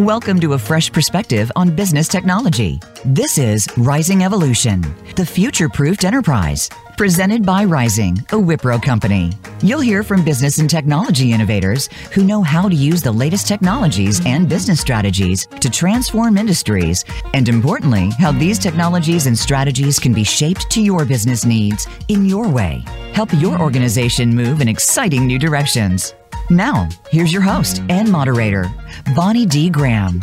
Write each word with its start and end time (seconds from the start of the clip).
Welcome 0.00 0.40
to 0.40 0.54
a 0.54 0.58
fresh 0.58 0.90
perspective 0.90 1.52
on 1.56 1.76
business 1.76 2.08
technology. 2.08 2.80
This 3.04 3.36
is 3.36 3.68
Rizing 3.76 4.24
Evolution, 4.24 4.80
the 5.14 5.26
future 5.26 5.68
proofed 5.68 6.04
enterprise, 6.04 6.70
presented 6.96 7.44
by 7.44 7.64
Rizing, 7.64 8.16
a 8.30 8.36
Wipro 8.36 8.82
company. 8.82 9.34
You'll 9.62 9.80
hear 9.80 10.02
from 10.02 10.24
business 10.24 10.56
and 10.56 10.70
technology 10.70 11.34
innovators 11.34 11.88
who 12.14 12.24
know 12.24 12.42
how 12.42 12.66
to 12.66 12.74
use 12.74 13.02
the 13.02 13.12
latest 13.12 13.46
technologies 13.46 14.24
and 14.24 14.48
business 14.48 14.80
strategies 14.80 15.44
to 15.60 15.68
transform 15.68 16.38
industries, 16.38 17.04
and 17.34 17.46
importantly, 17.46 18.08
how 18.18 18.32
these 18.32 18.58
technologies 18.58 19.26
and 19.26 19.38
strategies 19.38 19.98
can 19.98 20.14
be 20.14 20.24
shaped 20.24 20.70
to 20.70 20.80
your 20.80 21.04
business 21.04 21.44
needs 21.44 21.86
in 22.08 22.24
your 22.24 22.48
way. 22.48 22.82
Help 23.12 23.34
your 23.34 23.60
organization 23.60 24.34
move 24.34 24.62
in 24.62 24.68
exciting 24.68 25.26
new 25.26 25.38
directions. 25.38 26.14
Now, 26.50 26.88
here's 27.10 27.32
your 27.32 27.42
host 27.42 27.80
and 27.88 28.10
moderator, 28.10 28.68
Bonnie 29.14 29.46
D. 29.46 29.70
Graham. 29.70 30.20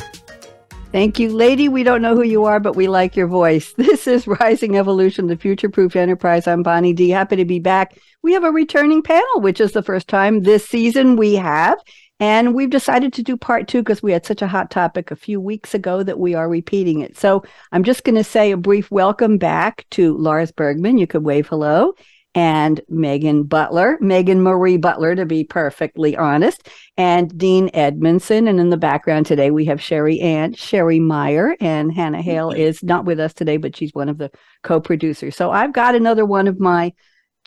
Thank 0.91 1.19
you, 1.19 1.31
lady. 1.31 1.69
We 1.69 1.83
don't 1.83 2.01
know 2.01 2.15
who 2.15 2.23
you 2.23 2.43
are, 2.43 2.59
but 2.59 2.75
we 2.75 2.89
like 2.89 3.15
your 3.15 3.27
voice. 3.27 3.73
This 3.77 4.07
is 4.07 4.27
Rizing 4.27 4.75
Evolution, 4.75 5.27
the 5.27 5.37
future 5.37 5.69
proof 5.69 5.95
enterprise. 5.95 6.45
I'm 6.45 6.63
Bonnie 6.63 6.91
D. 6.91 7.09
Happy 7.11 7.37
to 7.37 7.45
be 7.45 7.59
back. 7.59 7.97
We 8.23 8.33
have 8.33 8.43
a 8.43 8.51
returning 8.51 9.03
panel, 9.03 9.39
which 9.39 9.61
is 9.61 9.71
the 9.71 9.81
first 9.81 10.09
time 10.09 10.41
this 10.41 10.67
season 10.67 11.15
we 11.15 11.35
have. 11.35 11.79
And 12.19 12.53
we've 12.53 12.69
decided 12.69 13.13
to 13.13 13.23
do 13.23 13.37
part 13.37 13.69
two 13.69 13.79
because 13.79 14.03
we 14.03 14.11
had 14.11 14.25
such 14.25 14.41
a 14.41 14.47
hot 14.47 14.69
topic 14.69 15.11
a 15.11 15.15
few 15.15 15.39
weeks 15.39 15.73
ago 15.73 16.03
that 16.03 16.19
we 16.19 16.35
are 16.35 16.49
repeating 16.49 16.99
it. 16.99 17.17
So 17.17 17.43
I'm 17.71 17.85
just 17.85 18.03
going 18.03 18.15
to 18.15 18.23
say 18.23 18.51
a 18.51 18.57
brief 18.57 18.91
welcome 18.91 19.37
back 19.37 19.85
to 19.91 20.17
Lars 20.17 20.51
Bergmann. 20.51 20.97
You 20.97 21.07
could 21.07 21.23
wave 21.23 21.47
hello 21.47 21.93
and 22.37 22.79
Megan 22.87 23.45
Butler, 23.45 23.97
Megan 23.99 24.43
Marie 24.43 24.77
Butler, 24.77 25.15
to 25.15 25.25
be 25.25 25.43
perfectly 25.43 26.15
honest, 26.15 26.69
and 26.95 27.35
Dean 27.35 27.69
Edmundson. 27.69 28.47
And 28.47 28.59
in 28.59 28.69
the 28.69 28.77
background 28.77 29.25
today, 29.25 29.49
we 29.49 29.65
have 29.65 29.81
Sherry 29.81 30.19
Ann, 30.19 30.53
Sherry 30.53 30.99
Meyer, 30.99 31.55
and 31.59 31.91
Hannah 31.91 32.21
Hale 32.21 32.51
is 32.51 32.83
not 32.83 33.05
with 33.05 33.19
us 33.19 33.33
today, 33.33 33.57
but 33.57 33.75
she's 33.75 33.91
one 33.95 34.07
of 34.07 34.19
the 34.19 34.29
co 34.61 34.79
producers. 34.79 35.35
So 35.35 35.49
I've 35.49 35.73
got 35.73 35.95
another 35.95 36.27
one 36.27 36.47
of 36.47 36.59
my 36.59 36.93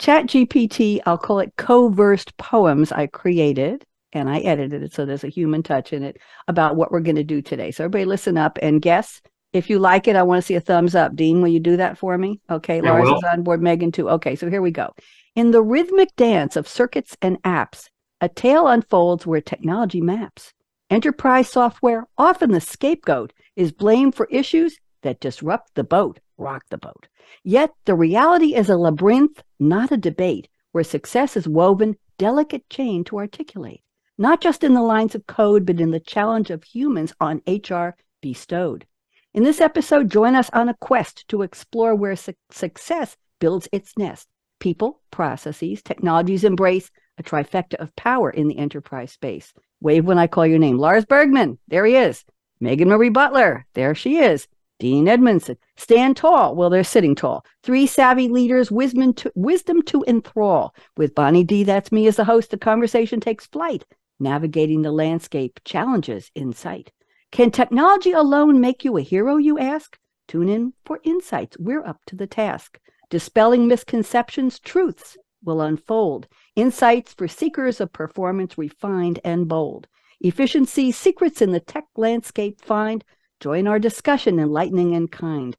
Chat 0.00 0.26
GPT, 0.26 0.98
I'll 1.06 1.18
call 1.18 1.38
it 1.38 1.52
co-versed 1.56 2.36
poems 2.36 2.90
I 2.90 3.06
created 3.06 3.84
and 4.12 4.28
I 4.28 4.38
edited 4.38 4.82
it 4.82 4.92
so 4.92 5.04
there's 5.04 5.24
a 5.24 5.28
human 5.28 5.62
touch 5.62 5.92
in 5.92 6.02
it 6.02 6.16
about 6.48 6.74
what 6.74 6.90
we're 6.90 7.00
going 7.00 7.16
to 7.16 7.22
do 7.22 7.42
today. 7.42 7.70
So 7.70 7.84
everybody 7.84 8.06
listen 8.06 8.36
up 8.36 8.58
and 8.60 8.82
guess 8.82 9.20
if 9.52 9.68
you 9.68 9.78
like 9.78 10.06
it, 10.06 10.16
I 10.16 10.22
want 10.22 10.42
to 10.42 10.46
see 10.46 10.54
a 10.54 10.60
thumbs 10.60 10.94
up. 10.94 11.16
Dean, 11.16 11.40
will 11.40 11.48
you 11.48 11.60
do 11.60 11.76
that 11.76 11.98
for 11.98 12.16
me? 12.16 12.40
Okay, 12.50 12.80
Lars 12.80 13.08
is 13.08 13.24
on 13.24 13.42
board, 13.42 13.62
Megan 13.62 13.92
too. 13.92 14.08
Okay, 14.10 14.36
so 14.36 14.48
here 14.48 14.62
we 14.62 14.70
go. 14.70 14.94
In 15.34 15.50
the 15.50 15.62
rhythmic 15.62 16.14
dance 16.16 16.56
of 16.56 16.68
circuits 16.68 17.16
and 17.22 17.42
apps, 17.42 17.88
a 18.20 18.28
tale 18.28 18.66
unfolds 18.66 19.26
where 19.26 19.40
technology 19.40 20.00
maps. 20.00 20.52
Enterprise 20.90 21.48
software, 21.48 22.06
often 22.18 22.50
the 22.50 22.60
scapegoat, 22.60 23.32
is 23.56 23.72
blamed 23.72 24.14
for 24.14 24.26
issues 24.30 24.76
that 25.02 25.20
disrupt 25.20 25.74
the 25.74 25.84
boat, 25.84 26.20
rock 26.36 26.64
the 26.70 26.78
boat. 26.78 27.08
Yet 27.44 27.70
the 27.84 27.94
reality 27.94 28.54
is 28.54 28.68
a 28.68 28.76
labyrinth, 28.76 29.42
not 29.58 29.92
a 29.92 29.96
debate, 29.96 30.48
where 30.72 30.84
success 30.84 31.36
is 31.36 31.48
woven 31.48 31.96
delicate 32.18 32.68
chain 32.68 33.02
to 33.04 33.18
articulate, 33.18 33.82
not 34.18 34.40
just 34.40 34.62
in 34.62 34.74
the 34.74 34.82
lines 34.82 35.14
of 35.14 35.26
code, 35.26 35.64
but 35.64 35.80
in 35.80 35.90
the 35.90 36.00
challenge 36.00 36.50
of 36.50 36.64
humans 36.64 37.14
on 37.20 37.40
HR 37.46 37.94
bestowed. 38.20 38.84
In 39.32 39.44
this 39.44 39.60
episode, 39.60 40.10
join 40.10 40.34
us 40.34 40.50
on 40.52 40.68
a 40.68 40.74
quest 40.74 41.28
to 41.28 41.42
explore 41.42 41.94
where 41.94 42.16
su- 42.16 42.34
success 42.50 43.16
builds 43.38 43.68
its 43.70 43.96
nest. 43.96 44.26
People, 44.58 45.02
processes, 45.12 45.82
technologies 45.82 46.42
embrace 46.42 46.90
a 47.16 47.22
trifecta 47.22 47.74
of 47.74 47.94
power 47.94 48.30
in 48.30 48.48
the 48.48 48.58
enterprise 48.58 49.12
space. 49.12 49.52
Wave 49.80 50.04
when 50.04 50.18
I 50.18 50.26
call 50.26 50.48
your 50.48 50.58
name. 50.58 50.78
Lars 50.78 51.04
Bergmann, 51.04 51.58
there 51.68 51.86
he 51.86 51.94
is. 51.94 52.24
Megan 52.58 52.88
Marie 52.88 53.08
Butler, 53.08 53.66
there 53.74 53.94
she 53.94 54.18
is. 54.18 54.48
Dean 54.80 55.06
Edmundson, 55.06 55.58
stand 55.76 56.16
tall. 56.16 56.56
Well, 56.56 56.68
they're 56.68 56.82
sitting 56.82 57.14
tall. 57.14 57.44
Three 57.62 57.86
savvy 57.86 58.28
leaders, 58.28 58.72
wisdom 58.72 59.14
to, 59.14 59.30
wisdom 59.36 59.82
to 59.82 60.04
enthrall. 60.08 60.74
With 60.96 61.14
Bonnie 61.14 61.44
D, 61.44 61.62
that's 61.62 61.92
me 61.92 62.08
as 62.08 62.16
the 62.16 62.24
host, 62.24 62.50
the 62.50 62.58
conversation 62.58 63.20
takes 63.20 63.46
flight, 63.46 63.84
navigating 64.18 64.82
the 64.82 64.90
landscape, 64.90 65.60
challenges 65.64 66.32
in 66.34 66.52
sight. 66.52 66.90
Can 67.32 67.50
technology 67.50 68.10
alone 68.10 68.60
make 68.60 68.84
you 68.84 68.96
a 68.96 69.02
hero, 69.02 69.36
you 69.36 69.58
ask? 69.58 69.96
Tune 70.26 70.48
in 70.48 70.72
for 70.84 71.00
insights. 71.04 71.56
We're 71.58 71.84
up 71.84 72.00
to 72.06 72.16
the 72.16 72.26
task. 72.26 72.78
Dispelling 73.08 73.68
misconceptions, 73.68 74.58
truths 74.58 75.16
will 75.44 75.60
unfold. 75.60 76.26
Insights 76.56 77.14
for 77.14 77.28
seekers 77.28 77.80
of 77.80 77.92
performance 77.92 78.58
refined 78.58 79.20
and 79.24 79.48
bold. 79.48 79.86
Efficiency, 80.20 80.92
secrets 80.92 81.40
in 81.40 81.52
the 81.52 81.60
tech 81.60 81.86
landscape 81.96 82.60
find. 82.60 83.04
Join 83.38 83.66
our 83.66 83.78
discussion, 83.78 84.38
enlightening 84.38 84.94
and 84.94 85.10
kind. 85.10 85.56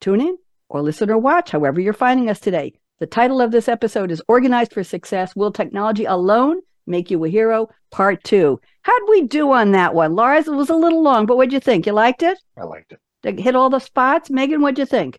Tune 0.00 0.20
in 0.20 0.36
or 0.68 0.82
listen 0.82 1.10
or 1.10 1.18
watch, 1.18 1.52
however 1.52 1.80
you're 1.80 1.92
finding 1.92 2.28
us 2.28 2.40
today. 2.40 2.74
The 2.98 3.06
title 3.06 3.40
of 3.40 3.50
this 3.50 3.68
episode 3.68 4.10
is 4.10 4.22
Organized 4.28 4.72
for 4.72 4.84
Success 4.84 5.34
Will 5.34 5.52
Technology 5.52 6.04
Alone 6.04 6.60
Make 6.86 7.10
You 7.10 7.24
a 7.24 7.28
Hero, 7.28 7.68
Part 7.90 8.22
Two. 8.24 8.60
How'd 8.84 9.08
we 9.08 9.22
do 9.22 9.50
on 9.50 9.72
that 9.72 9.94
one? 9.94 10.14
Lars, 10.14 10.46
it 10.46 10.52
was 10.52 10.68
a 10.68 10.76
little 10.76 11.02
long, 11.02 11.24
but 11.24 11.38
what'd 11.38 11.54
you 11.54 11.60
think? 11.60 11.86
You 11.86 11.92
liked 11.92 12.22
it? 12.22 12.38
I 12.56 12.64
liked 12.64 12.92
it. 12.92 13.00
Did 13.22 13.38
it 13.38 13.42
hit 13.42 13.56
all 13.56 13.70
the 13.70 13.78
spots? 13.78 14.28
Megan, 14.28 14.60
what'd 14.60 14.78
you 14.78 14.84
think? 14.84 15.18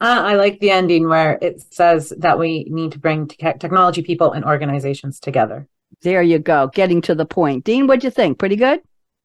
Uh, 0.00 0.22
I 0.24 0.36
like 0.36 0.58
the 0.60 0.70
ending 0.70 1.06
where 1.06 1.38
it 1.42 1.60
says 1.70 2.14
that 2.16 2.38
we 2.38 2.64
need 2.70 2.92
to 2.92 2.98
bring 2.98 3.28
te- 3.28 3.36
technology 3.58 4.02
people 4.02 4.32
and 4.32 4.42
organizations 4.42 5.20
together. 5.20 5.68
There 6.00 6.22
you 6.22 6.38
go, 6.38 6.68
getting 6.68 7.02
to 7.02 7.14
the 7.14 7.26
point. 7.26 7.64
Dean, 7.64 7.86
what'd 7.86 8.04
you 8.04 8.10
think? 8.10 8.38
Pretty 8.38 8.56
good? 8.56 8.80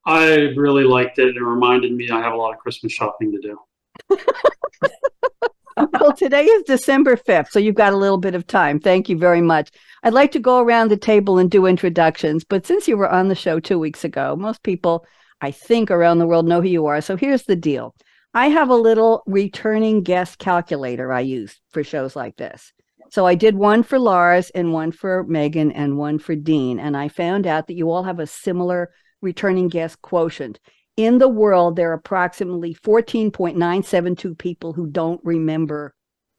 I 0.06 0.34
really 0.58 0.84
liked 0.84 1.20
it. 1.20 1.38
It 1.38 1.42
reminded 1.42 1.94
me 1.94 2.10
I 2.10 2.20
have 2.20 2.34
a 2.34 2.38
lot 2.38 2.54
of 2.54 2.60
Christmas 2.60 2.92
shopping 2.92 3.32
to 3.32 3.40
do. 3.40 4.18
well, 5.78 6.14
today 6.14 6.46
is 6.46 6.64
December 6.64 7.16
5th, 7.16 7.50
so 7.50 7.60
you've 7.60 7.76
got 7.76 7.94
a 7.94 7.98
little 7.98 8.18
bit 8.18 8.36
of 8.36 8.48
time. 8.48 8.80
Thank 8.80 9.10
you 9.10 9.18
very 9.18 9.42
much. 9.42 9.72
I'd 10.04 10.14
like 10.14 10.32
to 10.34 10.40
go 10.40 10.60
around 10.60 10.90
the 10.90 10.98
table 10.98 11.38
and 11.38 11.50
do 11.50 11.66
introductions, 11.66 12.44
but 12.44 12.66
since 12.66 12.88
you 12.88 12.98
were 12.98 13.10
on 13.10 13.28
the 13.28 13.36
show 13.36 13.60
two 13.60 13.80
weeks 13.80 14.04
ago, 14.04 14.36
most 14.36 14.64
people, 14.64 15.06
I 15.42 15.52
think, 15.52 15.92
around 15.92 16.20
the 16.20 16.28
world 16.28 16.48
know 16.48 16.62
who 16.62 16.68
you 16.68 16.86
are. 16.88 17.02
So 17.02 17.16
here's 17.16 17.44
the 17.44 17.56
deal 17.56 17.96
I 18.34 18.48
have 18.48 18.70
a 18.70 18.76
little 18.76 19.24
returning 19.26 20.04
guest 20.04 20.40
calculator 20.40 21.12
I 21.12 21.22
use 21.22 21.60
for 21.70 21.84
shows 21.84 22.16
like 22.16 22.38
this. 22.38 22.72
So 23.10 23.26
I 23.26 23.36
did 23.36 23.56
one 23.56 23.84
for 23.84 24.00
Lars 24.00 24.52
and 24.52 24.72
one 24.72 24.94
for 24.94 25.26
Megan 25.26 25.74
and 25.74 25.98
one 25.98 26.18
for 26.18 26.34
Dean. 26.34 26.80
And 26.80 26.96
I 26.96 27.10
found 27.10 27.46
out 27.46 27.68
that 27.68 27.74
you 27.74 27.92
all 27.92 28.04
have 28.04 28.20
a 28.20 28.28
similar 28.28 28.90
returning 29.22 29.68
guest 29.68 30.02
quotient. 30.02 30.60
In 31.02 31.18
the 31.18 31.28
world, 31.28 31.78
there 31.78 31.90
are 31.90 31.94
approximately 31.94 32.76
14.972 32.76 34.38
people 34.38 34.72
who 34.72 34.86
don't 34.86 35.20
remember 35.24 35.96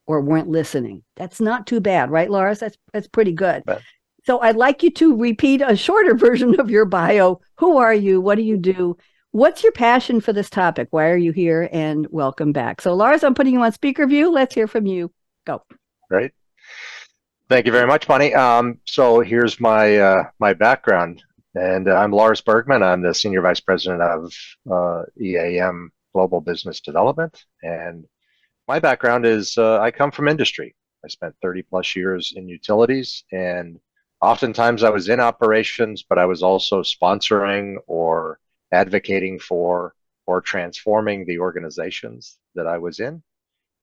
or 0.06 0.20
weren't 0.20 0.46
listening. 0.46 1.02
That's 1.16 1.40
not 1.40 1.66
too 1.66 1.80
bad, 1.80 2.12
right, 2.12 2.30
Lars? 2.30 2.60
That's 2.60 2.78
that's 2.92 3.08
pretty 3.08 3.32
good. 3.32 3.64
But, 3.66 3.82
so 4.22 4.40
I'd 4.40 4.54
like 4.54 4.84
you 4.84 4.90
to 4.92 5.16
repeat 5.16 5.62
a 5.66 5.74
shorter 5.74 6.14
version 6.26 6.60
of 6.60 6.70
your 6.70 6.84
bio. 6.84 7.40
Who 7.58 7.78
are 7.78 7.92
you? 7.92 8.20
What 8.20 8.36
do 8.36 8.42
you 8.42 8.56
do? 8.56 8.96
What's 9.32 9.64
your 9.64 9.72
passion 9.72 10.20
for 10.20 10.32
this 10.32 10.48
topic? 10.48 10.86
Why 10.92 11.08
are 11.08 11.16
you 11.16 11.32
here? 11.32 11.68
And 11.72 12.06
welcome 12.12 12.52
back. 12.52 12.80
So 12.82 12.94
Lars, 12.94 13.24
I'm 13.24 13.34
putting 13.34 13.54
you 13.54 13.62
on 13.62 13.72
speaker 13.72 14.06
view. 14.06 14.30
Let's 14.30 14.54
hear 14.54 14.68
from 14.68 14.86
you. 14.86 15.10
Go. 15.44 15.64
Great. 16.08 16.30
Thank 17.48 17.66
you 17.66 17.72
very 17.72 17.88
much, 17.88 18.06
Bonnie. 18.06 18.32
Um, 18.32 18.78
so 18.84 19.18
here's 19.18 19.58
my 19.58 19.96
uh, 19.96 20.24
my 20.38 20.54
background, 20.54 21.24
and 21.54 21.88
uh, 21.88 21.94
I'm 21.94 22.12
Lars 22.12 22.40
Bergmann. 22.40 22.82
I'm 22.82 23.02
the 23.02 23.14
senior 23.14 23.42
vice 23.42 23.60
president 23.60 24.02
of 24.02 24.32
uh, 24.70 25.02
EAM 25.20 25.92
Global 26.14 26.40
Business 26.40 26.80
Development, 26.80 27.44
and 27.62 28.06
my 28.68 28.78
background 28.78 29.26
is 29.26 29.58
uh, 29.58 29.78
I 29.80 29.90
come 29.90 30.10
from 30.10 30.28
industry. 30.28 30.74
I 31.04 31.08
spent 31.08 31.34
30 31.42 31.62
plus 31.62 31.94
years 31.96 32.32
in 32.36 32.48
utilities, 32.48 33.24
and 33.32 33.78
oftentimes 34.20 34.82
I 34.82 34.90
was 34.90 35.08
in 35.08 35.20
operations, 35.20 36.04
but 36.08 36.18
I 36.18 36.26
was 36.26 36.42
also 36.42 36.82
sponsoring 36.82 37.76
or 37.86 38.38
advocating 38.72 39.38
for 39.38 39.94
or 40.26 40.40
transforming 40.40 41.26
the 41.26 41.38
organizations 41.38 42.38
that 42.54 42.66
I 42.66 42.78
was 42.78 43.00
in. 43.00 43.22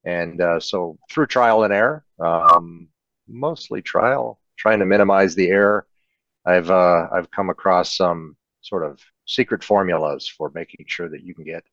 And 0.05 0.41
uh, 0.41 0.59
so 0.59 0.97
through 1.11 1.27
trial 1.27 1.63
and 1.63 1.73
error, 1.73 2.05
um, 2.19 2.87
mostly 3.27 3.81
trial, 3.81 4.39
trying 4.57 4.79
to 4.79 4.85
minimize 4.85 5.35
the 5.35 5.49
error, 5.49 5.85
I've 6.45 6.69
uh, 6.69 7.07
I've 7.13 7.31
come 7.31 7.49
across 7.49 7.95
some 7.95 8.35
sort 8.61 8.83
of 8.83 8.99
secret 9.25 9.63
formulas 9.63 10.27
for 10.27 10.51
making 10.53 10.85
sure 10.87 11.09
that 11.09 11.23
you 11.23 11.33
can 11.33 11.43
get 11.43 11.63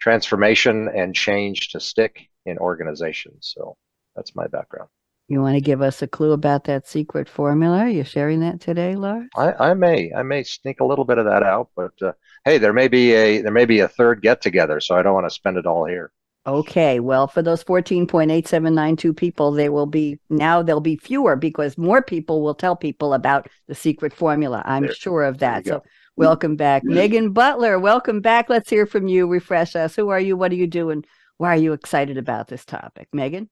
transformation 0.00 0.88
and 0.88 1.14
change 1.14 1.70
to 1.70 1.80
stick 1.80 2.28
in 2.44 2.58
organizations. 2.58 3.52
So 3.54 3.76
that's 4.14 4.36
my 4.36 4.46
background. 4.46 4.88
You 5.28 5.40
want 5.40 5.56
to 5.56 5.60
give 5.60 5.82
us 5.82 6.02
a 6.02 6.06
clue 6.06 6.32
about 6.32 6.64
that 6.64 6.86
secret 6.86 7.28
formula? 7.28 7.78
Are 7.78 7.88
you 7.88 8.04
sharing 8.04 8.40
that 8.40 8.60
today, 8.60 8.94
Lars? 8.94 9.28
I, 9.36 9.52
I 9.70 9.74
may 9.74 10.12
I 10.14 10.22
may 10.22 10.44
sneak 10.44 10.78
a 10.80 10.84
little 10.84 11.04
bit 11.04 11.18
of 11.18 11.24
that 11.24 11.42
out, 11.42 11.70
but 11.74 11.90
uh, 12.00 12.12
hey, 12.44 12.58
there 12.58 12.72
may 12.72 12.86
be 12.86 13.12
a 13.12 13.42
there 13.42 13.52
may 13.52 13.64
be 13.64 13.80
a 13.80 13.88
third 13.88 14.22
get 14.22 14.40
together, 14.40 14.78
so 14.78 14.94
I 14.94 15.02
don't 15.02 15.14
want 15.14 15.26
to 15.26 15.34
spend 15.34 15.56
it 15.56 15.66
all 15.66 15.84
here. 15.84 16.12
Okay, 16.46 17.00
well, 17.00 17.26
for 17.26 17.42
those 17.42 17.64
14.8792 17.64 19.16
people, 19.16 19.50
there 19.50 19.72
will 19.72 19.86
be 19.86 20.18
now 20.30 20.62
there'll 20.62 20.80
be 20.80 20.96
fewer 20.96 21.34
because 21.34 21.76
more 21.76 22.00
people 22.00 22.40
will 22.40 22.54
tell 22.54 22.76
people 22.76 23.14
about 23.14 23.48
the 23.66 23.74
secret 23.74 24.12
formula. 24.12 24.62
I'm 24.64 24.84
There- 24.84 24.94
sure 24.94 25.24
of 25.24 25.38
that. 25.38 25.66
So 25.66 25.78
go. 25.78 25.84
Welcome 26.14 26.56
back. 26.56 26.84
Megan 26.84 27.32
Butler, 27.32 27.78
welcome 27.78 28.20
back. 28.20 28.48
Let's 28.48 28.70
hear 28.70 28.86
from 28.86 29.08
you. 29.08 29.26
Refresh 29.26 29.74
us. 29.76 29.96
Who 29.96 30.08
are 30.08 30.20
you? 30.20 30.36
What 30.36 30.52
are 30.52 30.56
you 30.56 30.68
doing? 30.68 31.04
Why 31.36 31.48
are 31.48 31.58
you 31.58 31.72
excited 31.72 32.16
about 32.16 32.48
this 32.48 32.64
topic? 32.64 33.08
Megan? 33.12 33.50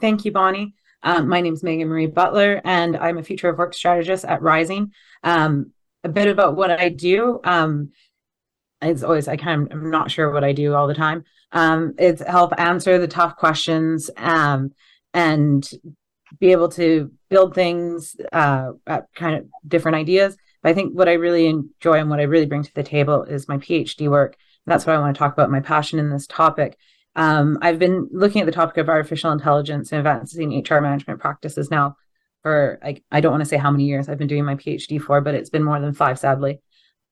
Thank 0.00 0.24
you, 0.24 0.32
Bonnie. 0.32 0.74
Um, 1.02 1.28
my 1.28 1.40
name 1.40 1.54
is 1.54 1.62
Megan 1.62 1.88
Marie 1.88 2.06
Butler, 2.06 2.60
and 2.64 2.96
I'm 2.96 3.18
a 3.18 3.22
future 3.22 3.48
of 3.48 3.58
work 3.58 3.74
strategist 3.74 4.24
at 4.24 4.42
Rizing. 4.42 4.92
Um, 5.22 5.72
a 6.04 6.08
bit 6.08 6.28
about 6.28 6.56
what 6.56 6.70
I 6.70 6.88
do. 6.88 7.40
Um, 7.44 7.90
it's 8.80 9.02
always 9.02 9.26
I 9.26 9.36
kind 9.36 9.62
of 9.62 9.72
I'm 9.72 9.90
not 9.90 10.10
sure 10.10 10.30
what 10.32 10.44
I 10.44 10.52
do 10.52 10.74
all 10.74 10.86
the 10.86 10.94
time. 10.94 11.24
Um, 11.52 11.94
it's 11.98 12.22
help 12.22 12.52
answer 12.58 12.98
the 12.98 13.08
tough 13.08 13.36
questions 13.36 14.10
um, 14.16 14.72
and 15.14 15.68
be 16.38 16.52
able 16.52 16.68
to 16.68 17.10
build 17.30 17.54
things, 17.54 18.16
uh, 18.32 18.72
kind 19.14 19.36
of 19.36 19.46
different 19.66 19.96
ideas. 19.96 20.36
But 20.62 20.70
I 20.70 20.74
think 20.74 20.92
what 20.94 21.08
I 21.08 21.14
really 21.14 21.46
enjoy 21.46 21.94
and 21.94 22.10
what 22.10 22.20
I 22.20 22.24
really 22.24 22.46
bring 22.46 22.62
to 22.62 22.74
the 22.74 22.82
table 22.82 23.22
is 23.22 23.48
my 23.48 23.58
PhD 23.58 24.10
work. 24.10 24.36
That's 24.66 24.86
what 24.86 24.96
I 24.96 24.98
want 24.98 25.14
to 25.14 25.18
talk 25.18 25.32
about. 25.32 25.50
My 25.50 25.60
passion 25.60 25.98
in 25.98 26.10
this 26.10 26.26
topic. 26.26 26.76
Um, 27.16 27.58
I've 27.62 27.78
been 27.78 28.08
looking 28.12 28.42
at 28.42 28.46
the 28.46 28.52
topic 28.52 28.76
of 28.76 28.88
artificial 28.88 29.32
intelligence 29.32 29.90
and 29.90 29.98
advancing 29.98 30.62
HR 30.62 30.80
management 30.80 31.20
practices 31.20 31.70
now 31.70 31.96
for 32.42 32.78
I, 32.82 33.02
I 33.10 33.20
don't 33.20 33.32
want 33.32 33.42
to 33.42 33.48
say 33.48 33.56
how 33.56 33.70
many 33.70 33.84
years 33.84 34.08
I've 34.08 34.18
been 34.18 34.28
doing 34.28 34.44
my 34.44 34.54
PhD 34.54 35.00
for, 35.00 35.20
but 35.20 35.34
it's 35.34 35.50
been 35.50 35.64
more 35.64 35.80
than 35.80 35.94
five, 35.94 36.18
sadly. 36.18 36.60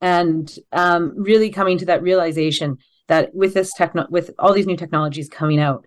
And 0.00 0.52
um, 0.72 1.14
really 1.16 1.50
coming 1.50 1.78
to 1.78 1.86
that 1.86 2.02
realization 2.02 2.78
that 3.08 3.34
with 3.34 3.54
this 3.54 3.72
techno 3.74 4.06
with 4.10 4.30
all 4.38 4.52
these 4.52 4.66
new 4.66 4.76
technologies 4.76 5.28
coming 5.28 5.60
out, 5.60 5.86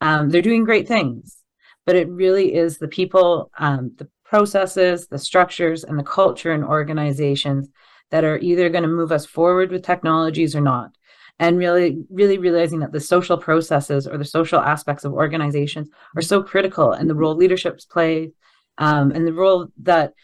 um, 0.00 0.30
they're 0.30 0.42
doing 0.42 0.64
great 0.64 0.88
things, 0.88 1.38
but 1.84 1.96
it 1.96 2.08
really 2.08 2.54
is 2.54 2.78
the 2.78 2.88
people, 2.88 3.50
um, 3.58 3.92
the 3.96 4.08
processes, 4.24 5.06
the 5.06 5.18
structures, 5.18 5.84
and 5.84 5.98
the 5.98 6.04
culture 6.04 6.52
and 6.52 6.64
organizations 6.64 7.68
that 8.10 8.24
are 8.24 8.38
either 8.38 8.68
going 8.68 8.82
to 8.82 8.88
move 8.88 9.12
us 9.12 9.26
forward 9.26 9.70
with 9.70 9.84
technologies 9.84 10.54
or 10.54 10.60
not. 10.60 10.90
And 11.38 11.58
really 11.58 12.02
really 12.08 12.38
realizing 12.38 12.78
that 12.80 12.92
the 12.92 13.00
social 13.00 13.36
processes 13.36 14.06
or 14.06 14.16
the 14.16 14.24
social 14.24 14.58
aspects 14.58 15.04
of 15.04 15.12
organizations 15.12 15.90
are 16.16 16.22
so 16.22 16.42
critical 16.42 16.92
and 16.92 17.10
the 17.10 17.14
role 17.14 17.36
leaderships 17.36 17.84
play 17.84 18.32
um, 18.78 19.10
and 19.10 19.26
the 19.26 19.34
role 19.34 19.68
that 19.82 20.14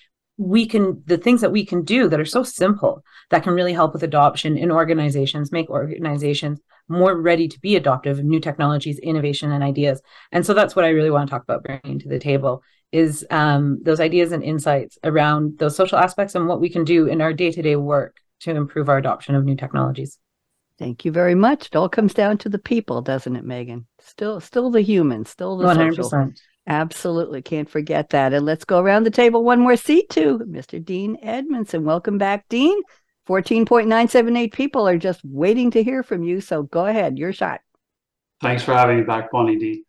we 0.43 0.67
can 0.67 1.03
the 1.07 1.19
things 1.19 1.41
that 1.41 1.53
we 1.53 1.65
can 1.65 1.83
do 1.85 2.09
that 2.09 2.21
are 2.21 2.25
so 2.25 2.43
simple 2.43 3.03
that 3.31 3.43
can 3.43 3.55
really 3.55 3.73
help 3.73 3.93
with 3.93 4.03
adoption 4.03 4.57
in 4.57 4.71
organizations 4.71 5.53
make 5.53 5.71
organizations 5.71 6.61
more 6.89 7.17
ready 7.17 7.49
to 7.49 7.59
be 7.61 7.77
adoptive 7.77 8.19
of 8.19 8.25
new 8.25 8.41
technologies 8.41 8.99
innovation 8.99 9.53
and 9.53 9.63
ideas 9.63 10.01
and 10.33 10.45
so 10.45 10.53
that's 10.55 10.75
what 10.75 10.85
i 10.85 10.89
really 10.89 11.11
want 11.11 11.29
to 11.29 11.31
talk 11.31 11.43
about 11.43 11.63
bringing 11.63 11.99
to 11.99 12.09
the 12.09 12.19
table 12.19 12.63
is 12.91 13.27
um, 13.31 13.79
those 13.83 14.01
ideas 14.01 14.33
and 14.33 14.45
insights 14.45 14.99
around 15.03 15.59
those 15.59 15.75
social 15.75 15.97
aspects 15.97 16.35
and 16.35 16.47
what 16.47 16.61
we 16.61 16.69
can 16.69 16.85
do 16.85 17.07
in 17.07 17.23
our 17.23 17.33
day-to-day 17.33 17.77
work 17.77 18.17
to 18.41 18.51
improve 18.51 18.89
our 18.89 18.99
adoption 18.99 19.35
of 19.35 19.45
new 19.45 19.57
technologies 19.57 20.19
Thank 20.79 21.05
you 21.05 21.13
very 21.13 21.37
much. 21.37 21.67
It 21.67 21.77
all 21.77 21.89
comes 21.89 22.13
down 22.13 22.39
to 22.39 22.49
the 22.49 22.59
people, 22.59 23.03
doesn't 23.03 23.37
it, 23.37 23.45
Megan? 23.45 23.87
Still, 24.01 24.41
still 24.41 24.69
the 24.69 24.81
humans, 24.81 25.31
still 25.31 25.57
the 25.57 25.67
100%. 25.67 25.95
Social. 25.95 26.33
Absolutely, 26.67 27.43
can't 27.43 27.69
forget 27.69 28.11
that. 28.11 28.33
And 28.33 28.47
let's 28.47 28.65
go 28.65 28.79
around 28.79 29.05
the 29.05 29.11
table 29.11 29.45
one 29.45 29.61
more 29.61 29.77
seat 29.77 30.09
to 30.11 30.39
Mr. 30.41 30.83
Dean 30.85 31.17
Edmundson. 31.25 31.83
Welcome 31.83 32.19
back, 32.19 32.49
Dean. 32.49 32.81
14.978 33.29 34.53
people 34.53 34.87
are 34.87 34.99
just 34.99 35.21
waiting 35.25 35.71
to 35.73 35.83
hear 35.83 36.03
from 36.03 36.23
you. 36.23 36.41
So 36.41 36.65
go 36.65 36.87
ahead, 36.87 37.19
your 37.19 37.33
shot. 37.33 37.61
Thanks 38.41 38.63
for 38.63 38.75
having 38.75 38.99
me 38.99 39.05
back, 39.05 39.31
Bonnie 39.31 39.59
D. 39.59 39.85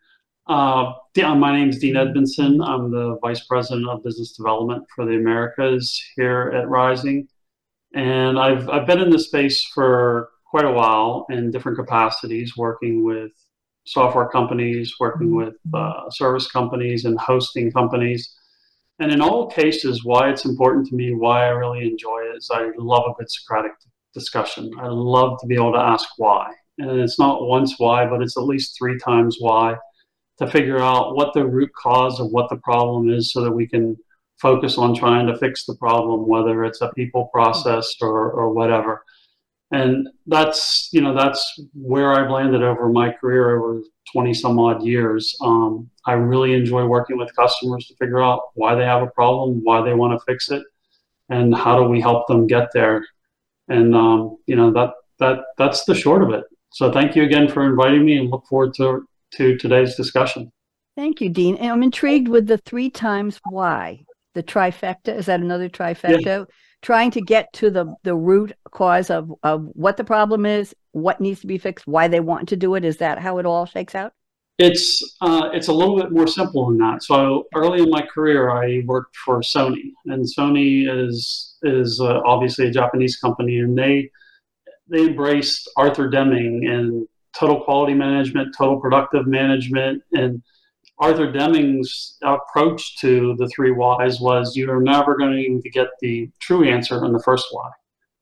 Uh, 0.47 0.93
my 1.15 1.55
name 1.55 1.69
is 1.69 1.79
Dean 1.79 1.95
Edmundson. 1.95 2.65
I'm 2.65 2.91
the 2.91 3.17
Vice 3.21 3.45
President 3.45 3.87
of 3.87 4.03
Business 4.03 4.33
Development 4.33 4.83
for 4.95 5.05
the 5.05 5.15
Americas 5.15 6.03
here 6.15 6.51
at 6.55 6.67
Rizing. 6.69 7.27
And 7.95 8.37
I've, 8.37 8.67
I've 8.69 8.87
been 8.87 8.99
in 8.99 9.09
this 9.09 9.27
space 9.27 9.63
for 9.63 10.29
quite 10.45 10.65
a 10.65 10.71
while 10.71 11.25
in 11.29 11.51
different 11.51 11.77
capacities, 11.77 12.57
working 12.57 13.03
with 13.03 13.31
software 13.85 14.29
companies, 14.29 14.93
working 14.99 15.27
mm-hmm. 15.27 15.45
with 15.45 15.55
uh, 15.73 16.09
service 16.09 16.49
companies, 16.49 17.05
and 17.05 17.19
hosting 17.19 17.71
companies. 17.71 18.35
And 18.99 19.11
in 19.11 19.21
all 19.21 19.49
cases, 19.49 20.05
why 20.05 20.29
it's 20.29 20.45
important 20.45 20.87
to 20.87 20.95
me, 20.95 21.13
why 21.13 21.45
I 21.45 21.49
really 21.49 21.87
enjoy 21.87 22.19
it, 22.29 22.37
is 22.37 22.49
I 22.51 22.69
love 22.77 23.03
a 23.09 23.13
good 23.13 23.29
Socratic 23.29 23.71
discussion. 24.13 24.71
I 24.79 24.87
love 24.87 25.39
to 25.41 25.47
be 25.47 25.55
able 25.55 25.73
to 25.73 25.79
ask 25.79 26.07
why. 26.17 26.53
And 26.77 26.99
it's 26.99 27.19
not 27.19 27.47
once 27.47 27.75
why, 27.77 28.05
but 28.05 28.21
it's 28.21 28.37
at 28.37 28.43
least 28.43 28.77
three 28.77 28.97
times 28.99 29.37
why 29.39 29.75
to 30.39 30.47
figure 30.47 30.79
out 30.79 31.15
what 31.15 31.33
the 31.33 31.45
root 31.45 31.71
cause 31.75 32.19
of 32.19 32.31
what 32.31 32.49
the 32.49 32.57
problem 32.57 33.11
is 33.11 33.31
so 33.31 33.41
that 33.41 33.51
we 33.51 33.67
can 33.67 33.95
focus 34.39 34.77
on 34.77 34.95
trying 34.95 35.27
to 35.27 35.37
fix 35.37 35.65
the 35.65 35.75
problem, 35.75 36.27
whether 36.27 36.63
it's 36.63 36.81
a 36.81 36.91
people 36.95 37.29
process 37.31 37.95
or, 38.01 38.31
or 38.31 38.51
whatever 38.51 39.03
and 39.73 40.07
that's 40.27 40.89
you 40.93 41.01
know 41.01 41.15
that's 41.15 41.59
where 41.73 42.13
I've 42.13 42.29
landed 42.29 42.61
over 42.61 42.89
my 42.89 43.11
career 43.11 43.57
over 43.57 43.81
20 44.13 44.33
some 44.33 44.59
odd 44.59 44.83
years. 44.83 45.35
Um, 45.41 45.89
I 46.05 46.13
really 46.13 46.53
enjoy 46.53 46.85
working 46.85 47.17
with 47.17 47.35
customers 47.35 47.87
to 47.87 47.95
figure 47.95 48.21
out 48.21 48.41
why 48.53 48.75
they 48.75 48.83
have 48.83 49.01
a 49.01 49.07
problem, 49.07 49.61
why 49.63 49.81
they 49.81 49.95
want 49.95 50.17
to 50.17 50.23
fix 50.25 50.51
it, 50.51 50.63
and 51.29 51.55
how 51.55 51.81
do 51.81 51.89
we 51.89 51.99
help 51.99 52.27
them 52.27 52.45
get 52.45 52.69
there. 52.71 53.03
And 53.67 53.95
um, 53.95 54.37
you 54.45 54.55
know 54.55 54.71
that 54.73 54.91
that 55.17 55.39
that's 55.57 55.85
the 55.85 55.95
short 55.95 56.21
of 56.21 56.29
it. 56.29 56.43
So 56.71 56.91
thank 56.91 57.15
you 57.15 57.23
again 57.23 57.49
for 57.49 57.67
inviting 57.67 58.05
me, 58.05 58.17
and 58.17 58.29
look 58.29 58.45
forward 58.47 58.75
to 58.75 59.07
to 59.37 59.57
today's 59.57 59.95
discussion. 59.95 60.51
Thank 60.95 61.19
you, 61.19 61.29
Dean. 61.29 61.55
And 61.55 61.71
I'm 61.71 61.81
intrigued 61.81 62.27
with 62.27 62.45
the 62.45 62.59
three 62.59 62.91
times 62.91 63.41
why. 63.49 64.03
The 64.35 64.43
trifecta 64.43 65.15
is 65.15 65.27
that 65.27 65.41
another 65.41 65.69
trifecta? 65.69 66.25
Yeah 66.25 66.45
trying 66.83 67.09
to 67.09 67.21
get 67.21 67.51
to 67.53 67.71
the 67.71 67.95
the 68.03 68.13
root 68.13 68.53
cause 68.69 69.09
of 69.09 69.33
of 69.41 69.67
what 69.73 69.97
the 69.97 70.03
problem 70.03 70.45
is, 70.45 70.75
what 70.91 71.19
needs 71.19 71.41
to 71.41 71.47
be 71.47 71.57
fixed, 71.57 71.87
why 71.87 72.07
they 72.07 72.19
want 72.19 72.47
to 72.49 72.55
do 72.55 72.75
it. 72.75 72.85
Is 72.85 72.97
that 72.97 73.17
how 73.17 73.39
it 73.39 73.45
all 73.47 73.65
shakes 73.65 73.95
out? 73.95 74.13
It's 74.59 75.17
uh, 75.21 75.49
it's 75.51 75.69
a 75.69 75.73
little 75.73 75.97
bit 75.97 76.11
more 76.11 76.27
simple 76.27 76.67
than 76.67 76.77
that. 76.77 77.01
So 77.01 77.47
early 77.55 77.81
in 77.81 77.89
my 77.89 78.05
career, 78.05 78.51
I 78.51 78.83
worked 78.85 79.15
for 79.17 79.39
Sony, 79.39 79.93
and 80.05 80.23
Sony 80.23 80.85
is 80.87 81.55
is 81.63 81.99
uh, 81.99 82.19
obviously 82.23 82.67
a 82.67 82.71
Japanese 82.71 83.17
company, 83.17 83.59
and 83.59 83.75
they 83.75 84.11
they 84.87 85.07
embraced 85.07 85.67
Arthur 85.75 86.09
Deming 86.09 86.67
and 86.67 87.07
total 87.37 87.63
quality 87.63 87.95
management, 87.95 88.53
total 88.55 88.79
productive 88.79 89.25
management, 89.25 90.03
and 90.11 90.43
Arthur 91.03 91.29
Deming's 91.29 92.17
approach 92.23 92.97
to 92.99 93.35
the 93.37 93.49
three 93.49 93.71
whys 93.71 94.21
was 94.21 94.55
you're 94.55 94.81
never 94.81 95.17
going 95.17 95.61
to 95.61 95.69
get 95.69 95.87
the 95.99 96.29
true 96.39 96.63
answer 96.63 97.03
on 97.03 97.11
the 97.11 97.21
first 97.23 97.47
why. 97.51 97.69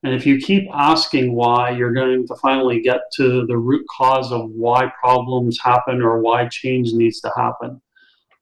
And 0.01 0.15
if 0.15 0.25
you 0.25 0.39
keep 0.39 0.67
asking 0.73 1.35
why, 1.35 1.69
you're 1.69 1.93
going 1.93 2.25
to 2.25 2.35
finally 2.37 2.81
get 2.81 3.01
to 3.17 3.45
the 3.45 3.55
root 3.55 3.85
cause 3.95 4.31
of 4.31 4.49
why 4.49 4.91
problems 4.99 5.59
happen 5.63 6.01
or 6.01 6.21
why 6.21 6.47
change 6.47 6.91
needs 6.93 7.21
to 7.21 7.31
happen. 7.37 7.79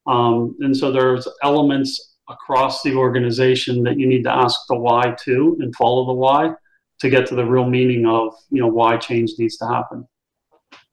Um, 0.07 0.55
and 0.61 0.75
so 0.75 0.89
there's 0.89 1.27
elements 1.43 2.15
across 2.29 2.81
the 2.81 2.95
organization 2.95 3.83
that 3.83 3.99
you 3.99 4.07
need 4.07 4.23
to 4.23 4.33
ask 4.33 4.57
the 4.69 4.75
why 4.77 5.15
to 5.25 5.57
and 5.59 5.75
follow 5.75 6.05
the 6.05 6.13
why 6.13 6.53
to 7.01 7.09
get 7.09 7.27
to 7.27 7.35
the 7.35 7.45
real 7.45 7.69
meaning 7.69 8.05
of 8.05 8.33
you 8.51 8.61
know 8.61 8.67
why 8.67 8.95
change 8.95 9.31
needs 9.37 9.57
to 9.57 9.67
happen. 9.67 10.07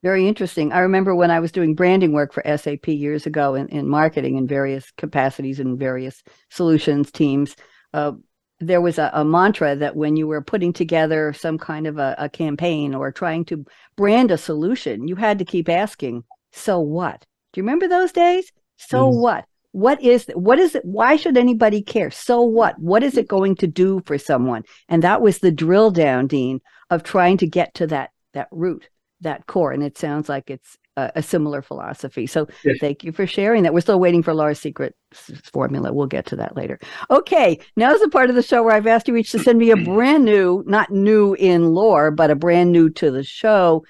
Very 0.07 0.29
interesting. 0.29 0.73
I 0.73 0.79
remember 0.79 1.17
when 1.17 1.33
I 1.33 1.41
was 1.41 1.51
doing 1.51 1.75
branding 1.75 2.13
work 2.13 2.33
for 2.33 2.41
SAP 2.57 2.87
years 2.87 3.27
ago 3.27 3.57
in, 3.57 3.67
in 3.71 3.89
marketing 3.89 4.37
in 4.37 4.47
various 4.47 4.93
capacities 4.93 5.59
and 5.59 5.77
various 5.77 6.23
solutions 6.49 7.11
teams. 7.11 7.57
Uh, 7.93 8.13
there 8.61 8.81
was 8.81 8.99
a, 8.99 9.11
a, 9.13 9.25
mantra 9.25 9.75
that 9.75 9.97
when 9.97 10.15
you 10.15 10.29
were 10.29 10.41
putting 10.41 10.73
together 10.73 11.33
some 11.33 11.59
kind 11.59 11.89
of 11.89 11.99
a, 11.99 12.15
a 12.19 12.29
campaign 12.29 12.95
or 12.95 13.11
trying 13.11 13.45
to 13.47 13.65
brand 13.97 14.31
a 14.31 14.39
solution, 14.39 15.09
you 15.09 15.17
had 15.17 15.41
to 15.41 15.45
keep 15.45 15.69
asking, 15.69 16.23
so 16.53 16.79
what? 16.79 17.27
Do 17.53 17.59
you 17.59 17.65
remember 17.65 17.89
those 17.89 18.13
days? 18.13 18.53
So 18.77 19.11
yes. 19.11 19.17
what? 19.17 19.45
What 19.73 20.01
is 20.01 20.31
what 20.35 20.61
is 20.61 20.77
it? 20.77 20.85
Why 20.85 21.17
should 21.17 21.37
anybody 21.37 21.83
care? 21.83 22.13
So 22.13 22.43
what? 22.43 22.79
What 22.79 23.03
is 23.03 23.17
it 23.17 23.27
going 23.27 23.57
to 23.57 23.67
do 23.67 24.03
for 24.07 24.19
someone? 24.19 24.63
And 24.89 25.03
that 25.03 25.21
was 25.21 25.41
the 25.41 25.51
drill 25.51 25.91
down, 25.91 26.29
Dean, 26.29 26.61
of 26.91 27.03
trying 27.03 27.39
to 27.39 27.49
get 27.49 27.75
to 27.75 27.89
that 27.89 28.11
that 28.35 28.47
root 28.53 28.89
that 29.21 29.47
core. 29.47 29.73
And 29.73 29.83
it 29.83 29.97
sounds 29.97 30.29
like 30.29 30.51
it's 30.51 30.77
a, 30.97 31.13
a 31.17 31.23
similar 31.23 31.63
philosophy. 31.63 32.27
So 32.27 32.47
yes. 32.65 32.77
thank 32.81 33.05
you 33.05 33.13
for 33.13 33.27
sharing 33.27 33.63
that. 33.63 33.75
We're 33.75 33.81
still 33.81 34.01
waiting 34.01 34.23
for 34.23 34.35
Laura's 34.35 34.61
secret 34.61 34.95
formula. 35.53 35.93
We'll 35.93 36.07
get 36.07 36.27
to 36.27 36.37
that 36.37 36.57
later. 36.57 36.79
Okay, 37.11 37.59
now's 37.77 38.01
the 38.01 38.09
part 38.09 38.31
of 38.31 38.37
the 38.37 38.43
show 38.43 38.63
where 38.63 38.75
I've 38.75 38.87
asked 38.87 39.09
you 39.09 39.17
each 39.17 39.33
to 39.33 39.39
send 39.39 39.59
me 39.59 39.71
a 39.71 39.77
brand 39.85 40.25
new, 40.25 40.63
not 40.67 40.91
new 40.91 41.35
in 41.35 41.73
lore, 41.73 42.11
but 42.11 42.31
a 42.31 42.35
brand 42.35 42.73
new 42.73 42.91
to 42.91 43.11
the 43.11 43.23
show 43.23 43.85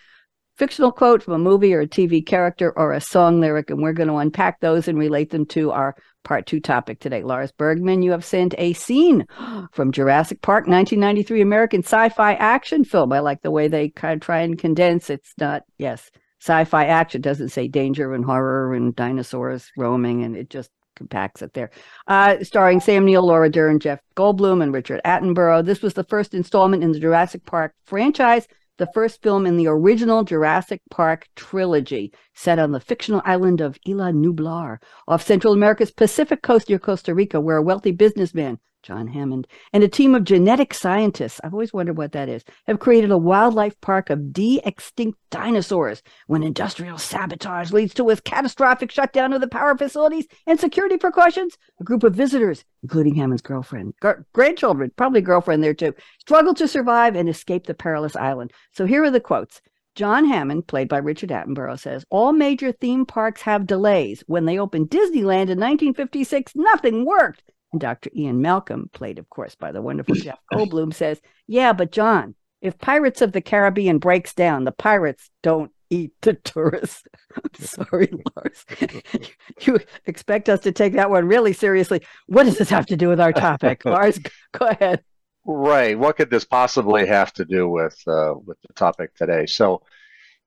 fictional 0.57 0.91
quote 0.91 1.23
from 1.23 1.35
a 1.35 1.39
movie 1.39 1.75
or 1.75 1.81
a 1.81 1.87
TV 1.87 2.25
character 2.25 2.73
or 2.77 2.93
a 2.93 3.01
song 3.01 3.41
lyric, 3.41 3.71
and 3.71 3.83
we're 3.83 3.93
going 3.93 4.09
to 4.09 4.17
unpack 4.17 4.61
those 4.61 4.89
and 4.89 4.99
relate 4.99 5.31
them 5.31 5.47
to 5.47 5.71
our 5.71 5.95
part 6.27 6.45
two 6.45 6.61
topic 6.61 6.99
today. 6.99 7.23
Lars 7.23 7.53
Bergmann, 7.53 8.03
you 8.03 8.11
have 8.11 8.25
sent 8.25 8.55
a 8.59 8.73
scene 8.75 9.25
from 9.73 9.93
Jurassic 9.93 10.43
Park, 10.43 10.67
1993 10.67 11.41
American 11.41 11.83
sci 11.83 12.09
fi 12.11 12.35
action 12.35 12.85
film. 12.85 13.13
I 13.13 13.21
like 13.21 13.43
the 13.43 13.51
way 13.51 13.69
they 13.69 13.89
kind 13.89 14.15
of 14.15 14.21
try 14.21 14.41
and 14.41 14.59
condense. 14.59 15.09
It's 15.09 15.33
not, 15.39 15.63
yes, 15.79 16.11
sci 16.41 16.65
fi 16.65 16.87
action 16.87 17.21
doesn't 17.21 17.51
say 17.51 17.69
danger 17.69 18.13
and 18.13 18.25
horror 18.25 18.75
and 18.75 18.95
dinosaurs 18.95 19.71
roaming, 19.77 20.25
and 20.25 20.37
it 20.37 20.51
just 20.51 20.71
compacts 20.97 21.43
it 21.43 21.55
there. 21.55 21.71
Uh, 22.09 22.43
starring 22.43 22.81
Sam 22.81 23.05
Neill, 23.05 23.25
Laura 23.25 23.49
Dern, 23.49 23.79
Jeff 23.79 24.01
Goldblum, 24.17 24.63
and 24.63 24.75
Richard 24.75 25.01
Attenborough. 25.05 25.65
This 25.65 25.83
was 25.83 25.95
the 25.95 26.05
first 26.05 26.35
installment 26.35 26.83
in 26.83 26.91
the 26.93 27.01
Jurassic 27.01 27.45
Park 27.47 27.75
franchise, 27.85 28.49
the 28.79 28.91
first 28.93 29.23
film 29.23 29.47
in 29.47 29.57
the 29.57 29.67
original 29.67 30.23
Jurassic 30.23 30.83
Park 30.91 31.29
trilogy, 31.35 32.13
set 32.35 32.59
on 32.59 32.73
the 32.73 32.81
fictional 32.81 33.23
island 33.25 33.61
of 33.61 33.79
Isla 33.89 34.13
Nublar, 34.13 34.79
off 35.09 35.23
Central 35.23 35.53
America's 35.53 35.91
Pacific 35.91 36.43
coast 36.43 36.69
near 36.69 36.79
Costa 36.79 37.15
Rica, 37.15 37.41
where 37.41 37.57
a 37.57 37.63
wealthy 37.63 37.93
businessman 37.93 38.59
John 38.87 39.09
Hammond, 39.09 39.49
and 39.73 39.83
a 39.83 39.89
team 39.89 40.15
of 40.15 40.23
genetic 40.23 40.73
scientists, 40.73 41.41
I've 41.43 41.53
always 41.53 41.73
wondered 41.73 41.97
what 41.97 42.13
that 42.13 42.29
is, 42.29 42.45
have 42.69 42.79
created 42.79 43.11
a 43.11 43.19
wildlife 43.19 43.81
park 43.81 44.11
of 44.11 44.33
de 44.33 44.61
extinct 44.65 45.19
dinosaurs 45.29 46.05
when 46.29 46.45
industrial 46.45 46.97
sabotage 46.97 47.73
leads 47.73 47.95
to 47.95 48.09
a 48.11 48.17
catastrophic 48.17 48.93
shutdown 48.93 49.33
of 49.33 49.41
the 49.41 49.49
power 49.49 49.77
facilities 49.77 50.29
and 50.47 50.61
security 50.61 50.97
precautions. 50.97 51.59
A 51.81 51.85
group 51.85 52.05
of 52.05 52.15
visitors, 52.15 52.65
including 52.85 53.17
Hammond's 53.17 53.43
girlfriend, 53.43 53.95
gar- 53.99 54.25
grandchildren, 54.33 54.93
probably 54.95 55.21
girlfriend 55.21 55.65
there 55.65 55.75
too, 55.75 55.93
struggle 56.21 56.55
to 56.55 56.69
survive 56.69 57.17
and 57.17 57.29
escape 57.29 57.67
the 57.67 57.75
perilous 57.75 58.15
island. 58.15 58.53
So 58.71 58.87
here 58.87 59.03
are 59.03 59.11
the 59.11 59.19
quotes. 59.19 59.61
John 59.97 60.27
Hammond, 60.27 60.69
played 60.69 60.89
by 60.89 60.99
Richard 60.99 61.31
Attenborough, 61.31 61.81
says 61.81 62.05
all 62.09 62.33
major 62.33 62.71
theme 62.71 63.05
parks 63.05 63.43
have 63.43 63.67
delays. 63.67 64.23
When 64.29 64.45
they 64.45 64.61
opened 64.61 64.91
Disneyland 64.91 65.51
in 65.51 65.59
1956, 65.59 66.53
nothing 66.55 67.05
worked. 67.05 67.51
And 67.77 67.81
Dr. 67.83 68.09
Ian 68.17 68.41
Malcolm, 68.41 68.89
played, 68.95 69.19
of 69.19 69.29
course, 69.29 69.55
by 69.55 69.71
the 69.71 69.83
wonderful 69.83 70.15
Jeff 70.15 70.39
Goldblum, 70.51 70.95
says, 70.95 71.21
Yeah, 71.47 71.75
but 71.75 71.93
John, 71.93 72.35
if 72.63 72.79
Pirates 72.79 73.21
of 73.21 73.33
the 73.33 73.43
Caribbean 73.43 73.99
breaks 73.99 74.33
down, 74.33 74.65
the 74.65 74.73
pirates 74.73 75.29
don't 75.43 75.71
eat 75.91 76.13
the 76.23 76.33
tourists. 76.45 77.05
I'm 77.37 77.67
sorry, 77.67 78.11
Lars. 78.35 78.65
you 79.61 79.79
expect 80.07 80.49
us 80.49 80.61
to 80.61 80.73
take 80.73 80.95
that 80.95 81.11
one 81.11 81.29
really 81.29 81.53
seriously. 81.53 82.01
What 82.29 82.45
does 82.45 82.57
this 82.57 82.71
have 82.71 82.87
to 82.87 82.97
do 82.97 83.11
with 83.11 83.21
our 83.21 83.35
topic? 83.35 83.85
Lars, 83.85 84.19
go 84.53 84.69
ahead. 84.69 85.05
Right. 85.45 85.99
What 85.99 86.17
could 86.17 86.31
this 86.31 86.47
possibly 86.47 87.07
have 87.07 87.31
to 87.35 87.45
do 87.45 87.69
with 87.69 88.01
uh, 88.07 88.37
with 88.43 88.57
the 88.67 88.73
topic 88.73 89.15
today? 89.17 89.45
So, 89.45 89.83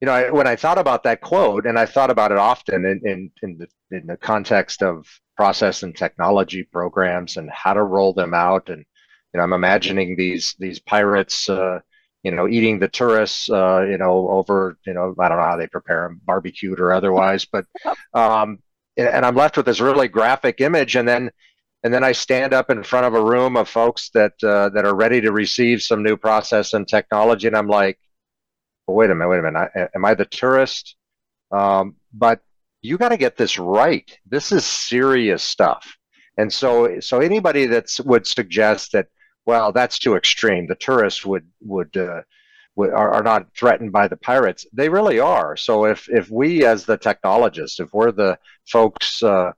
you 0.01 0.07
know, 0.07 0.13
I, 0.13 0.31
when 0.31 0.48
I 0.48 0.55
thought 0.55 0.79
about 0.79 1.03
that 1.03 1.21
quote, 1.21 1.67
and 1.67 1.77
I 1.77 1.86
thought 1.86 2.09
about 2.09 2.31
it 2.31 2.39
often 2.39 2.86
in 2.86 3.01
in, 3.05 3.31
in 3.43 3.57
the 3.59 3.67
in 3.95 4.07
the 4.07 4.17
context 4.17 4.81
of 4.81 5.05
process 5.39 5.84
and 5.84 5.96
technology 5.96 6.63
programs 6.63 7.38
and 7.38 7.50
how 7.50 7.72
to 7.74 7.81
roll 7.81 8.12
them 8.12 8.34
out. 8.34 8.69
And 8.69 8.84
you 9.34 9.38
know, 9.38 9.43
I'm 9.43 9.53
imagining 9.53 10.17
these 10.17 10.53
these 10.60 10.79
pirates, 10.79 11.48
uh, 11.48 11.79
you 12.24 12.31
know, 12.31 12.50
eating 12.50 12.77
the 12.77 12.89
tourists, 12.89 13.50
uh, 13.50 13.86
you 13.89 13.98
know, 13.98 14.27
over, 14.27 14.77
you 14.86 14.93
know, 14.93 15.15
I 15.17 15.29
don't 15.29 15.38
know 15.38 15.46
how 15.46 15.55
they 15.55 15.67
prepare 15.67 16.03
them, 16.10 16.19
barbecued 16.25 16.81
or 16.81 16.91
otherwise, 16.91 17.46
but 17.46 17.65
um, 18.13 18.60
and 18.98 19.25
I'm 19.25 19.36
left 19.36 19.55
with 19.55 19.65
this 19.65 19.79
really 19.79 20.10
graphic 20.10 20.60
image, 20.60 20.98
and 20.98 21.08
then 21.08 21.31
and 21.86 21.93
then 21.93 22.03
I 22.03 22.12
stand 22.12 22.53
up 22.53 22.69
in 22.69 22.84
front 22.84 23.05
of 23.05 23.13
a 23.13 23.24
room 23.24 23.55
of 23.55 23.69
folks 23.69 24.10
that 24.10 24.34
uh, 24.43 24.67
that 24.74 24.84
are 24.84 24.93
ready 24.93 25.22
to 25.22 25.31
receive 25.31 25.81
some 25.81 26.03
new 26.03 26.17
process 26.17 26.74
and 26.74 26.86
technology, 26.86 27.48
and 27.48 27.55
I'm 27.55 27.69
like, 27.69 27.98
well, 28.88 28.98
wait 28.98 29.10
a 29.10 29.15
minute, 29.15 29.29
wait 29.29 29.39
a 29.39 29.43
minute, 29.43 29.72
I, 29.74 29.88
am 29.96 30.03
I 30.03 30.15
the 30.15 30.25
tourist? 30.25 30.98
Um, 31.50 31.96
but 32.12 32.41
you 32.81 32.98
got 32.98 33.09
to 33.09 33.17
get 33.17 33.38
this 33.38 33.59
right. 33.59 34.09
This 34.25 34.51
is 34.51 34.65
serious 34.65 35.43
stuff. 35.43 35.95
And 36.38 36.51
so, 36.51 37.00
so 37.01 37.19
anybody 37.19 37.65
that 37.65 38.00
would 38.05 38.25
suggest 38.25 38.93
that, 38.93 39.07
well, 39.45 39.71
that's 39.71 40.00
too 40.00 40.15
extreme. 40.15 40.67
The 40.67 40.75
tourists 40.75 41.25
would 41.25 41.48
would, 41.62 41.95
uh, 41.98 42.21
would 42.75 42.91
are, 42.91 43.12
are 43.12 43.24
not 43.24 43.48
threatened 43.57 43.91
by 43.91 44.07
the 44.07 44.15
pirates. 44.15 44.65
They 44.71 44.89
really 44.89 45.19
are. 45.19 45.57
So 45.57 45.86
if 45.86 46.07
if 46.09 46.29
we 46.29 46.65
as 46.65 46.86
the 46.86 46.98
technologists, 46.98 47.79
if 47.79 47.89
we're 47.93 48.12
the 48.12 48.38
folks, 48.67 49.21
uh, 49.24 49.51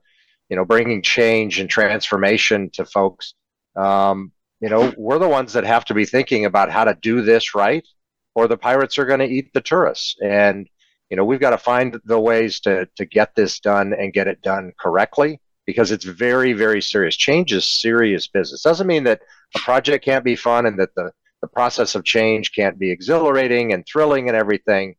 you 0.49 0.55
know, 0.55 0.65
bringing 0.65 1.01
change 1.03 1.59
and 1.59 1.69
transformation 1.69 2.69
to 2.71 2.85
folks, 2.85 3.35
um, 3.75 4.31
you 4.59 4.69
know, 4.69 4.93
we're 4.97 5.19
the 5.19 5.27
ones 5.27 5.53
that 5.53 5.65
have 5.65 5.85
to 5.85 5.93
be 5.93 6.05
thinking 6.05 6.45
about 6.45 6.71
how 6.71 6.85
to 6.85 6.97
do 7.01 7.21
this 7.21 7.53
right, 7.53 7.85
or 8.33 8.47
the 8.47 8.57
pirates 8.57 8.97
are 8.97 9.05
going 9.05 9.19
to 9.19 9.25
eat 9.29 9.51
the 9.53 9.61
tourists. 9.61 10.15
And 10.23 10.67
you 11.11 11.17
know, 11.17 11.25
we've 11.25 11.41
got 11.41 11.49
to 11.49 11.57
find 11.57 11.99
the 12.05 12.19
ways 12.19 12.61
to, 12.61 12.87
to 12.95 13.05
get 13.05 13.35
this 13.35 13.59
done 13.59 13.93
and 13.93 14.13
get 14.13 14.29
it 14.29 14.41
done 14.41 14.71
correctly 14.79 15.41
because 15.65 15.91
it's 15.91 16.05
very, 16.05 16.53
very 16.53 16.81
serious. 16.81 17.17
Change 17.17 17.51
is 17.51 17.65
serious 17.65 18.27
business. 18.27 18.61
Doesn't 18.61 18.87
mean 18.87 19.03
that 19.03 19.19
a 19.53 19.59
project 19.59 20.05
can't 20.05 20.23
be 20.23 20.37
fun 20.37 20.65
and 20.65 20.79
that 20.79 20.95
the, 20.95 21.11
the 21.41 21.49
process 21.49 21.95
of 21.95 22.05
change 22.05 22.53
can't 22.53 22.79
be 22.79 22.89
exhilarating 22.89 23.73
and 23.73 23.85
thrilling 23.85 24.29
and 24.29 24.37
everything, 24.37 24.95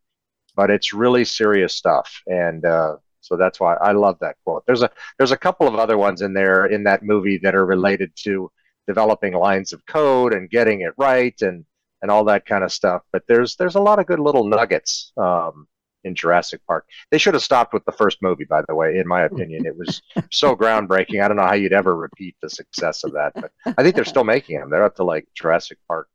but 0.54 0.70
it's 0.70 0.92
really 0.92 1.24
serious 1.24 1.72
stuff. 1.72 2.20
And 2.26 2.66
uh, 2.66 2.96
so 3.22 3.38
that's 3.38 3.58
why 3.58 3.76
I 3.76 3.92
love 3.92 4.18
that 4.20 4.36
quote. 4.44 4.64
There's 4.66 4.82
a 4.82 4.90
there's 5.16 5.32
a 5.32 5.36
couple 5.36 5.66
of 5.66 5.76
other 5.76 5.96
ones 5.96 6.20
in 6.20 6.34
there 6.34 6.66
in 6.66 6.84
that 6.84 7.02
movie 7.02 7.38
that 7.38 7.54
are 7.54 7.64
related 7.64 8.12
to 8.24 8.50
developing 8.86 9.32
lines 9.32 9.72
of 9.72 9.86
code 9.86 10.34
and 10.34 10.50
getting 10.50 10.82
it 10.82 10.92
right 10.98 11.40
and 11.40 11.64
and 12.02 12.10
all 12.10 12.24
that 12.24 12.44
kind 12.44 12.64
of 12.64 12.72
stuff. 12.72 13.02
But 13.12 13.22
there's 13.28 13.56
there's 13.56 13.76
a 13.76 13.80
lot 13.80 13.98
of 13.98 14.06
good 14.06 14.20
little 14.20 14.44
nuggets 14.44 15.12
um, 15.16 15.68
in 16.04 16.14
Jurassic 16.14 16.60
Park. 16.66 16.86
They 17.10 17.18
should 17.18 17.34
have 17.34 17.42
stopped 17.42 17.72
with 17.72 17.84
the 17.84 17.92
first 17.92 18.18
movie, 18.22 18.44
by 18.44 18.62
the 18.66 18.74
way, 18.74 18.98
in 18.98 19.06
my 19.06 19.22
opinion. 19.30 19.66
It 19.66 19.76
was 19.76 20.02
so 20.30 20.56
groundbreaking. 20.56 21.22
I 21.22 21.28
don't 21.28 21.36
know 21.36 21.46
how 21.46 21.54
you'd 21.54 21.72
ever 21.72 21.94
repeat 21.96 22.36
the 22.40 22.50
success 22.50 23.04
of 23.04 23.12
that, 23.12 23.32
but 23.34 23.50
I 23.66 23.82
think 23.82 23.94
they're 23.94 24.04
still 24.04 24.24
making 24.24 24.58
them. 24.58 24.70
They're 24.70 24.84
up 24.84 24.96
to 24.96 25.04
like 25.04 25.28
Jurassic 25.34 25.78
Park 25.88 26.08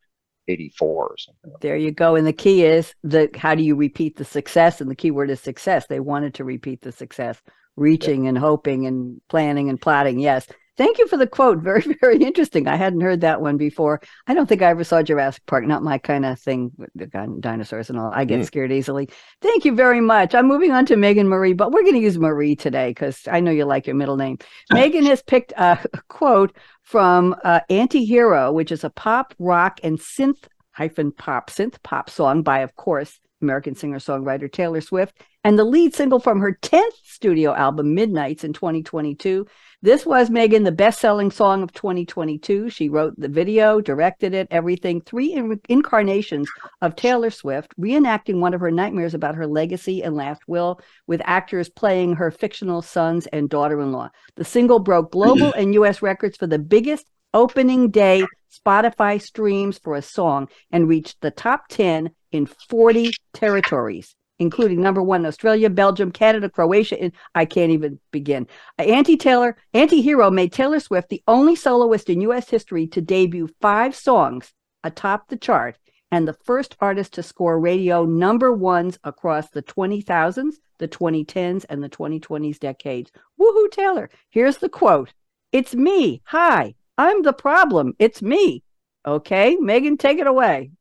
84 0.48 1.08
or 1.08 1.18
something. 1.18 1.52
There 1.62 1.78
you 1.78 1.92
go. 1.92 2.16
And 2.16 2.26
the 2.26 2.34
key 2.34 2.64
is 2.64 2.94
the 3.04 3.30
how 3.36 3.56
do 3.56 3.64
you 3.64 3.76
repeat 3.76 4.16
the 4.16 4.26
success? 4.26 4.82
And 4.82 4.90
the 4.90 4.96
key 4.96 5.12
word 5.12 5.30
is 5.30 5.42
success. 5.42 5.86
They 5.88 6.00
wanted 6.00 6.34
to 6.36 6.44
repeat 6.44 6.82
the 6.82 6.92
success, 6.92 7.42
reaching 7.76 8.24
yeah. 8.24 8.30
and 8.30 8.38
hoping 8.38 8.86
and 8.86 9.22
planning 9.30 9.70
and 9.70 9.80
plotting. 9.80 10.20
Yes. 10.20 10.48
Thank 10.78 11.00
you 11.00 11.08
for 11.08 11.18
the 11.18 11.28
quote. 11.28 11.58
Very, 11.68 11.82
very 12.00 12.24
interesting. 12.24 12.68
I 12.68 12.76
hadn't 12.76 13.02
heard 13.02 13.22
that 13.22 13.42
one 13.42 13.58
before. 13.58 14.00
I 14.28 14.34
don't 14.34 14.48
think 14.48 14.62
I 14.62 14.70
ever 14.70 14.84
saw 14.84 15.02
Jurassic 15.02 15.46
Park. 15.48 15.66
Not 15.66 15.84
my 15.84 15.98
kind 15.98 16.26
of 16.26 16.40
thing 16.40 16.72
with 16.78 16.90
the 16.96 17.08
dinosaurs 17.40 17.90
and 17.90 18.00
all. 18.00 18.12
I 18.14 18.26
get 18.26 18.40
mm. 18.40 18.46
scared 18.46 18.72
easily. 18.72 19.10
Thank 19.42 19.66
you 19.66 19.74
very 19.74 20.02
much. 20.02 20.36
I'm 20.36 20.48
moving 20.48 20.72
on 20.72 20.86
to 20.86 20.96
Megan 20.96 21.28
Marie, 21.28 21.54
but 21.54 21.72
we're 21.72 21.82
going 21.82 21.96
to 21.96 22.00
use 22.00 22.18
Marie 22.18 22.56
today 22.56 22.92
because 22.92 23.28
I 23.30 23.40
know 23.40 23.52
you 23.52 23.66
like 23.66 23.88
your 23.88 23.96
middle 23.96 24.18
name. 24.18 24.38
Megan 24.72 25.06
has 25.06 25.22
picked 25.24 25.52
a 25.58 25.84
quote 26.08 26.56
from 26.84 27.36
uh, 27.44 27.60
Anti-Hero, 27.70 28.52
which 28.52 28.72
is 28.72 28.84
a 28.84 28.90
pop, 28.90 29.34
rock, 29.40 29.80
and 29.84 30.00
synth 30.00 30.48
hyphen 30.72 31.12
pop, 31.12 31.50
synth 31.50 31.82
pop 31.84 32.10
song 32.10 32.44
by, 32.44 32.60
of 32.60 32.76
course, 32.76 33.20
American 33.42 33.76
singer 33.76 34.00
songwriter 34.00 34.52
Taylor 34.52 34.82
Swift, 34.82 35.22
and 35.44 35.58
the 35.58 35.64
lead 35.64 35.96
single 35.96 36.20
from 36.20 36.40
her 36.40 36.58
10th 36.62 36.96
studio 37.04 37.54
album, 37.54 37.94
Midnights, 37.96 38.44
in 38.44 38.54
2022. 38.54 39.48
This 39.84 40.08
was 40.08 40.32
Megan, 40.32 40.64
the 40.64 40.72
best 40.72 41.00
selling 41.00 41.30
song 41.30 41.62
of 41.62 41.72
2022. 41.72 42.72
She 42.72 42.90
wrote 42.90 43.14
the 43.16 43.28
video, 43.28 43.80
directed 43.80 44.34
it, 44.34 44.48
everything. 44.50 45.02
Three 45.02 45.34
in- 45.34 45.62
incarnations 45.70 46.50
of 46.82 46.96
Taylor 46.96 47.30
Swift, 47.30 47.74
reenacting 47.80 48.40
one 48.40 48.56
of 48.56 48.60
her 48.60 48.72
nightmares 48.72 49.14
about 49.14 49.36
her 49.36 49.46
legacy 49.46 50.02
and 50.02 50.16
last 50.16 50.42
will, 50.48 50.82
with 51.06 51.22
actors 51.26 51.70
playing 51.70 52.16
her 52.16 52.32
fictional 52.32 52.82
sons 52.82 53.28
and 53.28 53.52
daughter 53.52 53.80
in 53.80 53.92
law. 53.92 54.10
The 54.36 54.46
single 54.46 54.80
broke 54.80 55.12
global 55.12 55.54
and 55.54 55.76
US 55.76 56.02
records 56.02 56.38
for 56.38 56.48
the 56.48 56.58
biggest 56.58 57.06
opening 57.36 57.92
day 57.92 58.26
Spotify 58.52 59.22
streams 59.22 59.78
for 59.78 59.94
a 59.94 60.02
song 60.02 60.48
and 60.72 60.90
reached 60.90 61.22
the 61.22 61.30
top 61.30 61.68
10 61.70 62.10
in 62.32 62.48
40 62.48 63.12
territories, 63.34 64.16
including 64.40 64.82
number 64.82 65.02
one 65.02 65.26
Australia, 65.26 65.70
Belgium, 65.70 66.12
Canada, 66.12 66.50
Croatia, 66.50 67.02
and 67.02 67.12
I 67.36 67.46
can't 67.46 67.72
even 67.72 68.00
begin. 68.12 68.48
Anti 68.78 69.18
Taylor, 69.18 69.58
Anti 69.74 70.02
Hero 70.02 70.30
made 70.30 70.52
Taylor 70.52 70.80
Swift 70.80 71.10
the 71.10 71.24
only 71.28 71.56
soloist 71.56 72.10
in 72.10 72.22
U.S. 72.22 72.50
history 72.50 72.88
to 72.88 73.02
debut 73.02 73.50
five 73.62 73.96
songs 73.96 74.54
atop 74.84 75.28
the 75.28 75.38
chart 75.38 75.78
and 76.12 76.28
the 76.28 76.34
first 76.34 76.76
artist 76.80 77.14
to 77.14 77.24
score 77.24 77.60
radio 77.60 78.06
number 78.06 78.52
ones 78.54 78.98
across 79.04 79.50
the 79.50 79.62
20,000s, 79.62 80.56
the 80.78 80.88
2010s, 80.88 81.66
and 81.70 81.84
the 81.84 81.90
2020s 81.90 82.60
decades. 82.60 83.12
Woohoo, 83.40 83.70
Taylor. 83.72 84.10
Here's 84.30 84.58
the 84.58 84.70
quote 84.70 85.14
It's 85.52 85.76
me. 85.76 86.22
Hi, 86.26 86.76
I'm 86.98 87.24
the 87.24 87.34
problem. 87.34 87.94
It's 88.00 88.22
me. 88.22 88.64
Okay, 89.06 89.56
Megan, 89.56 89.98
take 89.98 90.20
it 90.20 90.28
away. 90.28 90.72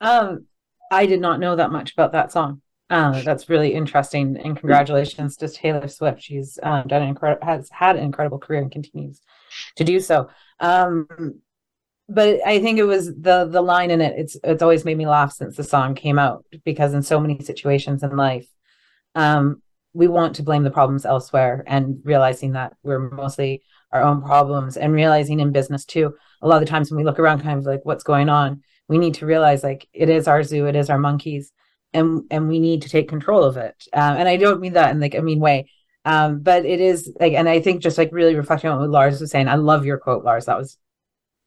Um, 0.00 0.47
I 0.90 1.06
did 1.06 1.20
not 1.20 1.40
know 1.40 1.56
that 1.56 1.72
much 1.72 1.92
about 1.92 2.12
that 2.12 2.32
song. 2.32 2.62
Uh, 2.90 3.20
that's 3.22 3.50
really 3.50 3.74
interesting, 3.74 4.38
and 4.38 4.56
congratulations 4.56 5.36
to 5.36 5.48
Taylor 5.48 5.88
Swift. 5.88 6.22
She's 6.22 6.58
um, 6.62 6.88
done 6.88 7.02
an 7.02 7.08
incredible, 7.08 7.46
has 7.46 7.68
had 7.68 7.96
an 7.96 8.02
incredible 8.02 8.38
career 8.38 8.62
and 8.62 8.72
continues 8.72 9.20
to 9.76 9.84
do 9.84 10.00
so. 10.00 10.30
Um, 10.58 11.06
but 12.08 12.40
I 12.46 12.60
think 12.60 12.78
it 12.78 12.84
was 12.84 13.08
the 13.08 13.44
the 13.44 13.60
line 13.60 13.90
in 13.90 14.00
it. 14.00 14.14
It's 14.16 14.36
it's 14.42 14.62
always 14.62 14.86
made 14.86 14.96
me 14.96 15.06
laugh 15.06 15.32
since 15.32 15.56
the 15.56 15.64
song 15.64 15.94
came 15.94 16.18
out 16.18 16.46
because 16.64 16.94
in 16.94 17.02
so 17.02 17.20
many 17.20 17.38
situations 17.42 18.02
in 18.02 18.16
life, 18.16 18.48
um, 19.14 19.62
we 19.92 20.08
want 20.08 20.36
to 20.36 20.42
blame 20.42 20.62
the 20.62 20.70
problems 20.70 21.04
elsewhere, 21.04 21.64
and 21.66 21.98
realizing 22.04 22.52
that 22.52 22.74
we're 22.82 23.10
mostly 23.10 23.62
our 23.92 24.02
own 24.02 24.22
problems, 24.22 24.78
and 24.78 24.94
realizing 24.94 25.40
in 25.40 25.52
business 25.52 25.84
too. 25.84 26.14
A 26.40 26.48
lot 26.48 26.62
of 26.62 26.66
the 26.66 26.70
times 26.70 26.90
when 26.90 26.96
we 26.96 27.04
look 27.04 27.18
around, 27.18 27.42
kind 27.42 27.58
of 27.58 27.66
like 27.66 27.84
what's 27.84 28.04
going 28.04 28.30
on, 28.30 28.62
we 28.88 28.98
need 28.98 29.14
to 29.14 29.26
realize 29.26 29.62
like 29.62 29.86
it 29.92 30.08
is 30.08 30.26
our 30.26 30.42
zoo 30.42 30.66
it 30.66 30.76
is 30.76 30.90
our 30.90 30.98
monkeys 30.98 31.52
and 31.92 32.24
and 32.30 32.48
we 32.48 32.58
need 32.60 32.82
to 32.82 32.88
take 32.88 33.08
control 33.08 33.44
of 33.44 33.56
it 33.56 33.84
um, 33.92 34.16
and 34.16 34.28
i 34.28 34.36
don't 34.36 34.60
mean 34.60 34.74
that 34.74 34.90
in 34.90 35.00
like 35.00 35.14
a 35.14 35.22
mean 35.22 35.40
way 35.40 35.70
Um, 36.04 36.40
but 36.40 36.64
it 36.64 36.80
is 36.80 37.12
like, 37.20 37.34
and 37.34 37.48
I 37.48 37.60
think 37.60 37.82
just 37.82 37.98
like 37.98 38.12
really 38.12 38.34
reflecting 38.34 38.70
on 38.70 38.78
what 38.80 38.88
Lars 38.88 39.20
was 39.20 39.30
saying, 39.30 39.48
I 39.48 39.56
love 39.56 39.84
your 39.84 39.98
quote, 39.98 40.24
Lars. 40.24 40.46
That 40.46 40.56
was 40.56 40.78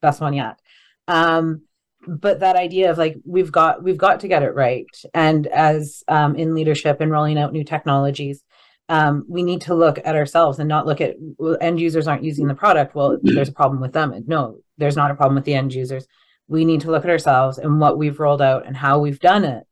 best 0.00 0.20
one 0.20 0.34
yet. 0.34 0.60
Um, 1.08 1.62
but 2.06 2.40
that 2.40 2.54
idea 2.54 2.90
of 2.90 2.98
like 2.98 3.16
we've 3.24 3.50
got 3.50 3.82
we've 3.82 3.98
got 3.98 4.20
to 4.20 4.28
get 4.28 4.42
it 4.44 4.54
right, 4.54 4.86
and 5.14 5.46
as 5.48 6.04
um, 6.06 6.36
in 6.36 6.54
leadership 6.54 7.00
and 7.00 7.10
rolling 7.10 7.38
out 7.38 7.52
new 7.52 7.64
technologies, 7.64 8.44
um, 8.88 9.24
we 9.28 9.42
need 9.42 9.62
to 9.62 9.74
look 9.74 9.98
at 10.04 10.14
ourselves 10.14 10.58
and 10.58 10.68
not 10.68 10.86
look 10.86 11.00
at 11.00 11.16
well, 11.38 11.56
end 11.60 11.80
users 11.80 12.06
aren't 12.06 12.24
using 12.24 12.46
the 12.46 12.54
product. 12.54 12.94
Well, 12.94 13.18
there's 13.22 13.48
a 13.48 13.52
problem 13.52 13.80
with 13.80 13.92
them. 13.92 14.14
No, 14.26 14.58
there's 14.78 14.96
not 14.96 15.10
a 15.10 15.16
problem 15.16 15.34
with 15.36 15.44
the 15.44 15.54
end 15.54 15.74
users. 15.74 16.06
We 16.52 16.64
need 16.64 16.82
to 16.82 16.90
look 16.90 17.04
at 17.04 17.10
ourselves 17.10 17.58
and 17.58 17.80
what 17.80 17.98
we've 17.98 18.20
rolled 18.20 18.42
out 18.42 18.66
and 18.66 18.76
how 18.76 18.98
we've 19.00 19.18
done 19.18 19.44
it 19.44 19.66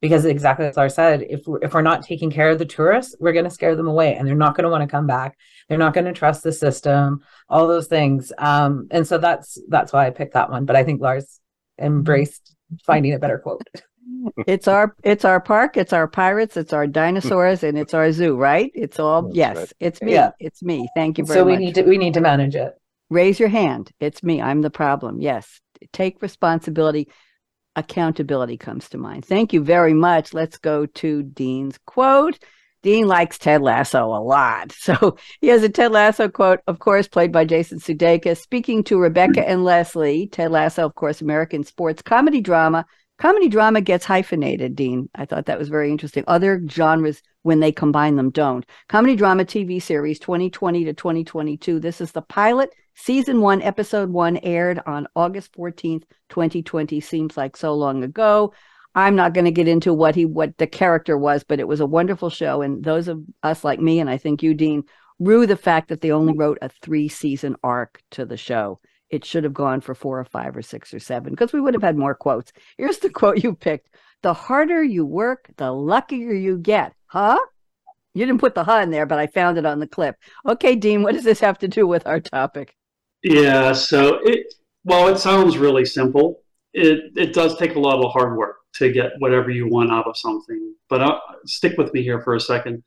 because 0.00 0.24
exactly 0.24 0.66
as 0.66 0.76
Lars 0.76 0.94
said, 0.94 1.22
if 1.28 1.46
we're, 1.46 1.58
if 1.62 1.74
we're 1.74 1.82
not 1.82 2.02
taking 2.02 2.30
care 2.30 2.50
of 2.50 2.58
the 2.58 2.64
tourists, 2.64 3.14
we're 3.20 3.32
going 3.32 3.44
to 3.44 3.50
scare 3.50 3.76
them 3.76 3.88
away, 3.88 4.14
and 4.14 4.26
they're 4.26 4.34
not 4.34 4.56
going 4.56 4.64
to 4.64 4.70
want 4.70 4.82
to 4.82 4.88
come 4.88 5.06
back. 5.06 5.36
They're 5.68 5.78
not 5.78 5.94
going 5.94 6.06
to 6.06 6.12
trust 6.12 6.42
the 6.42 6.52
system, 6.52 7.20
all 7.48 7.68
those 7.68 7.86
things. 7.86 8.32
Um, 8.38 8.88
and 8.90 9.06
so 9.06 9.18
that's 9.18 9.58
that's 9.68 9.92
why 9.92 10.06
I 10.06 10.10
picked 10.10 10.34
that 10.34 10.50
one. 10.50 10.64
But 10.64 10.76
I 10.76 10.84
think 10.84 11.00
Lars 11.00 11.40
embraced 11.78 12.54
finding 12.84 13.12
a 13.12 13.18
better 13.18 13.38
quote. 13.38 13.62
it's 14.46 14.68
our 14.68 14.96
it's 15.04 15.24
our 15.24 15.40
park, 15.40 15.76
it's 15.76 15.92
our 15.92 16.08
pirates, 16.08 16.56
it's 16.56 16.72
our 16.72 16.86
dinosaurs, 16.86 17.62
and 17.62 17.78
it's 17.78 17.94
our 17.94 18.10
zoo, 18.10 18.36
right? 18.36 18.70
It's 18.74 18.98
all 18.98 19.22
that's 19.22 19.36
yes, 19.36 19.56
right. 19.56 19.72
it's 19.80 20.02
me, 20.02 20.12
yeah. 20.12 20.30
it's 20.40 20.62
me. 20.62 20.88
Thank 20.96 21.18
you 21.18 21.26
very 21.26 21.40
much. 21.40 21.42
So 21.42 21.46
we 21.46 21.56
need 21.56 21.74
to 21.74 21.82
we 21.82 21.98
need 21.98 22.14
to 22.14 22.20
manage 22.20 22.56
it. 22.56 22.74
Raise 23.10 23.38
your 23.38 23.48
hand. 23.48 23.90
It's 24.00 24.22
me. 24.22 24.40
I'm 24.40 24.62
the 24.62 24.70
problem. 24.70 25.20
Yes, 25.20 25.60
take 25.92 26.22
responsibility 26.22 27.08
accountability 27.76 28.56
comes 28.56 28.88
to 28.90 28.98
mind. 28.98 29.24
Thank 29.24 29.52
you 29.52 29.62
very 29.62 29.94
much. 29.94 30.34
Let's 30.34 30.58
go 30.58 30.86
to 30.86 31.22
Dean's 31.22 31.78
quote. 31.86 32.38
Dean 32.82 33.06
likes 33.06 33.38
Ted 33.38 33.60
Lasso 33.60 34.06
a 34.06 34.22
lot. 34.22 34.72
So 34.80 35.16
he 35.40 35.48
has 35.48 35.62
a 35.62 35.68
Ted 35.68 35.92
Lasso 35.92 36.28
quote, 36.28 36.60
of 36.66 36.78
course, 36.78 37.06
played 37.08 37.32
by 37.32 37.44
Jason 37.44 37.78
Sudeikis, 37.78 38.38
speaking 38.38 38.82
to 38.84 38.98
Rebecca 38.98 39.46
and 39.46 39.64
Leslie. 39.64 40.26
Ted 40.26 40.50
Lasso, 40.50 40.86
of 40.86 40.94
course, 40.94 41.20
American 41.20 41.64
sports 41.64 42.02
comedy 42.02 42.40
drama. 42.40 42.86
Comedy 43.18 43.48
drama 43.48 43.82
gets 43.82 44.06
hyphenated, 44.06 44.74
Dean. 44.74 45.10
I 45.14 45.26
thought 45.26 45.44
that 45.46 45.58
was 45.58 45.68
very 45.68 45.90
interesting. 45.90 46.24
Other 46.26 46.62
genres, 46.66 47.20
when 47.42 47.60
they 47.60 47.70
combine 47.70 48.16
them, 48.16 48.30
don't. 48.30 48.64
Comedy 48.88 49.14
drama 49.14 49.44
TV 49.44 49.80
series 49.82 50.18
2020 50.18 50.86
to 50.86 50.94
2022. 50.94 51.80
This 51.80 52.00
is 52.00 52.12
the 52.12 52.22
pilot 52.22 52.70
Season 53.02 53.40
one, 53.40 53.62
episode 53.62 54.10
one 54.10 54.36
aired 54.42 54.82
on 54.84 55.06
August 55.16 55.54
14th, 55.54 56.02
2020. 56.28 57.00
Seems 57.00 57.34
like 57.34 57.56
so 57.56 57.72
long 57.72 58.04
ago. 58.04 58.52
I'm 58.94 59.16
not 59.16 59.32
going 59.32 59.46
to 59.46 59.50
get 59.50 59.68
into 59.68 59.94
what 59.94 60.14
he 60.14 60.26
what 60.26 60.58
the 60.58 60.66
character 60.66 61.16
was, 61.16 61.42
but 61.42 61.60
it 61.60 61.66
was 61.66 61.80
a 61.80 61.86
wonderful 61.86 62.28
show. 62.28 62.60
And 62.60 62.84
those 62.84 63.08
of 63.08 63.22
us 63.42 63.64
like 63.64 63.80
me, 63.80 64.00
and 64.00 64.10
I 64.10 64.18
think 64.18 64.42
you, 64.42 64.52
Dean, 64.52 64.84
rue 65.18 65.46
the 65.46 65.56
fact 65.56 65.88
that 65.88 66.02
they 66.02 66.12
only 66.12 66.34
wrote 66.34 66.58
a 66.60 66.68
three 66.68 67.08
season 67.08 67.56
arc 67.64 68.02
to 68.10 68.26
the 68.26 68.36
show. 68.36 68.80
It 69.08 69.24
should 69.24 69.44
have 69.44 69.54
gone 69.54 69.80
for 69.80 69.94
four 69.94 70.20
or 70.20 70.26
five 70.26 70.54
or 70.54 70.62
six 70.62 70.92
or 70.92 71.00
seven 71.00 71.32
because 71.32 71.54
we 71.54 71.60
would 71.60 71.72
have 71.72 71.82
had 71.82 71.96
more 71.96 72.14
quotes. 72.14 72.52
Here's 72.76 72.98
the 72.98 73.08
quote 73.18 73.42
you 73.42 73.54
picked 73.54 73.88
The 74.20 74.34
harder 74.34 74.84
you 74.84 75.06
work, 75.06 75.48
the 75.56 75.72
luckier 75.72 76.34
you 76.34 76.58
get. 76.58 76.92
Huh? 77.06 77.38
You 78.12 78.26
didn't 78.26 78.40
put 78.40 78.54
the 78.54 78.64
huh 78.64 78.80
in 78.82 78.90
there, 78.90 79.06
but 79.06 79.18
I 79.18 79.26
found 79.26 79.56
it 79.56 79.64
on 79.64 79.78
the 79.78 79.86
clip. 79.86 80.16
Okay, 80.46 80.76
Dean, 80.76 81.02
what 81.02 81.14
does 81.14 81.24
this 81.24 81.40
have 81.40 81.58
to 81.60 81.68
do 81.68 81.86
with 81.86 82.06
our 82.06 82.20
topic? 82.20 82.76
Yeah, 83.22 83.72
so 83.72 84.18
it 84.22 84.54
well, 84.84 85.08
it 85.08 85.18
sounds 85.18 85.58
really 85.58 85.84
simple. 85.84 86.42
It 86.72 87.12
it 87.16 87.34
does 87.34 87.56
take 87.56 87.74
a 87.74 87.80
lot 87.80 88.02
of 88.04 88.12
hard 88.12 88.36
work 88.36 88.56
to 88.76 88.92
get 88.92 89.12
whatever 89.18 89.50
you 89.50 89.68
want 89.68 89.90
out 89.90 90.06
of 90.06 90.16
something. 90.16 90.74
But 90.88 91.02
I'll, 91.02 91.22
stick 91.46 91.76
with 91.78 91.92
me 91.94 92.02
here 92.02 92.20
for 92.22 92.34
a 92.34 92.40
second. 92.40 92.82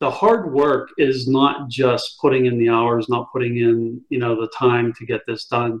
The 0.00 0.10
hard 0.10 0.52
work 0.52 0.90
is 0.98 1.28
not 1.28 1.68
just 1.68 2.18
putting 2.20 2.46
in 2.46 2.58
the 2.58 2.68
hours, 2.68 3.08
not 3.08 3.30
putting 3.32 3.58
in 3.58 4.00
you 4.08 4.18
know 4.18 4.40
the 4.40 4.48
time 4.56 4.92
to 4.98 5.06
get 5.06 5.22
this 5.26 5.46
done. 5.46 5.80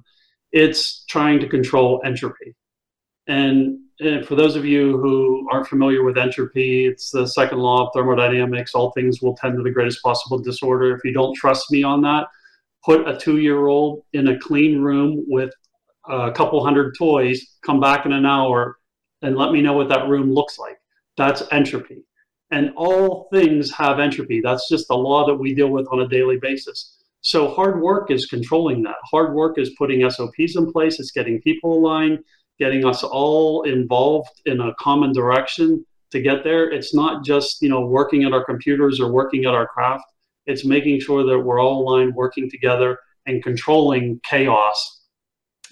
It's 0.52 1.04
trying 1.06 1.40
to 1.40 1.48
control 1.48 2.00
entropy. 2.04 2.54
And, 3.26 3.78
and 4.00 4.26
for 4.26 4.34
those 4.34 4.54
of 4.54 4.64
you 4.64 4.98
who 4.98 5.48
aren't 5.50 5.66
familiar 5.66 6.04
with 6.04 6.18
entropy, 6.18 6.86
it's 6.86 7.10
the 7.10 7.26
second 7.26 7.58
law 7.58 7.86
of 7.86 7.92
thermodynamics. 7.94 8.74
All 8.74 8.92
things 8.92 9.22
will 9.22 9.34
tend 9.34 9.56
to 9.56 9.62
the 9.62 9.70
greatest 9.70 10.02
possible 10.02 10.38
disorder. 10.38 10.94
If 10.94 11.04
you 11.04 11.12
don't 11.12 11.34
trust 11.34 11.70
me 11.72 11.82
on 11.82 12.02
that, 12.02 12.26
put 12.84 13.08
a 13.08 13.16
two 13.16 13.38
year 13.38 13.66
old 13.66 14.02
in 14.12 14.28
a 14.28 14.38
clean 14.38 14.80
room 14.80 15.24
with 15.26 15.52
a 16.08 16.30
couple 16.32 16.62
hundred 16.62 16.94
toys, 16.98 17.56
come 17.64 17.80
back 17.80 18.04
in 18.06 18.12
an 18.12 18.26
hour, 18.26 18.78
and 19.22 19.36
let 19.36 19.52
me 19.52 19.62
know 19.62 19.72
what 19.72 19.88
that 19.88 20.08
room 20.08 20.32
looks 20.32 20.58
like. 20.58 20.76
That's 21.16 21.42
entropy. 21.50 22.04
And 22.50 22.72
all 22.76 23.28
things 23.32 23.72
have 23.72 23.98
entropy. 23.98 24.40
That's 24.40 24.68
just 24.68 24.86
the 24.88 24.96
law 24.96 25.26
that 25.26 25.34
we 25.34 25.54
deal 25.54 25.70
with 25.70 25.86
on 25.90 26.00
a 26.00 26.08
daily 26.08 26.38
basis. 26.38 26.98
So 27.22 27.48
hard 27.48 27.80
work 27.80 28.10
is 28.10 28.26
controlling 28.26 28.82
that. 28.82 28.96
Hard 29.10 29.34
work 29.34 29.58
is 29.58 29.70
putting 29.78 30.08
SOPs 30.08 30.56
in 30.56 30.70
place, 30.70 31.00
it's 31.00 31.10
getting 31.10 31.40
people 31.40 31.78
aligned, 31.78 32.18
getting 32.58 32.84
us 32.84 33.02
all 33.02 33.62
involved 33.62 34.42
in 34.44 34.60
a 34.60 34.74
common 34.78 35.12
direction 35.12 35.84
to 36.10 36.20
get 36.20 36.44
there. 36.44 36.70
It's 36.70 36.94
not 36.94 37.24
just, 37.24 37.62
you 37.62 37.70
know, 37.70 37.86
working 37.86 38.24
at 38.24 38.34
our 38.34 38.44
computers 38.44 39.00
or 39.00 39.10
working 39.10 39.46
at 39.46 39.54
our 39.54 39.66
craft 39.66 40.04
it's 40.46 40.64
making 40.64 41.00
sure 41.00 41.24
that 41.24 41.38
we're 41.38 41.60
all 41.60 41.82
aligned, 41.82 42.14
working 42.14 42.50
together, 42.50 42.98
and 43.26 43.42
controlling 43.42 44.20
chaos 44.24 45.02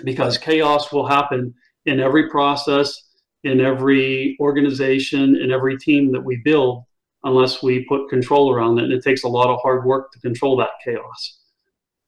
because 0.05 0.39
chaos 0.39 0.93
will 0.93 1.07
happen 1.07 1.55
in 1.87 2.01
every 2.01 2.29
process, 2.31 3.11
in 3.45 3.61
every 3.61 4.37
organization, 4.41 5.37
in 5.37 5.51
every 5.51 5.77
team 5.77 6.13
that 6.13 6.25
we 6.25 6.41
build 6.45 6.85
unless 7.25 7.63
we 7.63 7.85
put 7.85 8.09
control 8.09 8.53
around 8.53 8.79
it. 8.79 8.85
And 8.85 8.93
it 8.93 9.05
takes 9.05 9.25
a 9.25 9.29
lot 9.29 9.49
of 9.49 9.61
hard 9.63 9.85
work 9.85 10.13
to 10.13 10.21
control 10.21 10.57
that 10.57 10.71
chaos. 10.85 11.39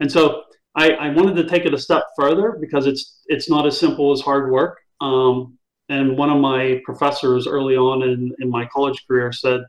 And 0.00 0.10
so 0.10 0.42
I, 0.74 0.90
I 0.92 1.08
wanted 1.10 1.36
to 1.36 1.48
take 1.48 1.66
it 1.66 1.74
a 1.74 1.78
step 1.78 2.04
further 2.16 2.56
because 2.60 2.86
it's 2.86 3.20
it's 3.26 3.48
not 3.48 3.66
as 3.66 3.78
simple 3.78 4.12
as 4.12 4.20
hard 4.20 4.50
work. 4.50 4.78
Um, 5.00 5.58
and 5.88 6.16
one 6.16 6.30
of 6.30 6.40
my 6.40 6.80
professors 6.84 7.46
early 7.46 7.76
on 7.76 8.02
in, 8.02 8.34
in 8.40 8.50
my 8.50 8.66
college 8.66 9.04
career 9.06 9.32
said, 9.32 9.60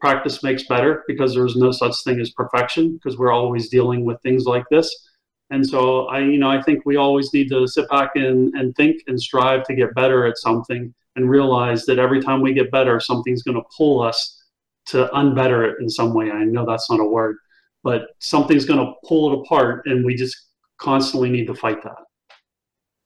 practice 0.00 0.42
makes 0.42 0.66
better 0.66 1.04
because 1.06 1.34
there's 1.34 1.56
no 1.56 1.72
such 1.72 1.94
thing 2.04 2.20
as 2.20 2.30
perfection 2.30 2.94
because 2.94 3.18
we're 3.18 3.32
always 3.32 3.68
dealing 3.68 4.04
with 4.04 4.20
things 4.22 4.44
like 4.44 4.64
this. 4.70 5.08
And 5.50 5.66
so 5.66 6.06
I, 6.06 6.20
you 6.20 6.38
know, 6.38 6.50
I 6.50 6.62
think 6.62 6.86
we 6.86 6.96
always 6.96 7.32
need 7.34 7.48
to 7.50 7.66
sit 7.66 7.88
back 7.90 8.12
and, 8.14 8.54
and 8.54 8.74
think 8.76 9.02
and 9.08 9.20
strive 9.20 9.64
to 9.64 9.74
get 9.74 9.94
better 9.94 10.26
at 10.26 10.38
something 10.38 10.94
and 11.16 11.28
realize 11.28 11.86
that 11.86 11.98
every 11.98 12.22
time 12.22 12.40
we 12.40 12.54
get 12.54 12.70
better, 12.70 13.00
something's 13.00 13.42
going 13.42 13.56
to 13.56 13.68
pull 13.76 14.00
us 14.00 14.42
to 14.86 15.08
unbetter 15.12 15.68
it 15.68 15.76
in 15.80 15.88
some 15.88 16.14
way. 16.14 16.30
I 16.30 16.44
know 16.44 16.64
that's 16.64 16.88
not 16.90 17.00
a 17.00 17.04
word, 17.04 17.36
but 17.82 18.08
something's 18.20 18.64
going 18.64 18.84
to 18.84 18.92
pull 19.04 19.32
it 19.32 19.40
apart 19.40 19.86
and 19.86 20.04
we 20.04 20.14
just 20.14 20.36
constantly 20.78 21.30
need 21.30 21.46
to 21.46 21.54
fight 21.54 21.82
that 21.82 22.09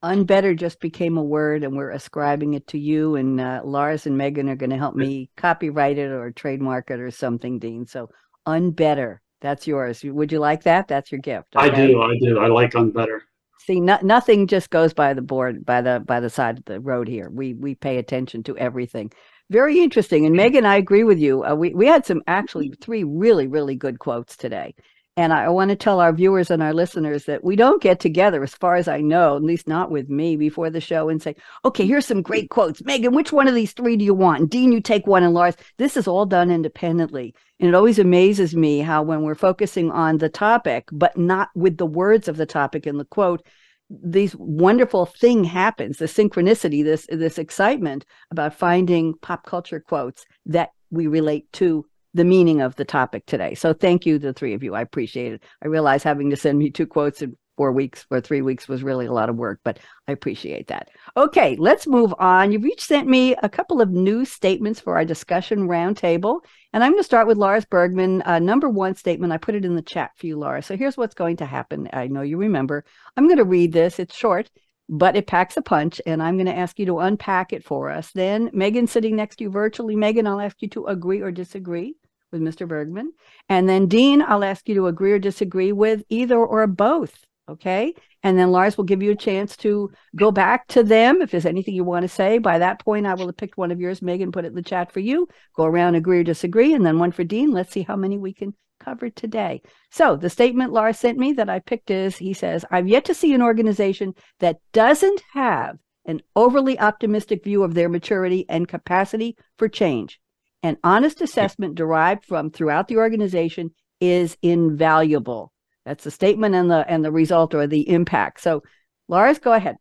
unbetter 0.04 0.54
just 0.56 0.80
became 0.80 1.16
a 1.16 1.22
word 1.22 1.64
and 1.64 1.74
we're 1.74 1.90
ascribing 1.90 2.52
it 2.52 2.66
to 2.66 2.78
you 2.78 3.16
and 3.16 3.40
uh, 3.40 3.62
lars 3.64 4.06
and 4.06 4.18
megan 4.18 4.50
are 4.50 4.56
going 4.56 4.70
to 4.70 4.76
help 4.76 4.94
me 4.94 5.30
copyright 5.36 5.96
it 5.96 6.10
or 6.10 6.30
trademark 6.30 6.90
it 6.90 7.00
or 7.00 7.10
something 7.10 7.58
dean. 7.58 7.86
So 7.86 8.10
unbetter 8.46 9.18
that's 9.40 9.66
yours. 9.66 10.02
Would 10.02 10.32
you 10.32 10.38
like 10.38 10.62
that? 10.62 10.88
That's 10.88 11.10
your 11.10 11.20
gift 11.20 11.56
okay? 11.56 11.66
i 11.66 11.74
do 11.74 12.02
i 12.02 12.16
do. 12.18 12.38
I 12.38 12.48
like 12.48 12.72
unbetter. 12.72 13.20
See 13.58 13.80
no, 13.80 13.98
nothing 14.02 14.46
just 14.46 14.68
goes 14.68 14.92
by 14.92 15.14
the 15.14 15.22
board 15.22 15.64
by 15.64 15.80
the 15.80 16.02
by 16.04 16.20
the 16.20 16.30
side 16.30 16.58
of 16.58 16.64
the 16.66 16.80
road 16.80 17.08
here. 17.08 17.30
We 17.30 17.54
we 17.54 17.74
pay 17.74 17.96
attention 17.96 18.42
to 18.44 18.58
everything. 18.58 19.10
Very 19.50 19.80
interesting 19.80 20.26
and 20.26 20.34
megan 20.34 20.66
i 20.66 20.76
agree 20.76 21.04
with 21.04 21.18
you. 21.18 21.44
Uh, 21.44 21.54
we, 21.54 21.74
we 21.74 21.86
had 21.86 22.04
some 22.04 22.22
actually 22.26 22.72
three 22.80 23.04
really 23.04 23.46
really 23.46 23.74
good 23.74 23.98
quotes 23.98 24.36
today 24.36 24.74
and 25.16 25.32
I 25.32 25.48
want 25.48 25.68
to 25.68 25.76
tell 25.76 26.00
our 26.00 26.12
viewers 26.12 26.50
and 26.50 26.60
our 26.60 26.74
listeners 26.74 27.26
that 27.26 27.44
we 27.44 27.54
don't 27.54 27.80
get 27.80 28.00
together, 28.00 28.42
as 28.42 28.54
far 28.54 28.74
as 28.74 28.88
I 28.88 29.00
know, 29.00 29.36
at 29.36 29.44
least 29.44 29.68
not 29.68 29.90
with 29.90 30.08
me, 30.08 30.34
before 30.36 30.70
the 30.70 30.80
show 30.80 31.08
and 31.08 31.22
say, 31.22 31.36
okay, 31.64 31.86
here's 31.86 32.06
some 32.06 32.20
great 32.20 32.50
quotes. 32.50 32.84
Megan, 32.84 33.14
which 33.14 33.32
one 33.32 33.46
of 33.46 33.54
these 33.54 33.72
three 33.72 33.96
do 33.96 34.04
you 34.04 34.14
want? 34.14 34.40
And 34.40 34.50
Dean, 34.50 34.72
you 34.72 34.80
take 34.80 35.06
one, 35.06 35.22
and 35.22 35.32
Lars. 35.32 35.54
This 35.78 35.96
is 35.96 36.08
all 36.08 36.26
done 36.26 36.50
independently. 36.50 37.32
And 37.60 37.68
it 37.68 37.74
always 37.76 38.00
amazes 38.00 38.56
me 38.56 38.80
how, 38.80 39.04
when 39.04 39.22
we're 39.22 39.36
focusing 39.36 39.92
on 39.92 40.18
the 40.18 40.28
topic, 40.28 40.88
but 40.90 41.16
not 41.16 41.50
with 41.54 41.76
the 41.76 41.86
words 41.86 42.26
of 42.26 42.36
the 42.36 42.46
topic 42.46 42.84
in 42.84 42.98
the 42.98 43.04
quote, 43.04 43.46
these 43.90 44.34
wonderful 44.36 45.06
thing 45.06 45.44
happens 45.44 45.98
the 45.98 46.06
synchronicity 46.06 46.82
this 46.82 47.06
this 47.10 47.38
excitement 47.38 48.06
about 48.30 48.54
finding 48.54 49.12
pop 49.18 49.44
culture 49.44 49.78
quotes 49.78 50.24
that 50.46 50.70
we 50.90 51.06
relate 51.06 51.52
to 51.52 51.84
the 52.14 52.24
meaning 52.24 52.62
of 52.62 52.76
the 52.76 52.84
topic 52.84 53.26
today. 53.26 53.54
So 53.54 53.72
thank 53.72 54.06
you, 54.06 54.18
the 54.18 54.32
three 54.32 54.54
of 54.54 54.62
you. 54.62 54.74
I 54.74 54.80
appreciate 54.80 55.34
it. 55.34 55.42
I 55.62 55.66
realize 55.66 56.02
having 56.02 56.30
to 56.30 56.36
send 56.36 56.58
me 56.58 56.70
two 56.70 56.86
quotes 56.86 57.22
in 57.22 57.36
four 57.56 57.72
weeks 57.72 58.06
or 58.10 58.20
three 58.20 58.42
weeks 58.42 58.68
was 58.68 58.82
really 58.82 59.06
a 59.06 59.12
lot 59.12 59.28
of 59.28 59.36
work, 59.36 59.60
but 59.64 59.78
I 60.08 60.12
appreciate 60.12 60.68
that. 60.68 60.88
Okay, 61.16 61.56
let's 61.58 61.86
move 61.86 62.14
on. 62.18 62.50
You've 62.50 62.64
each 62.64 62.84
sent 62.84 63.08
me 63.08 63.34
a 63.42 63.48
couple 63.48 63.80
of 63.80 63.90
new 63.90 64.24
statements 64.24 64.80
for 64.80 64.96
our 64.96 65.04
discussion 65.04 65.68
roundtable. 65.68 66.40
And 66.72 66.82
I'm 66.82 66.92
going 66.92 67.00
to 67.00 67.04
start 67.04 67.26
with 67.26 67.38
Lars 67.38 67.64
Bergmann. 67.64 68.22
Uh, 68.22 68.40
number 68.40 68.68
one 68.68 68.94
statement, 68.94 69.32
I 69.32 69.36
put 69.36 69.54
it 69.54 69.64
in 69.64 69.76
the 69.76 69.82
chat 69.82 70.12
for 70.16 70.26
you, 70.26 70.36
Lars. 70.36 70.66
So 70.66 70.76
here's 70.76 70.96
what's 70.96 71.14
going 71.14 71.36
to 71.38 71.46
happen. 71.46 71.88
I 71.92 72.08
know 72.08 72.22
you 72.22 72.38
remember. 72.38 72.84
I'm 73.16 73.26
going 73.26 73.38
to 73.38 73.44
read 73.44 73.72
this. 73.72 73.98
It's 73.98 74.14
short 74.14 74.50
but 74.88 75.16
it 75.16 75.26
packs 75.26 75.56
a 75.56 75.62
punch 75.62 76.00
and 76.06 76.22
i'm 76.22 76.36
going 76.36 76.46
to 76.46 76.56
ask 76.56 76.78
you 76.78 76.86
to 76.86 76.98
unpack 76.98 77.52
it 77.52 77.64
for 77.64 77.90
us 77.90 78.10
then 78.12 78.50
megan 78.52 78.86
sitting 78.86 79.16
next 79.16 79.36
to 79.36 79.44
you 79.44 79.50
virtually 79.50 79.96
megan 79.96 80.26
i'll 80.26 80.40
ask 80.40 80.60
you 80.60 80.68
to 80.68 80.86
agree 80.86 81.20
or 81.20 81.30
disagree 81.30 81.94
with 82.34 82.42
Mr. 82.42 82.68
Bergmann. 82.68 83.12
And 83.48 83.68
then 83.68 83.86
Dean, 83.86 84.20
I'll 84.20 84.44
ask 84.44 84.68
you 84.68 84.74
to 84.74 84.88
agree 84.88 85.12
or 85.12 85.18
disagree 85.18 85.72
with 85.72 86.02
either 86.08 86.36
or 86.36 86.66
both. 86.66 87.24
Okay. 87.48 87.94
And 88.22 88.38
then 88.38 88.50
Lars 88.50 88.76
will 88.76 88.84
give 88.84 89.02
you 89.02 89.10
a 89.10 89.16
chance 89.16 89.54
to 89.58 89.90
go 90.16 90.30
back 90.30 90.66
to 90.68 90.82
them 90.82 91.20
if 91.20 91.30
there's 91.30 91.44
anything 91.44 91.74
you 91.74 91.84
want 91.84 92.02
to 92.02 92.08
say. 92.08 92.38
By 92.38 92.58
that 92.58 92.82
point, 92.82 93.06
I 93.06 93.14
will 93.14 93.26
have 93.26 93.36
picked 93.36 93.58
one 93.58 93.70
of 93.70 93.80
yours, 93.80 94.00
Megan, 94.00 94.32
put 94.32 94.46
it 94.46 94.48
in 94.48 94.54
the 94.54 94.62
chat 94.62 94.90
for 94.90 95.00
you. 95.00 95.28
Go 95.54 95.64
around, 95.64 95.94
agree 95.94 96.20
or 96.20 96.24
disagree, 96.24 96.72
and 96.72 96.86
then 96.86 96.98
one 96.98 97.12
for 97.12 97.22
Dean. 97.22 97.52
Let's 97.52 97.70
see 97.70 97.82
how 97.82 97.96
many 97.96 98.16
we 98.16 98.32
can 98.32 98.54
cover 98.80 99.10
today. 99.10 99.60
So 99.90 100.16
the 100.16 100.30
statement 100.30 100.72
Lars 100.72 100.98
sent 100.98 101.18
me 101.18 101.34
that 101.34 101.50
I 101.50 101.58
picked 101.58 101.90
is 101.90 102.16
he 102.16 102.32
says, 102.32 102.64
I've 102.70 102.88
yet 102.88 103.04
to 103.06 103.14
see 103.14 103.34
an 103.34 103.42
organization 103.42 104.14
that 104.40 104.56
doesn't 104.72 105.22
have 105.34 105.76
an 106.06 106.20
overly 106.36 106.78
optimistic 106.78 107.44
view 107.44 107.62
of 107.62 107.74
their 107.74 107.88
maturity 107.88 108.46
and 108.48 108.68
capacity 108.68 109.36
for 109.58 109.68
change. 109.68 110.20
An 110.64 110.78
honest 110.82 111.20
assessment 111.20 111.74
derived 111.74 112.24
from 112.24 112.50
throughout 112.50 112.88
the 112.88 112.96
organization 112.96 113.70
is 114.00 114.38
invaluable. 114.40 115.52
That's 115.84 116.04
the 116.04 116.10
statement 116.10 116.54
and 116.54 116.70
the 116.70 116.86
and 116.88 117.04
the 117.04 117.12
result 117.12 117.54
or 117.54 117.66
the 117.66 117.86
impact. 117.86 118.40
So, 118.40 118.62
Lars, 119.06 119.38
go 119.38 119.52
ahead. 119.52 119.76